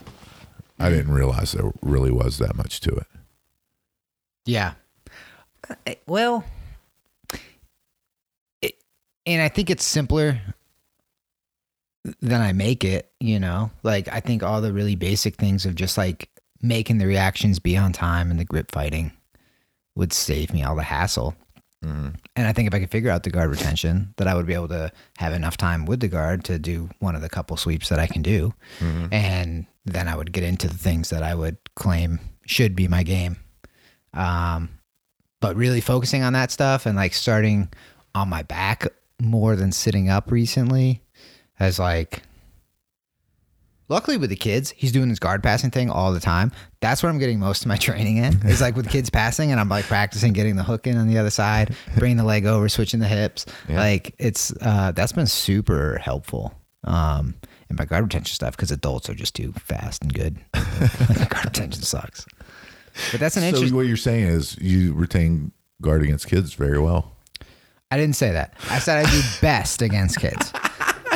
I 0.79 0.91
didn't 0.91 1.13
realize 1.13 1.53
there 1.53 1.73
really 1.83 2.11
was 2.11 2.39
that 2.39 2.55
much 2.57 2.81
to 2.81 2.91
it. 2.95 3.07
Yeah. 4.45 4.75
Uh, 5.69 5.95
Well, 6.07 6.45
it, 8.61 8.75
and 9.25 9.43
I 9.43 9.49
think 9.49 9.71
it's 9.71 9.85
simpler 9.85 10.39
than 12.21 12.41
I 12.41 12.53
make 12.53 12.85
it, 12.85 13.11
you 13.19 13.41
know? 13.41 13.71
Like, 13.83 14.07
I 14.09 14.21
think 14.21 14.43
all 14.43 14.61
the 14.61 14.73
really 14.73 14.95
basic 14.95 15.37
things 15.37 15.67
of 15.67 15.75
just 15.75 15.99
like 15.99 16.29
making 16.63 16.99
the 16.99 17.07
reactions 17.07 17.59
be 17.59 17.77
on 17.77 17.93
time 17.93 18.31
and 18.31 18.39
the 18.41 18.45
grip 18.45 18.71
fighting 18.73 19.13
would 19.95 20.13
save 20.13 20.53
me 20.53 20.63
all 20.63 20.77
the 20.77 20.83
hassle. 20.83 21.35
And 22.35 22.47
I 22.49 22.53
think 22.53 22.67
if 22.67 22.75
I 22.75 22.81
could 22.81 22.91
figure 22.91 23.11
out 23.11 23.23
the 23.23 23.31
guard 23.31 23.51
retention, 23.51 24.13
that 24.17 24.27
I 24.27 24.35
would 24.35 24.47
be 24.47 24.55
able 24.55 24.69
to 24.69 24.91
have 25.19 25.33
enough 25.33 25.57
time 25.57 25.87
with 25.87 26.01
the 26.01 26.09
guard 26.09 26.43
to 26.45 26.59
do 26.59 26.89
one 26.99 27.15
of 27.15 27.23
the 27.23 27.29
couple 27.29 27.57
sweeps 27.57 27.89
that 27.91 27.99
I 27.99 28.07
can 28.07 28.23
do. 28.23 28.53
And 29.13 29.67
then 29.85 30.09
I 30.09 30.17
would 30.17 30.33
get 30.33 30.43
into 30.43 30.67
the 30.69 30.79
things 30.79 31.11
that 31.11 31.23
I 31.23 31.35
would 31.35 31.59
claim 31.77 32.19
should 32.45 32.75
be 32.75 32.89
my 32.89 33.03
game. 33.03 33.37
Um, 34.15 34.71
but 35.41 35.55
really 35.55 35.81
focusing 35.81 36.23
on 36.23 36.33
that 36.33 36.51
stuff 36.51 36.87
and 36.87 36.97
like 36.97 37.15
starting 37.15 37.69
on 38.15 38.29
my 38.29 38.43
back 38.43 38.87
more 39.21 39.55
than 39.55 39.71
sitting 39.71 40.09
up 40.09 40.31
recently 40.31 41.03
has 41.55 41.79
like 41.79 42.23
luckily 43.89 44.17
with 44.17 44.31
the 44.31 44.37
kids 44.37 44.73
he's 44.77 44.93
doing 44.93 45.09
this 45.09 45.19
guard 45.19 45.43
passing 45.43 45.71
thing 45.71 45.91
all 45.91 46.13
the 46.13 46.21
time 46.21 46.51
that's 46.81 47.03
where 47.03 47.11
i'm 47.11 47.19
getting 47.19 47.39
most 47.39 47.63
of 47.63 47.69
my 47.69 47.77
training 47.89 48.17
in 48.19 48.39
It's 48.45 48.61
like 48.61 48.77
with 48.77 48.89
kids 48.89 49.11
passing 49.11 49.51
and 49.53 49.61
i'm 49.61 49.69
like 49.69 49.85
practicing 49.87 50.33
getting 50.33 50.57
the 50.57 50.63
hook 50.65 50.87
in 50.87 50.97
on 50.97 51.07
the 51.09 51.19
other 51.19 51.31
side 51.31 51.75
bringing 51.97 52.17
the 52.17 52.25
leg 52.25 52.47
over 52.47 52.69
switching 52.69 53.01
the 53.01 53.09
hips 53.09 53.47
Yeah. 53.69 53.77
like 53.79 54.15
it's 54.19 54.53
uh 54.61 54.93
that's 54.93 55.13
been 55.13 55.27
super 55.27 55.99
helpful 55.99 56.55
um 56.85 57.35
in 57.69 57.77
my 57.77 57.85
guard 57.85 58.05
retention 58.05 58.35
stuff 58.35 58.57
because 58.57 58.71
adults 58.71 59.09
are 59.11 59.15
just 59.15 59.35
too 59.35 59.53
fast 59.53 60.03
and 60.03 60.13
good 60.15 60.37
guard 60.53 61.45
retention 61.45 61.83
sucks 61.83 62.25
but 63.11 63.21
that's 63.21 63.37
an 63.37 63.43
So 63.43 63.49
interesting 63.49 63.77
what 63.77 63.87
you're 63.87 63.97
saying 63.97 64.25
is 64.27 64.57
you 64.59 64.95
retain 64.95 65.53
guard 65.83 66.03
against 66.03 66.29
kids 66.29 66.55
very 66.55 66.79
well. 66.79 67.13
I 67.91 67.99
didn't 67.99 68.17
say 68.17 68.33
that. 68.33 68.55
I 68.71 68.79
said 68.79 69.05
I 69.05 69.11
do 69.11 69.21
best 69.43 69.83
against 69.83 70.19
kids. 70.19 70.51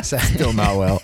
So, 0.03 0.19
Still 0.19 0.53
not 0.53 0.77
well. 0.77 1.01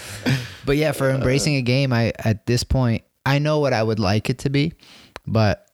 but 0.64 0.76
yeah, 0.76 0.92
for 0.92 1.10
embracing 1.10 1.56
a 1.56 1.62
game, 1.62 1.92
I 1.92 2.12
at 2.18 2.46
this 2.46 2.64
point 2.64 3.04
I 3.26 3.38
know 3.38 3.58
what 3.60 3.72
I 3.72 3.82
would 3.82 3.98
like 3.98 4.30
it 4.30 4.38
to 4.40 4.50
be, 4.50 4.72
but 5.26 5.66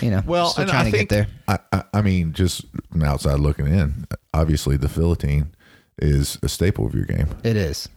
you 0.00 0.10
know, 0.10 0.22
Well, 0.26 0.50
still 0.50 0.62
and 0.62 0.70
trying 0.70 0.86
I 0.86 0.90
to 0.90 0.96
think, 0.96 1.08
get 1.08 1.14
there. 1.16 1.26
I, 1.48 1.58
I, 1.72 1.84
I 1.98 2.02
mean, 2.02 2.32
just 2.32 2.64
from 2.92 3.02
outside 3.02 3.40
looking 3.40 3.66
in, 3.66 4.06
obviously 4.32 4.76
the 4.76 4.88
Philippine 4.88 5.54
is 6.00 6.38
a 6.42 6.48
staple 6.48 6.86
of 6.86 6.94
your 6.94 7.04
game. 7.04 7.26
It 7.42 7.56
is. 7.56 7.88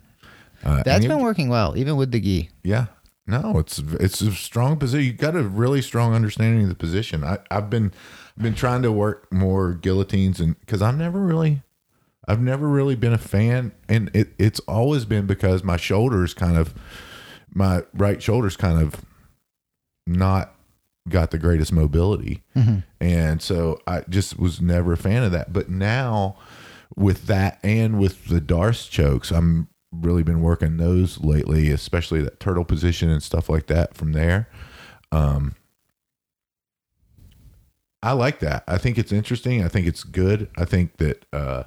Uh, 0.63 0.77
That's 0.83 0.95
and 0.95 1.03
you- 1.03 1.09
been 1.09 1.21
working 1.21 1.49
well, 1.49 1.77
even 1.77 1.97
with 1.97 2.11
the 2.11 2.19
gi. 2.19 2.49
Yeah. 2.63 2.87
No, 3.27 3.59
it's 3.59 3.77
it's 3.99 4.19
a 4.21 4.31
strong 4.31 4.77
position. 4.77 5.05
You 5.05 5.13
got 5.13 5.35
a 5.35 5.43
really 5.43 5.81
strong 5.81 6.13
understanding 6.15 6.63
of 6.63 6.69
the 6.69 6.75
position. 6.75 7.23
I, 7.23 7.37
I've 7.51 7.69
been 7.69 7.93
been 8.35 8.55
trying 8.55 8.81
to 8.81 8.91
work 8.91 9.31
more 9.31 9.73
guillotines 9.75 10.39
and 10.39 10.59
because 10.59 10.81
I've 10.81 10.97
never 10.97 11.19
really 11.19 11.61
I've 12.27 12.41
never 12.41 12.67
really 12.67 12.95
been 12.95 13.13
a 13.13 13.17
fan 13.17 13.71
and 13.89 14.11
it, 14.13 14.29
it's 14.37 14.59
always 14.61 15.05
been 15.05 15.25
because 15.25 15.63
my 15.63 15.77
shoulders 15.77 16.33
kind 16.33 16.55
of 16.55 16.73
my 17.53 17.83
right 17.93 18.21
shoulder's 18.21 18.55
kind 18.55 18.81
of 18.81 19.03
not 20.05 20.55
got 21.09 21.31
the 21.31 21.39
greatest 21.39 21.73
mobility. 21.73 22.43
And 22.99 23.41
so 23.41 23.79
I 23.87 24.01
just 24.07 24.37
was 24.39 24.61
never 24.61 24.93
a 24.93 24.97
fan 24.97 25.23
of 25.23 25.31
that. 25.31 25.51
But 25.51 25.67
now 25.69 26.37
with 26.95 27.25
that 27.27 27.59
and 27.63 27.99
with 27.99 28.25
the 28.25 28.39
Darce 28.39 28.89
chokes, 28.89 29.31
I'm 29.31 29.67
really 29.91 30.23
been 30.23 30.41
working 30.41 30.77
those 30.77 31.19
lately, 31.19 31.71
especially 31.71 32.21
that 32.21 32.39
turtle 32.39 32.63
position 32.63 33.09
and 33.09 33.21
stuff 33.23 33.49
like 33.49 33.65
that 33.67 33.95
from 33.95 34.11
there. 34.13 34.47
Um 35.11 35.55
I 38.03 38.13
like 38.13 38.39
that. 38.39 38.63
I 38.67 38.77
think 38.77 38.97
it's 38.97 39.11
interesting. 39.11 39.63
I 39.63 39.67
think 39.67 39.87
it's 39.87 40.03
good. 40.03 40.49
I 40.57 40.65
think 40.65 40.97
that 40.97 41.25
uh 41.33 41.63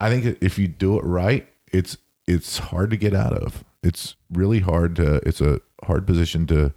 I 0.00 0.08
think 0.08 0.38
if 0.40 0.58
you 0.58 0.66
do 0.68 0.98
it 0.98 1.04
right, 1.04 1.46
it's 1.72 1.96
it's 2.26 2.58
hard 2.58 2.90
to 2.90 2.96
get 2.96 3.14
out 3.14 3.32
of. 3.34 3.64
It's 3.82 4.16
really 4.30 4.60
hard 4.60 4.96
to 4.96 5.16
it's 5.26 5.40
a 5.40 5.60
hard 5.84 6.06
position 6.06 6.46
to 6.48 6.72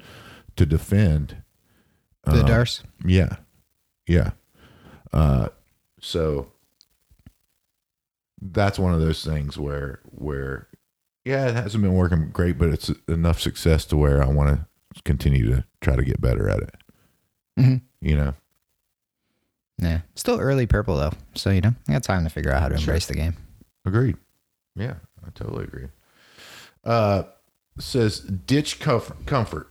to 0.56 0.66
defend. 0.66 1.38
The 2.26 2.42
Um, 2.42 2.46
Darce. 2.48 2.84
yeah. 3.06 3.38
Yeah. 4.08 4.32
Uh 5.12 5.50
so 6.00 6.52
that's 8.42 8.78
one 8.78 8.94
of 8.94 9.00
those 9.00 9.24
things 9.24 9.58
where 9.58 10.00
where 10.12 10.68
yeah, 11.26 11.48
it 11.48 11.56
hasn't 11.56 11.82
been 11.84 11.94
working 11.94 12.30
great, 12.32 12.58
but 12.58 12.70
it's 12.70 12.92
enough 13.08 13.40
success 13.40 13.86
to 13.86 13.96
where 13.98 14.22
I 14.22 14.28
want 14.28 14.50
to 14.96 15.02
continue 15.04 15.48
to 15.56 15.64
try 15.80 15.96
to 15.96 16.04
get 16.04 16.20
better 16.20 16.50
at 16.50 16.60
it. 16.60 16.76
Mhm. 17.58 17.82
You 18.02 18.18
know. 18.18 18.34
Yeah, 19.80 20.02
still 20.16 20.40
early 20.40 20.66
purple 20.68 20.96
though, 20.98 21.12
so 21.36 21.50
you 21.50 21.62
know 21.62 21.74
I 21.90 21.94
got 21.94 22.04
time 22.04 22.24
to 22.24 22.30
figure 22.30 22.52
out 22.52 22.62
how 22.62 22.70
to 22.70 22.76
Sure. 22.78 22.94
embrace 22.94 23.08
the 23.08 23.16
game. 23.16 23.36
Agreed. 23.86 24.18
Yeah, 24.76 24.96
I 25.26 25.30
totally 25.36 25.64
agree. 25.66 25.88
Uh 26.84 27.24
says 27.80 28.20
ditch 28.20 28.80
comfort 28.80 29.26
comfort. 29.26 29.68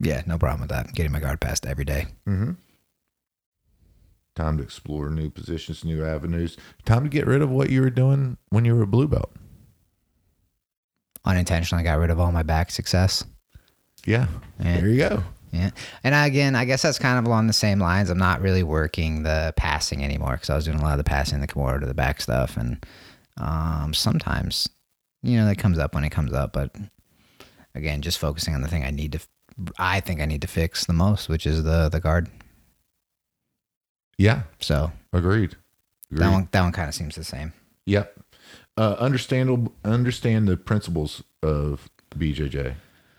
Yeah, 0.00 0.22
no 0.26 0.38
problem 0.38 0.60
with 0.60 0.70
that. 0.70 0.94
Getting 0.94 1.10
my 1.12 1.18
guard 1.20 1.40
passed 1.40 1.66
every 1.66 1.84
day. 1.84 2.06
Mm-hmm. 2.26 2.52
Time 4.36 4.56
to 4.58 4.62
explore 4.62 5.10
new 5.10 5.28
positions, 5.28 5.84
new 5.84 6.04
avenues. 6.04 6.56
Time 6.84 7.02
to 7.02 7.08
get 7.08 7.26
rid 7.26 7.42
of 7.42 7.50
what 7.50 7.70
you 7.70 7.80
were 7.80 7.90
doing 7.90 8.36
when 8.50 8.64
you 8.64 8.76
were 8.76 8.82
a 8.82 8.86
blue 8.86 9.08
belt. 9.08 9.32
Unintentionally 11.24 11.82
got 11.84 11.98
rid 11.98 12.10
of 12.10 12.20
all 12.20 12.30
my 12.30 12.44
back 12.44 12.70
success. 12.70 13.24
Yeah. 14.06 14.28
Yeah. 14.60 14.80
There 14.80 14.88
you 14.88 14.98
go. 14.98 15.24
Yeah. 15.52 15.70
And 16.04 16.14
I, 16.14 16.26
again, 16.26 16.54
I 16.54 16.64
guess 16.64 16.82
that's 16.82 16.98
kind 16.98 17.18
of 17.18 17.24
along 17.24 17.46
the 17.46 17.52
same 17.52 17.78
lines. 17.78 18.10
I'm 18.10 18.18
not 18.18 18.40
really 18.42 18.62
working 18.62 19.22
the 19.22 19.54
passing 19.56 20.04
anymore 20.04 20.32
because 20.32 20.50
I 20.50 20.56
was 20.56 20.64
doing 20.64 20.78
a 20.78 20.82
lot 20.82 20.92
of 20.92 20.98
the 20.98 21.04
passing 21.04 21.40
the 21.40 21.48
over 21.56 21.80
to 21.80 21.86
the 21.86 21.94
back 21.94 22.20
stuff. 22.20 22.56
And 22.56 22.84
um, 23.38 23.94
sometimes, 23.94 24.68
you 25.22 25.36
know, 25.36 25.46
that 25.46 25.56
comes 25.56 25.78
up 25.78 25.94
when 25.94 26.04
it 26.04 26.10
comes 26.10 26.32
up. 26.32 26.52
But 26.52 26.74
again, 27.74 28.02
just 28.02 28.18
focusing 28.18 28.54
on 28.54 28.62
the 28.62 28.68
thing 28.68 28.84
I 28.84 28.90
need 28.90 29.12
to, 29.12 29.20
I 29.78 30.00
think 30.00 30.20
I 30.20 30.26
need 30.26 30.42
to 30.42 30.48
fix 30.48 30.84
the 30.84 30.92
most, 30.92 31.28
which 31.28 31.46
is 31.46 31.64
the 31.64 31.88
the 31.88 32.00
guard. 32.00 32.28
Yeah. 34.18 34.42
So 34.60 34.92
Agreed. 35.12 35.56
Agreed. 36.10 36.22
that 36.24 36.32
one, 36.32 36.48
that 36.52 36.62
one 36.62 36.72
kind 36.72 36.88
of 36.88 36.94
seems 36.94 37.14
the 37.14 37.24
same. 37.24 37.52
Yep. 37.86 38.20
Uh, 38.76 38.96
understandable. 38.98 39.72
Understand 39.84 40.46
the 40.46 40.56
principles 40.56 41.22
of 41.42 41.88
BJJ. 42.14 42.74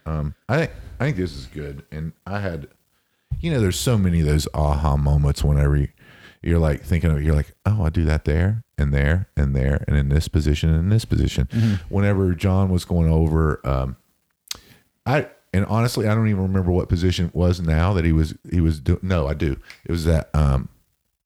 Um, 0.10 0.36
I 0.48 0.58
think 0.58 0.72
I 1.00 1.04
think 1.06 1.18
this 1.18 1.36
is 1.36 1.46
good, 1.46 1.86
and 1.92 2.14
I 2.26 2.40
had, 2.40 2.68
you 3.40 3.52
know, 3.52 3.62
there's 3.62 3.80
so 3.80 3.98
many 3.98 4.22
of 4.22 4.26
those 4.26 4.48
aha 4.54 4.98
moments 4.98 5.44
whenever 5.44 5.78
you, 5.78 5.88
you're 6.42 6.60
like 6.60 6.84
thinking 6.84 7.12
of, 7.12 7.22
you're 7.22 7.36
like, 7.36 7.54
oh, 7.66 7.84
I 7.84 7.90
do 7.90 8.04
that 8.06 8.26
there 8.26 8.64
and 8.78 8.94
there 8.94 9.30
and 9.38 9.56
there 9.56 9.84
and 9.88 9.96
in 9.96 10.10
this 10.10 10.28
position 10.28 10.70
and 10.70 10.80
in 10.80 10.90
this 10.90 11.06
position. 11.06 11.48
Whenever 11.90 12.34
John 12.34 12.70
was 12.70 12.86
going 12.86 13.10
over, 13.10 13.62
um, 13.64 13.98
I 15.06 15.28
and 15.54 15.66
honestly, 15.66 16.08
I 16.08 16.16
don't 16.16 16.28
even 16.28 16.42
remember 16.44 16.72
what 16.72 16.90
position 16.90 17.28
it 17.28 17.36
was 17.36 17.62
now 17.62 17.94
that 17.94 18.04
he 18.06 18.12
was 18.12 18.36
he 18.52 18.62
was 18.62 18.80
doing. 18.80 19.00
No, 19.04 19.28
I 19.28 19.34
do. 19.36 19.58
It 19.86 19.92
was 19.92 20.06
that 20.06 20.30
um 20.34 20.70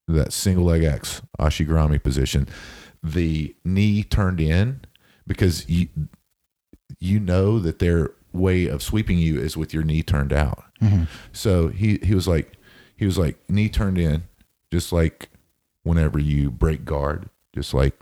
that 0.07 0.33
single 0.33 0.65
leg 0.65 0.83
X 0.83 1.21
Ashigarami 1.39 2.03
position. 2.03 2.47
The 3.01 3.55
knee 3.63 4.03
turned 4.03 4.41
in 4.41 4.81
because 5.25 5.67
you 5.69 5.87
you 6.99 7.19
know 7.19 7.59
that 7.59 7.79
their 7.79 8.11
way 8.33 8.67
of 8.67 8.81
sweeping 8.81 9.17
you 9.17 9.39
is 9.39 9.55
with 9.55 9.73
your 9.73 9.83
knee 9.83 10.03
turned 10.03 10.33
out. 10.33 10.63
Mm-hmm. 10.81 11.03
So 11.31 11.69
he 11.69 11.99
he 12.03 12.15
was 12.15 12.27
like 12.27 12.53
he 12.95 13.05
was 13.05 13.17
like 13.17 13.37
knee 13.49 13.69
turned 13.69 13.97
in, 13.97 14.23
just 14.71 14.91
like 14.91 15.29
whenever 15.83 16.19
you 16.19 16.49
break 16.49 16.85
guard, 16.85 17.29
just 17.53 17.73
like 17.73 17.97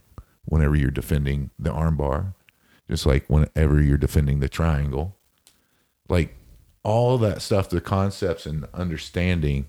whenever 0.46 0.76
you're 0.76 0.92
defending 0.92 1.52
the 1.60 1.72
armbar, 1.72 2.34
just 2.90 3.06
like 3.06 3.26
whenever 3.28 3.82
you're 3.82 3.98
defending 3.98 4.40
the 4.40 4.50
triangle. 4.50 5.16
Like 6.10 6.36
all 6.84 7.18
that 7.20 7.42
stuff 7.42 7.70
the 7.70 7.80
concepts 7.80 8.46
and 8.46 8.66
understanding 8.74 9.68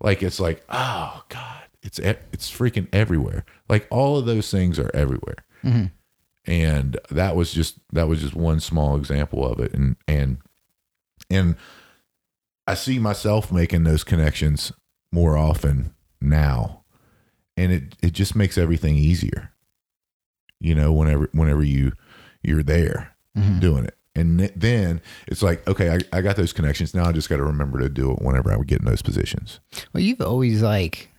like 0.00 0.22
it's 0.22 0.40
like 0.40 0.64
oh 0.70 1.22
god 1.28 1.62
it's 1.82 1.98
it's 1.98 2.50
freaking 2.50 2.88
everywhere. 2.90 3.44
Like 3.68 3.86
all 3.90 4.16
of 4.16 4.24
those 4.24 4.50
things 4.50 4.78
are 4.78 4.90
everywhere 4.94 5.44
mm-hmm. 5.64 5.86
And 6.46 6.98
that 7.10 7.36
was 7.36 7.52
just 7.52 7.78
that 7.92 8.08
was 8.08 8.20
just 8.20 8.34
one 8.34 8.60
small 8.60 8.96
example 8.96 9.46
of 9.46 9.60
it. 9.60 9.72
And 9.74 9.96
and 10.06 10.38
and 11.30 11.56
i 12.66 12.74
see 12.74 12.98
myself 12.98 13.50
making 13.50 13.84
those 13.84 14.04
connections 14.04 14.72
more 15.12 15.36
often 15.36 15.94
now. 16.20 16.84
And 17.56 17.72
it 17.72 17.94
it 18.02 18.12
just 18.12 18.34
makes 18.34 18.58
everything 18.58 18.96
easier 18.96 19.50
you 20.60 20.74
know 20.74 20.92
whenever 20.92 21.28
whenever 21.32 21.62
you 21.62 21.92
you're 22.42 22.62
there 22.62 23.14
doing 23.58 23.84
it. 23.84 23.96
And 24.16 24.40
then 24.54 25.00
it's 25.26 25.42
like 25.42 25.66
okay 25.68 25.90
I, 25.90 26.18
I 26.18 26.20
got 26.20 26.36
those 26.36 26.52
connections. 26.52 26.94
Now 26.94 27.06
i 27.06 27.12
just 27.12 27.28
got 27.28 27.36
to 27.36 27.44
remember 27.44 27.78
to 27.80 27.88
do 27.88 28.12
it 28.12 28.22
whenever 28.22 28.52
i 28.52 28.56
would 28.56 28.68
get 28.68 28.80
in 28.80 28.86
those 28.86 29.02
positions. 29.02 29.60
Well, 29.92 30.02
you've 30.02 30.20
always 30.20 30.62
like 30.62 31.10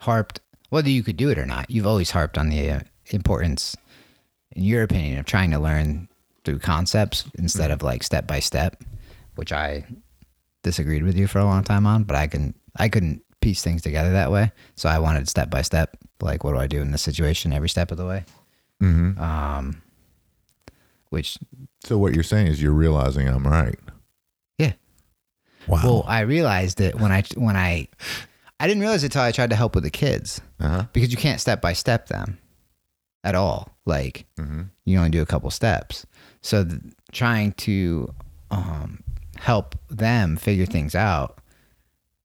harped, 0.00 0.40
whether 0.70 0.88
you 0.90 1.02
could 1.02 1.16
do 1.16 1.30
it 1.30 1.38
or 1.38 1.46
not, 1.46 1.70
you've 1.70 1.86
always 1.86 2.10
harped 2.10 2.36
on 2.38 2.48
the 2.48 2.70
uh, 2.70 2.80
importance, 3.10 3.76
in 4.56 4.62
your 4.64 4.82
opinion, 4.82 5.18
of 5.18 5.26
trying 5.26 5.50
to 5.52 5.58
learn 5.58 6.08
through 6.44 6.58
concepts 6.58 7.24
instead 7.38 7.70
of 7.70 7.82
like 7.82 8.02
step 8.02 8.26
by 8.26 8.40
step, 8.40 8.82
which 9.36 9.52
I 9.52 9.84
disagreed 10.62 11.02
with 11.04 11.16
you 11.16 11.26
for 11.26 11.38
a 11.38 11.44
long 11.44 11.64
time 11.64 11.86
on, 11.86 12.04
but 12.04 12.16
I 12.16 12.26
can, 12.26 12.54
I 12.76 12.88
couldn't 12.88 13.22
piece 13.40 13.62
things 13.62 13.82
together 13.82 14.12
that 14.12 14.30
way. 14.30 14.52
So 14.76 14.88
I 14.88 14.98
wanted 14.98 15.28
step 15.28 15.50
by 15.50 15.62
step, 15.62 15.96
like, 16.20 16.44
what 16.44 16.52
do 16.52 16.58
I 16.58 16.66
do 16.66 16.80
in 16.80 16.90
this 16.92 17.02
situation 17.02 17.52
every 17.52 17.68
step 17.68 17.90
of 17.90 17.96
the 17.98 18.06
way? 18.06 18.24
mm-hmm. 18.80 19.20
Um, 19.20 19.82
which 21.10 21.38
so 21.84 21.98
what 21.98 22.14
you're 22.14 22.24
saying 22.24 22.46
is 22.46 22.60
you're 22.62 22.72
realizing 22.72 23.28
i'm 23.28 23.46
right 23.46 23.78
Yeah. 24.58 24.72
Wow. 25.68 25.80
Well, 25.84 26.04
I 26.06 26.20
realized 26.20 26.80
it 26.80 26.94
when 26.98 27.12
I 27.12 27.22
when 27.36 27.54
I 27.56 27.86
I 28.58 28.66
didn't 28.66 28.80
realize 28.80 29.02
it 29.04 29.06
until 29.06 29.22
I 29.22 29.30
tried 29.30 29.50
to 29.50 29.56
help 29.56 29.74
with 29.74 29.84
the 29.84 29.90
kids 29.90 30.40
Uh-huh. 30.58 30.86
because 30.92 31.10
you 31.10 31.16
can't 31.18 31.40
step 31.40 31.60
by 31.60 31.72
step 31.74 32.08
them 32.08 32.38
at 33.24 33.34
all. 33.34 33.68
Like 33.84 34.26
Mm-hmm. 34.38 34.62
you 34.84 34.98
only 34.98 35.10
do 35.10 35.22
a 35.22 35.26
couple 35.26 35.50
steps. 35.50 36.06
So 36.40 36.64
th- 36.64 36.80
trying 37.12 37.52
to 37.52 38.12
um, 38.50 39.02
help 39.36 39.76
them 39.88 40.36
figure 40.36 40.66
things 40.66 40.94
out. 40.94 41.38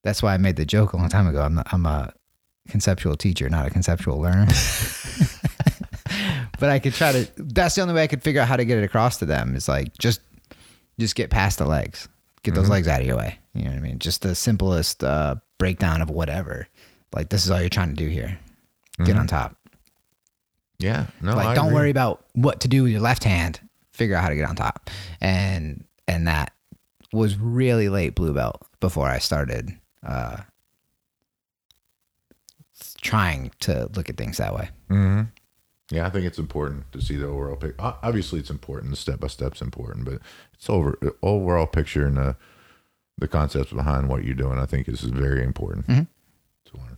That's 0.03 0.23
why 0.23 0.33
I 0.33 0.37
made 0.37 0.55
the 0.55 0.65
joke 0.65 0.93
a 0.93 0.97
long 0.97 1.09
time 1.09 1.27
ago. 1.27 1.41
I'm 1.41 1.61
I'm 1.71 1.85
a 1.85 2.13
conceptual 2.69 3.15
teacher, 3.17 3.49
not 3.49 3.65
a 3.65 3.69
conceptual 3.69 4.19
learner. 4.19 4.47
but 6.59 6.69
I 6.69 6.79
could 6.79 6.93
try 6.93 7.11
to. 7.11 7.27
That's 7.37 7.75
the 7.75 7.81
only 7.81 7.93
way 7.93 8.03
I 8.03 8.07
could 8.07 8.23
figure 8.23 8.41
out 8.41 8.47
how 8.47 8.57
to 8.57 8.65
get 8.65 8.77
it 8.77 8.83
across 8.83 9.17
to 9.17 9.25
them. 9.25 9.55
Is 9.55 9.67
like 9.67 9.97
just 9.97 10.21
just 10.99 11.15
get 11.15 11.29
past 11.29 11.57
the 11.57 11.65
legs, 11.65 12.07
get 12.43 12.55
those 12.55 12.69
legs 12.69 12.87
out 12.87 13.01
of 13.01 13.07
your 13.07 13.17
way. 13.17 13.39
You 13.53 13.63
know 13.65 13.71
what 13.71 13.77
I 13.77 13.81
mean? 13.81 13.99
Just 13.99 14.21
the 14.21 14.35
simplest 14.35 15.03
uh, 15.03 15.35
breakdown 15.57 16.01
of 16.01 16.09
whatever. 16.09 16.67
Like 17.13 17.29
this 17.29 17.45
is 17.45 17.51
all 17.51 17.59
you're 17.59 17.69
trying 17.69 17.89
to 17.89 17.95
do 17.95 18.07
here. 18.07 18.37
Get 19.03 19.15
on 19.15 19.27
top. 19.27 19.55
Yeah. 20.79 21.07
No, 21.21 21.35
like 21.35 21.47
I 21.47 21.55
don't 21.55 21.65
agree. 21.67 21.75
worry 21.75 21.89
about 21.89 22.23
what 22.33 22.61
to 22.61 22.67
do 22.67 22.83
with 22.83 22.91
your 22.91 23.01
left 23.01 23.23
hand. 23.23 23.59
Figure 23.93 24.15
out 24.15 24.23
how 24.23 24.29
to 24.29 24.35
get 24.35 24.47
on 24.47 24.55
top. 24.55 24.89
And 25.21 25.85
and 26.07 26.27
that 26.27 26.53
was 27.11 27.35
really 27.37 27.89
late 27.89 28.13
blue 28.15 28.33
belt 28.33 28.61
before 28.79 29.07
I 29.07 29.17
started 29.19 29.71
uh, 30.05 30.37
trying 33.01 33.51
to 33.61 33.89
look 33.95 34.09
at 34.09 34.17
things 34.17 34.37
that 34.37 34.53
way. 34.53 34.69
Mm-hmm. 34.89 35.21
Yeah, 35.89 36.05
I 36.05 36.09
think 36.09 36.25
it's 36.25 36.37
important 36.37 36.91
to 36.91 37.01
see 37.01 37.15
the 37.15 37.27
overall 37.27 37.55
picture. 37.55 37.75
Obviously, 37.79 38.39
it's 38.39 38.49
important. 38.49 38.91
The 38.91 38.97
step 38.97 39.19
by 39.21 39.27
step's 39.27 39.61
important, 39.61 40.05
but 40.05 40.19
it's 40.53 40.69
over 40.69 40.97
overall 41.21 41.65
picture 41.67 42.05
and 42.05 42.17
the 42.17 42.35
the 43.17 43.27
concepts 43.27 43.71
behind 43.71 44.09
what 44.09 44.23
you're 44.25 44.35
doing. 44.35 44.59
I 44.59 44.65
think 44.65 44.87
is 44.89 45.01
very 45.01 45.43
important 45.43 45.87
Mm-hmm. 45.87 46.03
to 46.71 46.77
learn. 46.77 46.97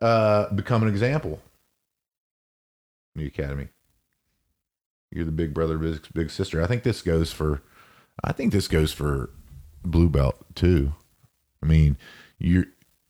Uh, 0.00 0.50
become 0.54 0.82
an 0.82 0.88
example. 0.88 1.40
The 3.18 3.26
academy. 3.26 3.68
You're 5.10 5.24
the 5.24 5.32
big 5.32 5.54
brother, 5.54 5.78
big, 5.78 6.00
big 6.12 6.30
sister. 6.30 6.62
I 6.62 6.66
think 6.66 6.82
this 6.82 7.02
goes 7.02 7.32
for. 7.32 7.62
I 8.22 8.32
think 8.32 8.52
this 8.52 8.68
goes 8.68 8.92
for 8.92 9.30
blue 9.84 10.08
belt 10.08 10.36
too. 10.54 10.94
I 11.62 11.66
mean, 11.66 11.96
you 12.38 12.66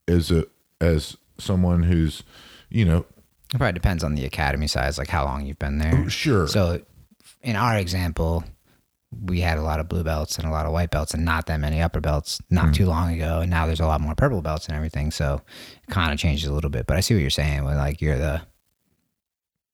as 0.07 0.31
a 0.31 0.47
as 0.81 1.17
someone 1.39 1.83
who's, 1.85 2.23
you 2.69 2.85
know, 2.85 3.07
It 3.53 3.59
probably 3.59 3.73
depends 3.73 4.05
on 4.05 4.15
the 4.15 4.25
academy 4.25 4.67
size, 4.67 4.99
like 4.99 5.09
how 5.09 5.25
long 5.25 5.47
you've 5.47 5.59
been 5.59 5.79
there. 5.79 6.05
Oh, 6.05 6.09
sure. 6.09 6.47
So, 6.47 6.81
in 7.43 7.57
our 7.57 7.77
example, 7.79 8.45
we 9.23 9.41
had 9.41 9.59
a 9.59 9.63
lot 9.63 9.81
of 9.81 9.89
blue 9.89 10.05
belts 10.05 10.39
and 10.39 10.47
a 10.47 10.51
lot 10.51 10.67
of 10.67 10.73
white 10.73 10.91
belts, 10.91 11.15
and 11.15 11.25
not 11.25 11.47
that 11.47 11.61
many 11.61 11.81
upper 11.81 12.01
belts 12.01 12.41
not 12.51 12.67
hmm. 12.67 12.73
too 12.73 12.87
long 12.87 13.15
ago. 13.15 13.41
And 13.41 13.51
now 13.51 13.67
there's 13.67 13.81
a 13.81 13.87
lot 13.87 14.01
more 14.01 14.15
purple 14.15 14.43
belts 14.43 14.67
and 14.67 14.77
everything. 14.77 15.11
So, 15.11 15.43
it 15.87 15.91
kind 15.91 16.13
of 16.13 16.19
changes 16.19 16.49
a 16.49 16.53
little 16.53 16.71
bit. 16.71 16.87
But 16.87 16.97
I 16.97 17.01
see 17.01 17.15
what 17.15 17.21
you're 17.21 17.31
saying. 17.31 17.65
With 17.65 17.77
like 17.77 18.01
you're 18.01 18.19
the 18.19 18.43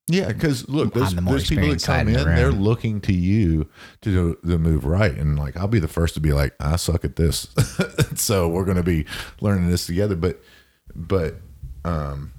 Yeah, 0.06 0.28
because 0.28 0.68
look, 0.68 0.92
there's, 0.92 1.14
the 1.14 1.22
there's 1.22 1.48
people 1.48 1.68
that 1.70 1.82
come 1.82 2.08
in, 2.08 2.14
they're 2.36 2.52
looking 2.52 3.00
to 3.02 3.12
you 3.14 3.68
to 4.02 4.10
do 4.10 4.38
the 4.42 4.58
move 4.58 4.84
right, 4.84 5.14
and 5.16 5.38
like 5.38 5.56
I'll 5.56 5.66
be 5.66 5.78
the 5.78 5.88
first 5.88 6.12
to 6.14 6.20
be 6.20 6.32
like, 6.34 6.54
I 6.60 6.76
suck 6.76 7.04
at 7.06 7.16
this, 7.16 7.48
so 8.14 8.48
we're 8.48 8.64
going 8.66 8.76
to 8.76 8.82
be 8.82 9.06
learning 9.40 9.70
this 9.70 9.86
together. 9.86 10.14
But, 10.14 10.42
but, 10.94 11.36
um, 11.86 12.32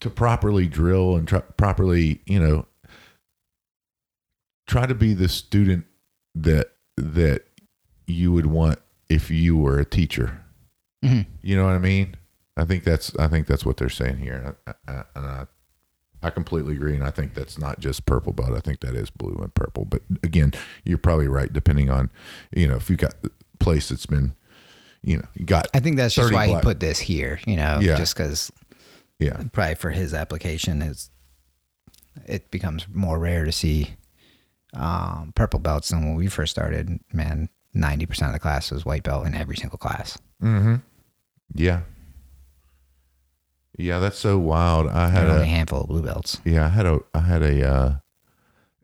to 0.00 0.10
properly 0.10 0.66
drill 0.66 1.16
and 1.16 1.26
try, 1.26 1.40
properly, 1.40 2.20
you 2.26 2.38
know, 2.38 2.66
try 4.66 4.84
to 4.84 4.94
be 4.94 5.14
the 5.14 5.28
student 5.28 5.86
that 6.34 6.72
that 6.98 7.44
you 8.06 8.30
would 8.30 8.46
want 8.46 8.78
if 9.08 9.30
you 9.30 9.56
were 9.56 9.78
a 9.78 9.84
teacher. 9.86 10.44
Mhm. 11.02 11.24
You 11.40 11.56
know 11.56 11.64
what 11.64 11.72
I 11.74 11.78
mean? 11.78 12.16
I 12.56 12.64
think 12.64 12.84
that's 12.84 13.14
I 13.16 13.26
think 13.28 13.46
that's 13.46 13.64
what 13.64 13.76
they're 13.76 13.88
saying 13.88 14.18
here, 14.18 14.34
and 14.66 14.74
I, 14.86 14.92
I, 14.92 15.04
and 15.16 15.26
I, 15.26 15.46
I 16.22 16.30
completely 16.30 16.74
agree. 16.74 16.94
And 16.94 17.02
I 17.04 17.10
think 17.10 17.34
that's 17.34 17.58
not 17.58 17.80
just 17.80 18.06
purple 18.06 18.32
belt. 18.32 18.52
I 18.56 18.60
think 18.60 18.80
that 18.80 18.94
is 18.94 19.10
blue 19.10 19.36
and 19.42 19.52
purple. 19.54 19.84
But 19.84 20.02
again, 20.22 20.52
you're 20.84 20.98
probably 20.98 21.28
right. 21.28 21.52
Depending 21.52 21.90
on, 21.90 22.10
you 22.54 22.68
know, 22.68 22.76
if 22.76 22.88
you 22.88 22.96
got 22.96 23.14
a 23.24 23.30
place 23.58 23.88
that's 23.88 24.06
been, 24.06 24.34
you 25.02 25.18
know, 25.18 25.24
got 25.44 25.68
I 25.74 25.80
think 25.80 25.96
that's 25.96 26.14
just 26.14 26.32
why 26.32 26.46
black- 26.46 26.62
he 26.62 26.66
put 26.66 26.80
this 26.80 27.00
here, 27.00 27.40
you 27.46 27.56
know, 27.56 27.78
Yeah. 27.80 27.96
just 27.96 28.16
because 28.16 28.52
yeah, 29.18 29.42
probably 29.52 29.74
for 29.74 29.90
his 29.90 30.14
application 30.14 30.80
is 30.82 31.10
it 32.26 32.50
becomes 32.52 32.86
more 32.92 33.18
rare 33.18 33.44
to 33.44 33.52
see 33.52 33.96
um, 34.74 35.32
purple 35.34 35.58
belts 35.60 35.88
than 35.88 36.04
when 36.04 36.14
we 36.14 36.28
first 36.28 36.52
started. 36.52 37.00
Man, 37.12 37.48
ninety 37.74 38.06
percent 38.06 38.28
of 38.28 38.32
the 38.34 38.38
class 38.40 38.70
was 38.70 38.84
white 38.84 39.02
belt 39.02 39.26
in 39.26 39.34
every 39.34 39.56
single 39.56 39.78
class. 39.78 40.18
mm-hmm. 40.42 40.76
yeah, 41.54 41.80
yeah. 43.76 43.98
That's 43.98 44.18
so 44.18 44.38
wild. 44.38 44.88
I 44.88 45.08
had 45.08 45.26
a 45.28 45.40
a 45.42 45.44
handful 45.44 45.82
of 45.82 45.88
blue 45.88 46.02
belts. 46.02 46.40
yeah. 46.44 46.66
I 46.66 46.68
had 46.68 46.86
a 46.86 47.00
I 47.14 47.20
had 47.20 47.42
a. 47.42 47.66
uh 47.68 47.94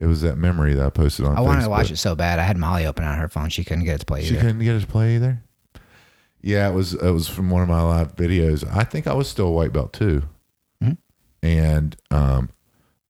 It 0.01 0.07
was 0.07 0.22
that 0.22 0.36
memory 0.38 0.74
that 0.74 0.86
I 0.86 0.91
posted 0.91 1.26
on. 1.26 1.36
I 1.36 1.41
wanted 1.43 1.62
to 1.62 1.68
watch 1.68 1.91
it 1.91 1.97
so 1.99 2.14
bad. 2.14 2.38
I 2.38 2.43
had 2.45 2.57
Molly 2.57 2.86
open 2.86 3.05
on 3.05 3.18
her 3.18 3.28
phone. 3.28 3.49
She 3.51 3.64
couldn't 3.64 3.84
get 3.84 3.97
it 3.97 3.99
to 4.01 4.07
play 4.07 4.22
She 4.24 4.32
either. 4.34 4.41
couldn't 4.41 4.62
get 4.64 4.76
it 4.76 4.80
to 4.80 4.86
play 4.86 5.16
either. 5.16 5.43
Yeah, 6.43 6.68
it 6.70 6.74
was 6.74 6.95
it 6.95 7.11
was 7.11 7.28
from 7.28 7.51
one 7.51 7.62
of 7.62 7.68
my 7.68 7.82
live 7.82 8.16
videos. 8.16 8.64
I 8.74 8.82
think 8.84 9.07
I 9.07 9.12
was 9.12 9.28
still 9.28 9.49
a 9.49 9.53
white 9.53 9.72
belt 9.74 9.93
too, 9.93 10.22
Mhm. 10.82 10.97
and 11.43 11.97
um, 12.11 12.49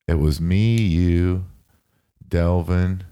it 0.09 0.15
was 0.19 0.41
me, 0.41 0.77
you, 0.79 1.45
Delvin. 2.29 3.05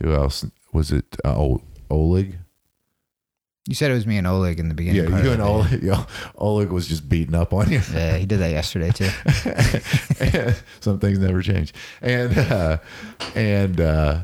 Who 0.00 0.12
else 0.12 0.44
was 0.72 0.90
it? 0.90 1.16
Uh, 1.24 1.58
Oleg. 1.88 2.38
You 3.68 3.76
said 3.76 3.92
it 3.92 3.94
was 3.94 4.06
me 4.08 4.18
and 4.18 4.26
Oleg 4.26 4.58
in 4.58 4.68
the 4.68 4.74
beginning. 4.74 5.08
Yeah, 5.08 5.22
you 5.22 5.30
and. 5.30 5.40
Oleg. 5.40 5.88
Oleg 6.36 6.70
was 6.70 6.88
just 6.88 7.08
beating 7.08 7.34
up 7.34 7.52
on 7.52 7.70
you. 7.70 7.80
Yeah, 7.92 8.16
he 8.16 8.26
did 8.26 8.40
that 8.40 8.50
yesterday 8.50 8.90
too. 8.90 9.08
Some 10.80 10.98
things 10.98 11.18
never 11.18 11.42
change, 11.42 11.72
and 12.00 12.36
uh, 12.36 12.78
and 13.36 13.80
uh, 13.80 14.20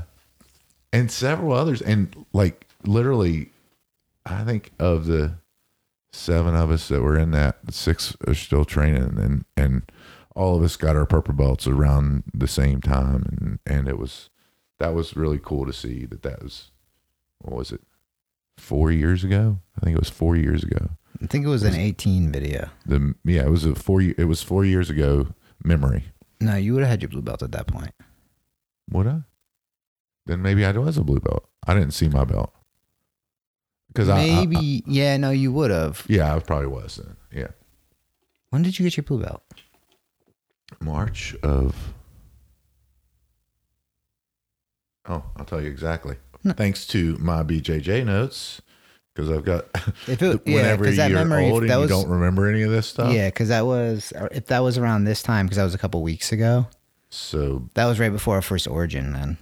and 0.92 1.10
several 1.10 1.52
others, 1.52 1.80
and 1.80 2.26
like 2.32 2.66
literally, 2.84 3.50
I 4.26 4.42
think 4.42 4.72
of 4.80 5.06
the 5.06 5.34
seven 6.12 6.56
of 6.56 6.72
us 6.72 6.88
that 6.88 7.02
were 7.02 7.18
in 7.18 7.30
that, 7.32 7.58
six 7.70 8.16
are 8.26 8.34
still 8.34 8.64
training, 8.64 9.18
and 9.20 9.44
and 9.56 9.92
all 10.34 10.56
of 10.56 10.64
us 10.64 10.76
got 10.76 10.96
our 10.96 11.06
purple 11.06 11.34
belts 11.34 11.68
around 11.68 12.24
the 12.34 12.48
same 12.48 12.80
time, 12.80 13.24
and 13.30 13.58
and 13.66 13.88
it 13.88 13.98
was 13.98 14.30
that 14.80 14.94
was 14.94 15.16
really 15.16 15.38
cool 15.38 15.64
to 15.64 15.72
see 15.72 16.06
that 16.06 16.22
that 16.22 16.42
was 16.42 16.70
what 17.38 17.56
was 17.56 17.70
it 17.70 17.82
four 18.58 18.90
years 18.92 19.24
ago? 19.24 19.58
I 19.76 19.80
think 19.84 19.96
it 19.96 20.00
was 20.00 20.10
four 20.10 20.36
years 20.36 20.62
ago. 20.64 20.90
I 21.22 21.26
think 21.26 21.44
it 21.44 21.48
was 21.48 21.62
an 21.64 21.74
18 21.74 22.30
video. 22.30 22.68
The 22.86 23.14
yeah, 23.24 23.42
it 23.46 23.50
was 23.50 23.64
a 23.64 23.74
four. 23.74 24.00
It 24.02 24.28
was 24.28 24.42
four 24.42 24.64
years 24.64 24.88
ago. 24.90 25.28
Memory. 25.64 26.04
No, 26.40 26.54
you 26.54 26.74
would 26.74 26.82
have 26.82 26.90
had 26.90 27.02
your 27.02 27.08
blue 27.08 27.22
belt 27.22 27.42
at 27.42 27.50
that 27.52 27.66
point. 27.66 27.92
Would 28.90 29.06
I? 29.08 29.20
Then 30.26 30.40
maybe 30.42 30.64
I 30.64 30.70
was 30.72 30.96
a 30.96 31.02
blue 31.02 31.18
belt. 31.20 31.48
I 31.66 31.74
didn't 31.74 31.90
see 31.92 32.08
my 32.08 32.24
belt 32.24 32.54
because 33.88 34.08
I, 34.08 34.20
I- 34.20 34.46
Maybe, 34.46 34.84
yeah, 34.86 35.16
no, 35.16 35.30
you 35.30 35.50
would 35.52 35.70
have. 35.72 36.04
yeah, 36.08 36.34
I 36.34 36.38
probably 36.38 36.68
was 36.68 36.96
then. 36.96 37.16
Yeah, 37.32 37.48
When 38.50 38.62
did 38.62 38.78
you 38.78 38.84
get 38.84 38.96
your 38.96 39.04
blue 39.04 39.22
belt? 39.22 39.42
March 40.80 41.34
of. 41.42 41.74
Oh, 45.08 45.24
I'll 45.36 45.44
tell 45.44 45.60
you 45.60 45.68
exactly. 45.70 46.16
Thanks 46.44 46.86
to 46.88 47.16
my 47.18 47.42
BJJ 47.42 48.04
notes, 48.06 48.62
because 49.14 49.30
I've 49.30 49.44
got. 49.44 49.66
If 50.06 50.22
it, 50.22 50.42
whenever 50.46 50.84
because 50.84 50.96
that 50.96 51.10
you're 51.10 51.18
memory, 51.24 51.50
old 51.50 51.62
and 51.62 51.70
that 51.70 51.74
you 51.76 51.80
was, 51.82 51.90
don't 51.90 52.08
remember 52.08 52.48
any 52.48 52.62
of 52.62 52.70
this 52.70 52.86
stuff. 52.86 53.12
yeah, 53.12 53.28
because 53.28 53.48
that 53.48 53.66
was, 53.66 54.12
if 54.32 54.46
that 54.46 54.60
was 54.60 54.78
around 54.78 55.04
this 55.04 55.22
time, 55.22 55.46
because 55.46 55.56
that 55.56 55.64
was 55.64 55.74
a 55.74 55.78
couple 55.78 56.02
weeks 56.02 56.32
ago. 56.32 56.66
So 57.10 57.68
That 57.74 57.86
was 57.86 57.98
right 57.98 58.12
before 58.12 58.34
our 58.36 58.42
first 58.42 58.66
origin. 58.68 59.12
Then 59.12 59.38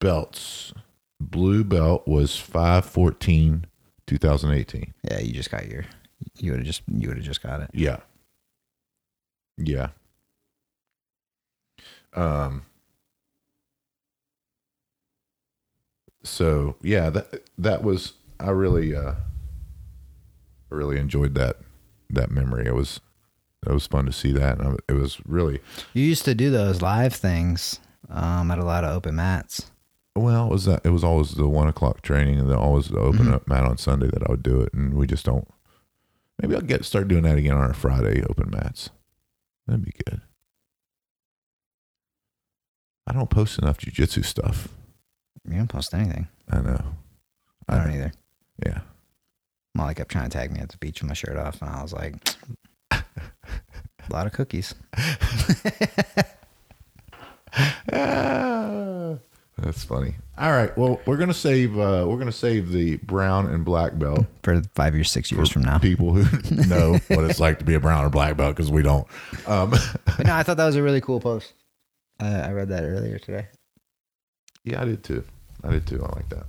belts, 0.00 0.72
blue 1.20 1.62
belt 1.64 2.06
was 2.08 2.36
five 2.36 2.84
fourteen, 2.84 3.66
two 4.06 4.16
thousand 4.18 4.52
eighteen. 4.52 4.94
yeah, 5.02 5.18
you 5.18 5.32
just 5.32 5.50
got 5.50 5.66
your, 5.68 5.84
you 6.38 6.52
would 6.52 6.60
have 6.60 6.66
just, 6.66 6.82
you 6.88 7.08
would 7.08 7.16
have 7.16 7.26
just 7.26 7.42
got 7.42 7.60
it. 7.60 7.70
Yeah. 7.74 7.98
Yeah. 9.56 9.88
Um 12.14 12.62
so 16.28 16.76
yeah, 16.82 17.10
that 17.10 17.42
that 17.58 17.82
was 17.82 18.12
I 18.40 18.50
really 18.50 18.94
uh 18.94 19.12
I 20.70 20.74
really 20.74 20.98
enjoyed 20.98 21.34
that 21.34 21.56
that 22.10 22.30
memory. 22.30 22.66
It 22.66 22.74
was 22.74 23.00
it 23.66 23.72
was 23.72 23.86
fun 23.86 24.06
to 24.06 24.12
see 24.12 24.32
that 24.32 24.60
and 24.60 24.78
it 24.88 24.92
was 24.92 25.20
really 25.26 25.60
You 25.94 26.04
used 26.04 26.24
to 26.26 26.34
do 26.34 26.50
those 26.50 26.80
live 26.80 27.12
things 27.14 27.80
um, 28.08 28.50
at 28.50 28.58
a 28.58 28.64
lot 28.64 28.84
of 28.84 28.90
open 28.96 29.16
mats. 29.16 29.70
well 30.14 30.46
it 30.46 30.50
was 30.52 30.64
that 30.66 30.80
it 30.84 30.90
was 30.90 31.02
always 31.04 31.32
the 31.32 31.48
one 31.48 31.66
o'clock 31.68 32.00
training 32.02 32.38
and 32.38 32.48
then 32.48 32.56
always 32.56 32.88
the 32.88 32.98
open 32.98 33.26
Mhm. 33.26 33.32
up 33.34 33.48
mat 33.48 33.64
on 33.64 33.76
Sunday 33.76 34.08
that 34.08 34.22
I 34.26 34.30
would 34.30 34.42
do 34.44 34.60
it 34.60 34.72
and 34.72 34.94
we 34.94 35.06
just 35.06 35.24
don't 35.26 35.46
maybe 36.40 36.54
I'll 36.54 36.60
get 36.60 36.84
start 36.84 37.08
doing 37.08 37.24
that 37.24 37.36
again 37.36 37.54
on 37.54 37.62
our 37.62 37.74
Friday 37.74 38.22
open 38.30 38.50
mats. 38.50 38.90
That'd 39.66 39.84
be 39.84 39.92
good. 40.06 40.20
I 43.06 43.12
don't 43.12 43.30
post 43.30 43.58
enough 43.58 43.78
jujitsu 43.78 44.24
stuff. 44.24 44.68
You 45.48 45.56
don't 45.56 45.68
post 45.68 45.94
anything. 45.94 46.28
I 46.50 46.60
know. 46.60 46.82
I 47.68 47.78
don't 47.78 47.92
either. 47.94 48.12
Yeah. 48.64 48.80
Molly 49.74 49.94
kept 49.94 50.10
trying 50.10 50.28
to 50.28 50.36
tag 50.36 50.52
me 50.52 50.60
at 50.60 50.68
the 50.70 50.76
beach 50.78 51.00
with 51.00 51.08
my 51.08 51.14
shirt 51.14 51.36
off, 51.36 51.60
and 51.62 51.70
I 51.70 51.82
was 51.82 51.92
like, 51.92 52.14
a 52.90 53.02
lot 54.10 54.26
of 54.26 54.32
cookies. 54.32 54.74
Ah, 57.92 59.16
that's 59.58 59.84
funny. 59.84 60.14
All 60.36 60.50
right. 60.52 60.76
Well, 60.76 61.00
we're 61.06 61.16
gonna 61.16 61.34
save. 61.34 61.78
Uh, 61.78 62.04
we're 62.08 62.18
gonna 62.18 62.30
save 62.32 62.70
the 62.70 62.96
brown 62.98 63.46
and 63.46 63.64
black 63.64 63.98
belt 63.98 64.26
For 64.42 64.60
five 64.74 64.94
years, 64.94 65.10
six 65.10 65.30
years 65.32 65.50
from 65.50 65.62
now. 65.62 65.78
people 65.78 66.12
who 66.14 66.24
know 66.68 66.98
what 67.08 67.24
it's 67.24 67.40
like 67.40 67.58
to 67.60 67.64
be 67.64 67.74
a 67.74 67.80
brown 67.80 68.04
or 68.04 68.10
black 68.10 68.36
belt 68.36 68.54
because 68.56 68.70
we 68.70 68.82
don't. 68.82 69.06
Um, 69.46 69.70
no, 70.24 70.32
I 70.34 70.42
thought 70.42 70.56
that 70.56 70.66
was 70.66 70.76
a 70.76 70.82
really 70.82 71.00
cool 71.00 71.20
post. 71.20 71.52
Uh, 72.20 72.42
I 72.46 72.52
read 72.52 72.68
that 72.68 72.82
earlier 72.84 73.18
today. 73.18 73.46
yeah, 74.64 74.82
I 74.82 74.84
did 74.84 75.02
too. 75.04 75.24
I 75.64 75.70
did 75.70 75.86
too. 75.86 76.02
I 76.02 76.08
like 76.16 76.28
that. 76.30 76.46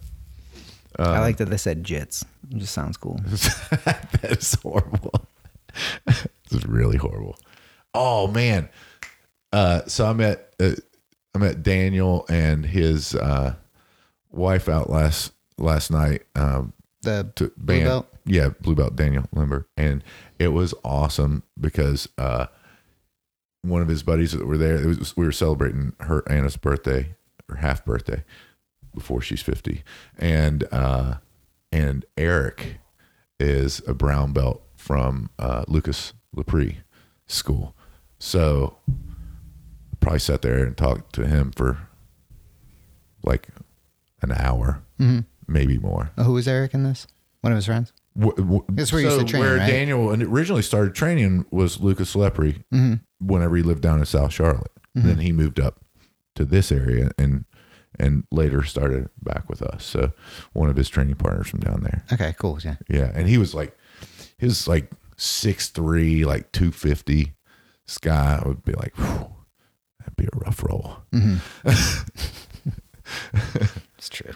I 0.97 1.19
like 1.19 1.37
that 1.37 1.45
they 1.45 1.57
said 1.57 1.83
jits. 1.83 2.23
It 2.51 2.57
just 2.57 2.73
sounds 2.73 2.97
cool. 2.97 3.19
that 3.25 4.19
is 4.23 4.53
horrible. 4.55 5.13
this 6.05 6.27
is 6.51 6.65
really 6.65 6.97
horrible. 6.97 7.37
Oh 7.93 8.27
man. 8.27 8.69
Uh, 9.53 9.81
so 9.87 10.05
I 10.05 10.13
met 10.13 10.53
uh, 10.59 10.71
I 11.33 11.37
met 11.39 11.63
Daniel 11.63 12.25
and 12.29 12.65
his 12.65 13.15
uh, 13.15 13.55
wife 14.31 14.67
out 14.67 14.89
last 14.89 15.31
last 15.57 15.89
night. 15.91 16.23
Um, 16.35 16.73
The 17.03 17.31
to 17.35 17.45
Blue 17.55 17.65
band, 17.65 17.85
belt? 17.85 18.07
yeah, 18.25 18.49
blue 18.61 18.75
belt 18.75 18.95
Daniel 18.95 19.23
Limber, 19.33 19.67
and 19.77 20.03
it 20.37 20.49
was 20.49 20.73
awesome 20.83 21.43
because 21.59 22.09
uh, 22.17 22.47
one 23.61 23.81
of 23.81 23.87
his 23.87 24.03
buddies 24.03 24.33
that 24.33 24.45
were 24.45 24.57
there. 24.57 24.75
It 24.75 24.85
was 24.85 25.15
we 25.15 25.25
were 25.25 25.31
celebrating 25.31 25.93
her 26.01 26.23
Anna's 26.29 26.57
birthday 26.57 27.15
her 27.47 27.55
half 27.55 27.83
birthday 27.85 28.23
before 28.93 29.21
she's 29.21 29.41
fifty, 29.41 29.83
and 30.17 30.65
uh, 30.71 31.15
and 31.71 32.05
Eric 32.17 32.77
is 33.39 33.81
a 33.87 33.93
brown 33.93 34.33
belt 34.33 34.61
from 34.75 35.29
uh, 35.39 35.63
Lucas 35.67 36.13
Lepri 36.35 36.77
school, 37.27 37.75
so 38.17 38.77
probably 39.99 40.19
sat 40.19 40.41
there 40.41 40.63
and 40.65 40.75
talked 40.77 41.13
to 41.13 41.27
him 41.27 41.51
for 41.51 41.77
like 43.23 43.49
an 44.21 44.31
hour, 44.31 44.81
maybe 45.47 45.77
more. 45.77 46.11
Oh, 46.17 46.23
who 46.23 46.33
was 46.33 46.47
Eric 46.47 46.73
in 46.73 46.83
this? 46.83 47.07
One 47.41 47.51
of 47.53 47.57
his 47.57 47.65
friends? 47.65 47.93
W- 48.17 48.35
w- 48.35 48.65
That's 48.69 48.91
where 48.91 49.01
you 49.01 49.07
used 49.07 49.19
to 49.19 49.25
train, 49.25 49.41
where 49.41 49.57
right? 49.57 49.67
Daniel 49.67 50.11
originally 50.11 50.61
started 50.61 50.93
training 50.95 51.45
was 51.51 51.79
Lucas 51.79 52.15
Lepri 52.15 52.63
Mm-hmm. 52.73 52.95
whenever 53.25 53.55
he 53.55 53.63
lived 53.63 53.81
down 53.81 53.99
in 53.99 54.05
South 54.05 54.33
Charlotte. 54.33 54.71
Then 54.95 55.19
he 55.19 55.31
moved 55.31 55.59
up 55.61 55.79
to 56.35 56.43
this 56.43 56.71
area 56.73 57.11
and 57.17 57.45
and 57.97 58.23
later 58.31 58.63
started 58.63 59.09
back 59.23 59.49
with 59.49 59.61
us. 59.61 59.83
So 59.85 60.11
one 60.53 60.69
of 60.69 60.75
his 60.75 60.89
training 60.89 61.15
partners 61.15 61.47
from 61.47 61.59
down 61.61 61.81
there. 61.81 62.03
Okay, 62.13 62.33
cool. 62.37 62.59
Yeah. 62.63 62.75
Yeah, 62.89 63.11
and 63.13 63.27
he 63.27 63.37
was 63.37 63.53
like, 63.55 63.77
he 64.37 64.45
was 64.45 64.67
like 64.67 64.91
six 65.17 65.69
three, 65.69 66.23
like 66.25 66.51
two 66.51 66.71
fifty. 66.71 67.33
sky 67.87 68.41
would 68.45 68.63
be 68.63 68.73
like, 68.73 68.95
that'd 68.95 70.15
be 70.15 70.25
a 70.25 70.37
rough 70.45 70.63
roll. 70.63 70.97
It's 73.97 74.07
true. 74.09 74.33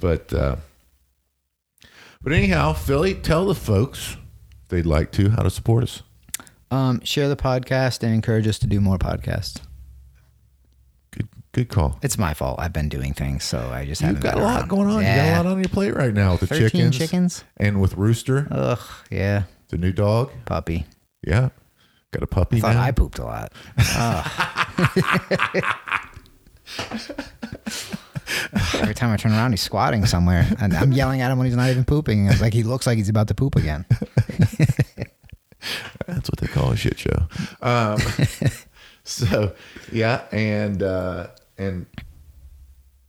But 0.00 0.32
uh, 0.32 0.56
but 2.22 2.32
anyhow, 2.32 2.72
Philly, 2.72 3.14
tell 3.14 3.44
the 3.46 3.54
folks 3.54 4.16
if 4.62 4.68
they'd 4.68 4.86
like 4.86 5.10
to 5.12 5.30
how 5.30 5.42
to 5.42 5.50
support 5.50 5.82
us. 5.82 6.02
Um, 6.70 7.00
share 7.04 7.28
the 7.28 7.36
podcast 7.36 8.02
and 8.02 8.14
encourage 8.14 8.46
us 8.46 8.58
to 8.60 8.66
do 8.66 8.80
more 8.80 8.98
podcasts. 8.98 9.60
Good 11.54 11.68
call. 11.68 11.98
It's 12.02 12.18
my 12.18 12.34
fault. 12.34 12.58
I've 12.58 12.72
been 12.72 12.88
doing 12.88 13.14
things, 13.14 13.44
so 13.44 13.70
I 13.72 13.86
just 13.86 14.00
You've 14.02 14.08
haven't 14.20 14.22
got 14.24 14.32
a 14.34 14.36
been 14.36 14.44
lot 14.44 14.56
around. 14.62 14.68
going 14.68 14.88
on. 14.88 15.00
You 15.02 15.06
got 15.06 15.28
a 15.28 15.36
lot 15.36 15.46
on 15.52 15.58
your 15.60 15.68
plate 15.68 15.94
right 15.94 16.12
now 16.12 16.32
with 16.32 16.40
the 16.40 16.46
13 16.48 16.68
chickens, 16.68 16.98
chickens? 16.98 17.44
and 17.56 17.80
with 17.80 17.96
Rooster, 17.96 18.48
Ugh, 18.50 18.80
yeah, 19.10 19.44
the 19.68 19.78
new 19.78 19.92
dog. 19.92 20.32
puppy. 20.46 20.84
Yeah, 21.24 21.50
got 22.10 22.24
a 22.24 22.26
puppy 22.26 22.58
Thought 22.60 22.74
now. 22.74 22.82
I 22.82 22.90
pooped 22.90 23.20
a 23.20 23.24
lot. 23.24 23.52
Ugh. 23.78 25.60
Every 28.74 28.94
time 28.94 29.12
I 29.12 29.16
turn 29.16 29.32
around, 29.32 29.52
he's 29.52 29.62
squatting 29.62 30.04
somewhere, 30.06 30.46
and 30.60 30.74
I'm 30.74 30.92
yelling 30.92 31.20
at 31.20 31.30
him 31.30 31.38
when 31.38 31.46
he's 31.46 31.56
not 31.56 31.70
even 31.70 31.84
pooping. 31.84 32.26
It's 32.26 32.40
like 32.40 32.52
he 32.52 32.62
looks 32.62 32.86
like 32.86 32.96
he's 32.98 33.08
about 33.08 33.28
to 33.28 33.34
poop 33.34 33.56
again. 33.56 33.84
That's 36.06 36.28
what 36.28 36.38
they 36.38 36.46
call 36.48 36.72
a 36.72 36.76
shit 36.76 36.98
show. 36.98 37.26
Um, 37.62 37.98
so 39.04 39.54
yeah, 39.92 40.22
and 40.32 40.82
uh, 40.82 41.28
and 41.58 41.86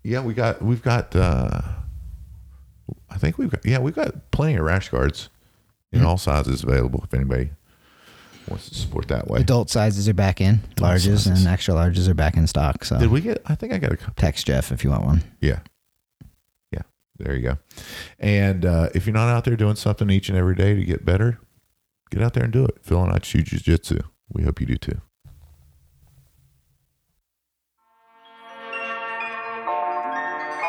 yeah, 0.04 0.22
we 0.22 0.34
got 0.34 0.62
we've 0.62 0.82
got. 0.84 1.16
Uh, 1.16 1.62
I 3.10 3.18
think 3.18 3.38
we've 3.38 3.50
got 3.50 3.66
yeah 3.66 3.80
we've 3.80 3.96
got 3.96 4.32
plenty 4.32 4.56
of 4.56 4.64
rash 4.66 4.90
guards 4.90 5.30
in 5.92 6.00
Mm-hmm. 6.00 6.08
all 6.08 6.18
sizes 6.18 6.64
available 6.64 7.02
if 7.06 7.14
anybody 7.14 7.52
wants 8.50 8.70
to 8.70 8.76
support 8.76 9.08
that 9.08 9.28
way. 9.28 9.40
Adult 9.40 9.70
sizes 9.70 10.08
are 10.10 10.14
back 10.14 10.42
in, 10.42 10.60
larges 10.76 11.20
sizes. 11.24 11.28
and 11.28 11.48
extra 11.48 11.74
larges 11.74 12.08
are 12.08 12.14
back 12.14 12.36
in 12.38 12.46
stock. 12.48 12.84
So 12.84 13.00
Did 13.00 13.10
we 13.12 13.22
get? 13.22 13.42
I 13.46 13.56
think 13.56 13.74
I 13.74 13.78
got 13.78 13.92
a 13.94 13.98
couple. 13.98 14.14
text 14.18 14.46
Jeff 14.46 14.72
if 14.72 14.84
you 14.84 14.90
want 14.92 15.06
one. 15.06 15.24
Yeah. 15.42 15.60
Yeah. 16.72 16.82
There 17.18 17.36
you 17.36 17.42
go. 17.44 17.58
And 18.20 18.66
uh, 18.66 18.90
if 18.94 19.06
you're 19.08 19.14
not 19.16 19.30
out 19.30 19.46
there 19.46 19.56
doing 19.56 19.76
something 19.76 20.10
each 20.10 20.28
and 20.30 20.38
every 20.38 20.56
day 20.56 20.76
to 20.76 20.84
get 20.84 21.06
better, 21.06 21.40
get 22.12 22.22
out 22.22 22.34
there 22.34 22.44
and 22.44 22.54
do 22.54 22.66
it. 22.66 22.78
Phil 22.84 23.02
and 23.02 23.12
I 23.14 23.20
shoot 23.24 23.46
jiu-jitsu. 23.46 24.00
We 24.34 24.44
hope 24.44 24.60
you 24.60 24.68
do 24.68 24.76
too. 24.78 25.02